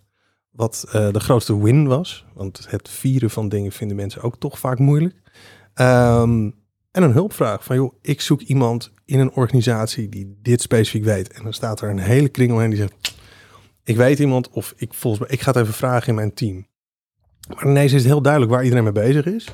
wat 0.51 0.85
uh, 0.87 1.13
de 1.13 1.21
grootste 1.21 1.63
win 1.63 1.87
was. 1.87 2.27
Want 2.35 2.67
het 2.69 2.89
vieren 2.89 3.31
van 3.31 3.49
dingen 3.49 3.73
vinden 3.73 3.97
mensen 3.97 4.23
ook 4.23 4.39
toch 4.39 4.59
vaak 4.59 4.79
moeilijk. 4.79 5.15
Um, 5.75 6.59
en 6.91 7.03
een 7.03 7.13
hulpvraag 7.13 7.65
van, 7.65 7.77
joh, 7.77 7.95
ik 8.03 8.21
zoek 8.21 8.41
iemand 8.41 8.93
in 9.05 9.19
een 9.19 9.33
organisatie 9.33 10.09
die 10.09 10.39
dit 10.43 10.61
specifiek 10.61 11.05
weet. 11.05 11.33
En 11.33 11.43
dan 11.43 11.53
staat 11.53 11.81
er 11.81 11.91
een 11.91 11.99
hele 11.99 12.29
kring 12.29 12.53
omheen 12.53 12.71
die 12.71 12.79
zegt, 12.79 13.15
ik 13.85 13.97
weet 13.97 14.19
iemand 14.19 14.51
of 14.51 14.75
ik 14.77 14.95
volgens 14.95 15.23
mij, 15.23 15.33
ik 15.37 15.41
ga 15.41 15.51
het 15.51 15.61
even 15.61 15.75
vragen 15.75 16.09
in 16.09 16.15
mijn 16.15 16.35
team. 16.35 16.67
Maar 17.55 17.67
ineens 17.67 17.93
is 17.93 18.03
het 18.03 18.11
heel 18.11 18.23
duidelijk 18.23 18.53
waar 18.53 18.63
iedereen 18.63 18.85
mee 18.85 18.93
bezig 18.93 19.25
is, 19.25 19.49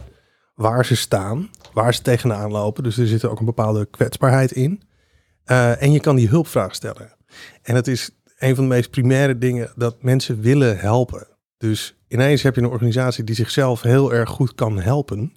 waar 0.54 0.84
ze 0.84 0.96
staan, 0.96 1.50
waar 1.72 1.94
ze 1.94 2.02
tegenaan 2.02 2.50
lopen. 2.50 2.82
Dus 2.82 2.98
er 2.98 3.06
zit 3.06 3.24
ook 3.24 3.38
een 3.38 3.44
bepaalde 3.44 3.86
kwetsbaarheid 3.86 4.52
in. 4.52 4.82
Uh, 5.46 5.82
en 5.82 5.92
je 5.92 6.00
kan 6.00 6.16
die 6.16 6.28
hulpvraag 6.28 6.74
stellen. 6.74 7.15
En 7.66 7.74
het 7.74 7.86
is 7.86 8.10
een 8.38 8.54
van 8.54 8.64
de 8.64 8.74
meest 8.74 8.90
primaire 8.90 9.38
dingen 9.38 9.72
dat 9.76 10.02
mensen 10.02 10.40
willen 10.40 10.78
helpen. 10.78 11.26
Dus 11.58 11.96
ineens 12.08 12.42
heb 12.42 12.54
je 12.54 12.60
een 12.60 12.68
organisatie 12.68 13.24
die 13.24 13.34
zichzelf 13.34 13.82
heel 13.82 14.12
erg 14.12 14.30
goed 14.30 14.54
kan 14.54 14.80
helpen. 14.80 15.32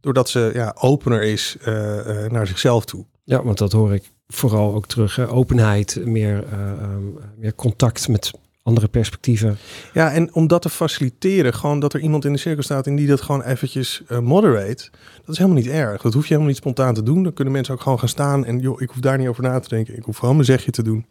Doordat 0.00 0.28
ze 0.28 0.50
ja, 0.54 0.76
opener 0.78 1.22
is 1.22 1.56
uh, 1.60 1.74
uh, 1.74 2.30
naar 2.30 2.46
zichzelf 2.46 2.84
toe. 2.84 3.04
Ja, 3.24 3.44
want 3.44 3.58
dat 3.58 3.72
hoor 3.72 3.94
ik 3.94 4.10
vooral 4.26 4.74
ook 4.74 4.86
terug. 4.86 5.16
Hè? 5.16 5.28
Openheid, 5.28 6.00
meer, 6.04 6.44
um, 6.52 7.18
meer 7.36 7.54
contact 7.54 8.08
met 8.08 8.30
andere 8.62 8.88
perspectieven. 8.88 9.58
Ja, 9.92 10.12
en 10.12 10.34
om 10.34 10.46
dat 10.46 10.62
te 10.62 10.68
faciliteren, 10.68 11.54
gewoon 11.54 11.80
dat 11.80 11.92
er 11.92 12.00
iemand 12.00 12.24
in 12.24 12.32
de 12.32 12.38
cirkel 12.38 12.62
staat 12.62 12.86
en 12.86 12.96
die 12.96 13.06
dat 13.06 13.20
gewoon 13.20 13.42
eventjes 13.42 14.02
uh, 14.08 14.18
moderate, 14.18 14.90
dat 15.24 15.28
is 15.28 15.38
helemaal 15.38 15.62
niet 15.62 15.70
erg. 15.70 16.02
Dat 16.02 16.12
hoef 16.12 16.22
je 16.22 16.28
helemaal 16.28 16.48
niet 16.48 16.56
spontaan 16.56 16.94
te 16.94 17.02
doen. 17.02 17.22
Dan 17.22 17.32
kunnen 17.32 17.52
mensen 17.52 17.74
ook 17.74 17.80
gewoon 17.80 17.98
gaan 17.98 18.08
staan 18.08 18.44
en 18.44 18.58
joh, 18.58 18.80
ik 18.80 18.88
hoef 18.88 19.00
daar 19.00 19.18
niet 19.18 19.28
over 19.28 19.42
na 19.42 19.58
te 19.58 19.68
denken. 19.68 19.96
Ik 19.96 20.04
hoef 20.04 20.16
gewoon 20.16 20.34
mijn 20.34 20.46
zegje 20.46 20.70
te 20.70 20.82
doen. 20.82 21.06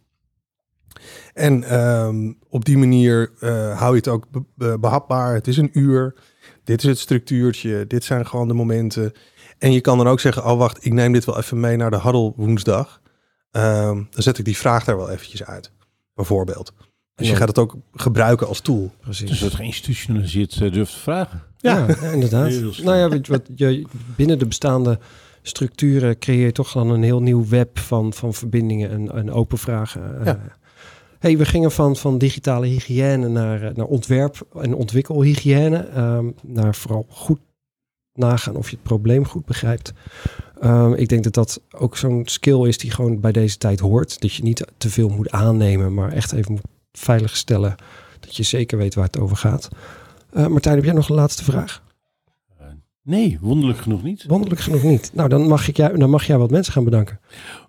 En 1.36 1.80
um, 1.80 2.38
op 2.50 2.66
die 2.66 2.78
manier 2.78 3.32
uh, 3.40 3.80
hou 3.80 3.92
je 3.92 3.98
het 3.98 4.08
ook 4.08 4.28
be 4.56 4.78
behapbaar. 4.80 5.34
Het 5.34 5.48
is 5.48 5.58
een 5.58 5.70
uur. 5.74 6.16
Dit 6.64 6.84
is 6.84 6.90
het 6.90 7.00
structuurtje. 7.00 7.88
Dit 7.88 8.04
zijn 8.04 8.28
gewoon 8.28 8.48
de 8.48 8.54
momenten. 8.54 9.12
En 9.58 9.72
je 9.72 9.82
kan 9.82 9.98
dan 9.98 10.08
ook 10.08 10.20
zeggen, 10.20 10.46
oh 10.46 10.58
wacht, 10.58 10.86
ik 10.86 10.94
neem 10.94 11.14
dit 11.14 11.26
wel 11.26 11.38
even 11.38 11.60
mee 11.60 11.78
naar 11.78 11.92
de 11.92 12.02
huddle 12.02 12.34
woensdag. 12.36 13.02
Um, 13.52 14.08
dan 14.12 14.24
zet 14.24 14.38
ik 14.38 14.46
die 14.46 14.58
vraag 14.58 14.84
daar 14.84 14.98
wel 14.98 15.10
eventjes 15.10 15.44
uit. 15.44 15.72
Bijvoorbeeld. 16.14 16.74
Dus 17.16 17.30
je 17.30 17.36
gaat 17.36 17.48
het 17.48 17.58
ook 17.58 17.76
gebruiken 17.94 18.48
als 18.48 18.60
tool. 18.60 18.94
Precies. 19.02 19.30
Dus 19.30 19.40
dat 19.40 19.54
geïnstitutionaliseerd 19.54 20.56
uh, 20.56 20.72
durft 20.72 20.94
te 20.94 21.00
vragen. 21.00 21.44
Ja, 21.58 21.86
ja 22.02 22.12
inderdaad. 22.12 22.50
nou 22.84 22.98
ja, 22.98 23.20
wat, 23.30 23.50
je, 23.56 23.86
binnen 24.16 24.40
de 24.40 24.46
bestaande 24.46 25.00
structuren 25.42 26.20
creëer 26.20 26.46
je 26.46 26.52
toch 26.52 26.72
dan 26.72 26.90
een 26.90 27.04
heel 27.04 27.22
nieuw 27.22 27.48
web 27.48 27.80
van, 27.80 28.14
van 28.14 28.34
verbindingen 28.34 28.90
en, 28.90 29.12
en 29.12 29.32
open 29.32 29.58
vragen. 29.58 30.22
Ja. 30.24 30.40
Hey, 31.20 31.38
we 31.38 31.46
gingen 31.46 31.72
van, 31.72 31.96
van 31.96 32.18
digitale 32.18 32.66
hygiëne 32.66 33.28
naar, 33.28 33.64
eh, 33.64 33.76
naar 33.76 33.86
ontwerp- 33.86 34.48
en 34.62 34.76
ontwikkelhygiëne. 34.76 35.98
Um, 35.98 36.36
naar 36.44 36.76
vooral 36.76 37.06
goed 37.10 37.40
nagaan 38.14 38.56
of 38.56 38.70
je 38.70 38.76
het 38.76 38.86
probleem 38.86 39.26
goed 39.26 39.46
begrijpt. 39.46 39.94
Um, 40.64 40.94
ik 40.94 41.10
denk 41.10 41.24
dat 41.24 41.34
dat 41.34 41.62
ook 41.72 41.98
zo'n 41.98 42.22
skill 42.26 42.68
is 42.68 42.78
die 42.78 42.92
gewoon 42.92 43.20
bij 43.20 43.32
deze 43.32 43.58
tijd 43.58 43.80
hoort. 43.80 44.22
Dat 44.22 44.34
je 44.34 44.44
niet 44.44 44.66
te 44.78 44.90
veel 44.90 45.10
moet 45.10 45.30
aannemen, 45.30 45.94
maar 45.94 46.12
echt 46.12 46.32
even 46.32 46.52
moet 46.52 46.62
veiligstellen 46.92 47.76
dat 48.20 48.36
je 48.36 48.44
zeker 48.44 48.78
weet 48.78 48.96
waar 48.96 49.06
het 49.06 49.20
over 49.20 49.38
gaat. 49.38 49.68
Uh, 50.34 50.48
Martijn, 50.48 50.76
heb 50.76 50.86
jij 50.86 50.94
nog 50.94 51.10
een 51.10 51.16
laatste 51.16 51.44
vraag? 51.44 51.84
Uh, 53.06 53.16
nee, 53.16 53.38
wonderlijk 53.42 53.80
genoeg 53.80 54.04
niet. 54.04 54.26
Wonderlijk 54.28 54.62
genoeg 54.62 54.84
niet. 54.84 55.12
Nou, 55.14 55.30
dan 55.30 55.48
mag, 55.48 55.68
ik 55.68 55.78
jou, 55.78 55.98
dan 55.98 56.10
mag 56.10 56.28
jij 56.28 56.38
wat 56.38 56.52
mensen 56.52 56.74
gaan 56.74 56.84
bedanken. 56.84 57.20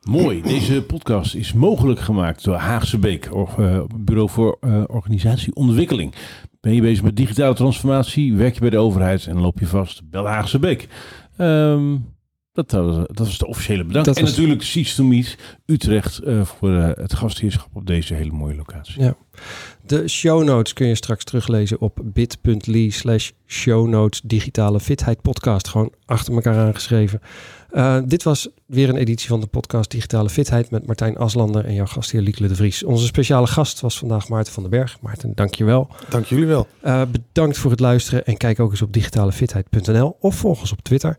Mooi. 0.03 0.43
Deze 0.43 0.83
podcast 0.83 1.35
is 1.35 1.53
mogelijk 1.53 2.01
gemaakt 2.01 2.45
door 2.45 2.55
Haagse 2.55 2.99
Beek, 2.99 3.31
uh, 3.59 3.81
Bureau 3.97 4.31
voor 4.31 4.59
Organisatieontwikkeling. 4.87 6.15
Ben 6.61 6.75
je 6.75 6.81
bezig 6.81 7.05
met 7.05 7.17
digitale 7.17 7.55
transformatie, 7.55 8.35
werk 8.35 8.55
je 8.55 8.61
bij 8.61 8.71
de 8.71 8.79
overheid 8.79 9.27
en 9.27 9.41
loop 9.41 9.59
je 9.59 9.67
vast, 9.67 10.11
bel 10.11 10.27
Haagse 10.27 10.59
Beek. 10.59 10.89
Um, 11.39 12.15
dat, 12.53 12.71
dat 12.71 13.19
was 13.19 13.39
de 13.39 13.47
officiële 13.47 13.85
bedankt. 13.85 14.09
En 14.09 14.15
was... 14.15 14.31
natuurlijk 14.31 14.97
Meet 14.99 15.39
Utrecht 15.67 16.21
uh, 16.25 16.45
voor 16.45 16.71
uh, 16.71 16.91
het 16.95 17.15
gastheerschap 17.15 17.69
op 17.73 17.87
deze 17.87 18.15
hele 18.15 18.33
mooie 18.33 18.55
locatie. 18.55 19.03
Ja. 19.03 19.17
De 19.87 20.09
show 20.09 20.45
notes 20.45 20.73
kun 20.73 20.87
je 20.87 20.95
straks 20.95 21.25
teruglezen 21.25 21.81
op 21.81 22.01
bit.ly 22.05 22.91
slash 22.91 23.31
show 23.47 23.89
notes 23.89 24.21
digitale 24.25 24.81
fitheid 24.81 25.23
podcast. 25.23 25.69
Gewoon 25.69 25.93
achter 26.05 26.35
elkaar 26.35 26.57
aangeschreven. 26.57 27.21
Uh, 27.73 27.99
dit 28.05 28.23
was 28.23 28.49
weer 28.67 28.89
een 28.89 28.97
editie 28.97 29.29
van 29.29 29.41
de 29.41 29.47
podcast 29.47 29.91
Digitale 29.91 30.29
Fitheid 30.29 30.71
met 30.71 30.87
Martijn 30.87 31.17
Aslander 31.17 31.65
en 31.65 31.75
jouw 31.75 31.87
gastheer 31.87 32.21
Liekele 32.21 32.49
de 32.49 32.55
Vries. 32.55 32.85
Onze 32.85 33.07
speciale 33.07 33.47
gast 33.47 33.81
was 33.81 33.99
vandaag 33.99 34.29
Maarten 34.29 34.53
van 34.53 34.63
den 34.63 34.73
Berg. 34.73 35.01
Maarten, 35.01 35.33
dankjewel. 35.35 35.89
Dank 36.09 36.25
jullie 36.25 36.47
wel. 36.47 36.67
bedankt 37.11 37.59
voor 37.59 37.71
het 37.71 37.81
luisteren 37.81 38.25
en 38.25 38.37
kijk 38.37 38.61
ook 38.61 38.71
eens 38.71 38.83
op 38.83 38.93
digitalefitheid.nl 38.93 40.17
of 40.21 40.37
volg 40.37 40.61
ons 40.61 40.73
op 40.73 40.83
Twitter 40.83 41.17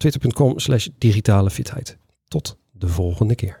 twitter.com 0.00 0.58
slash 0.58 0.88
digitale 0.98 1.50
fitheid. 1.50 1.98
Tot 2.28 2.58
de 2.70 2.88
volgende 2.88 3.34
keer. 3.34 3.59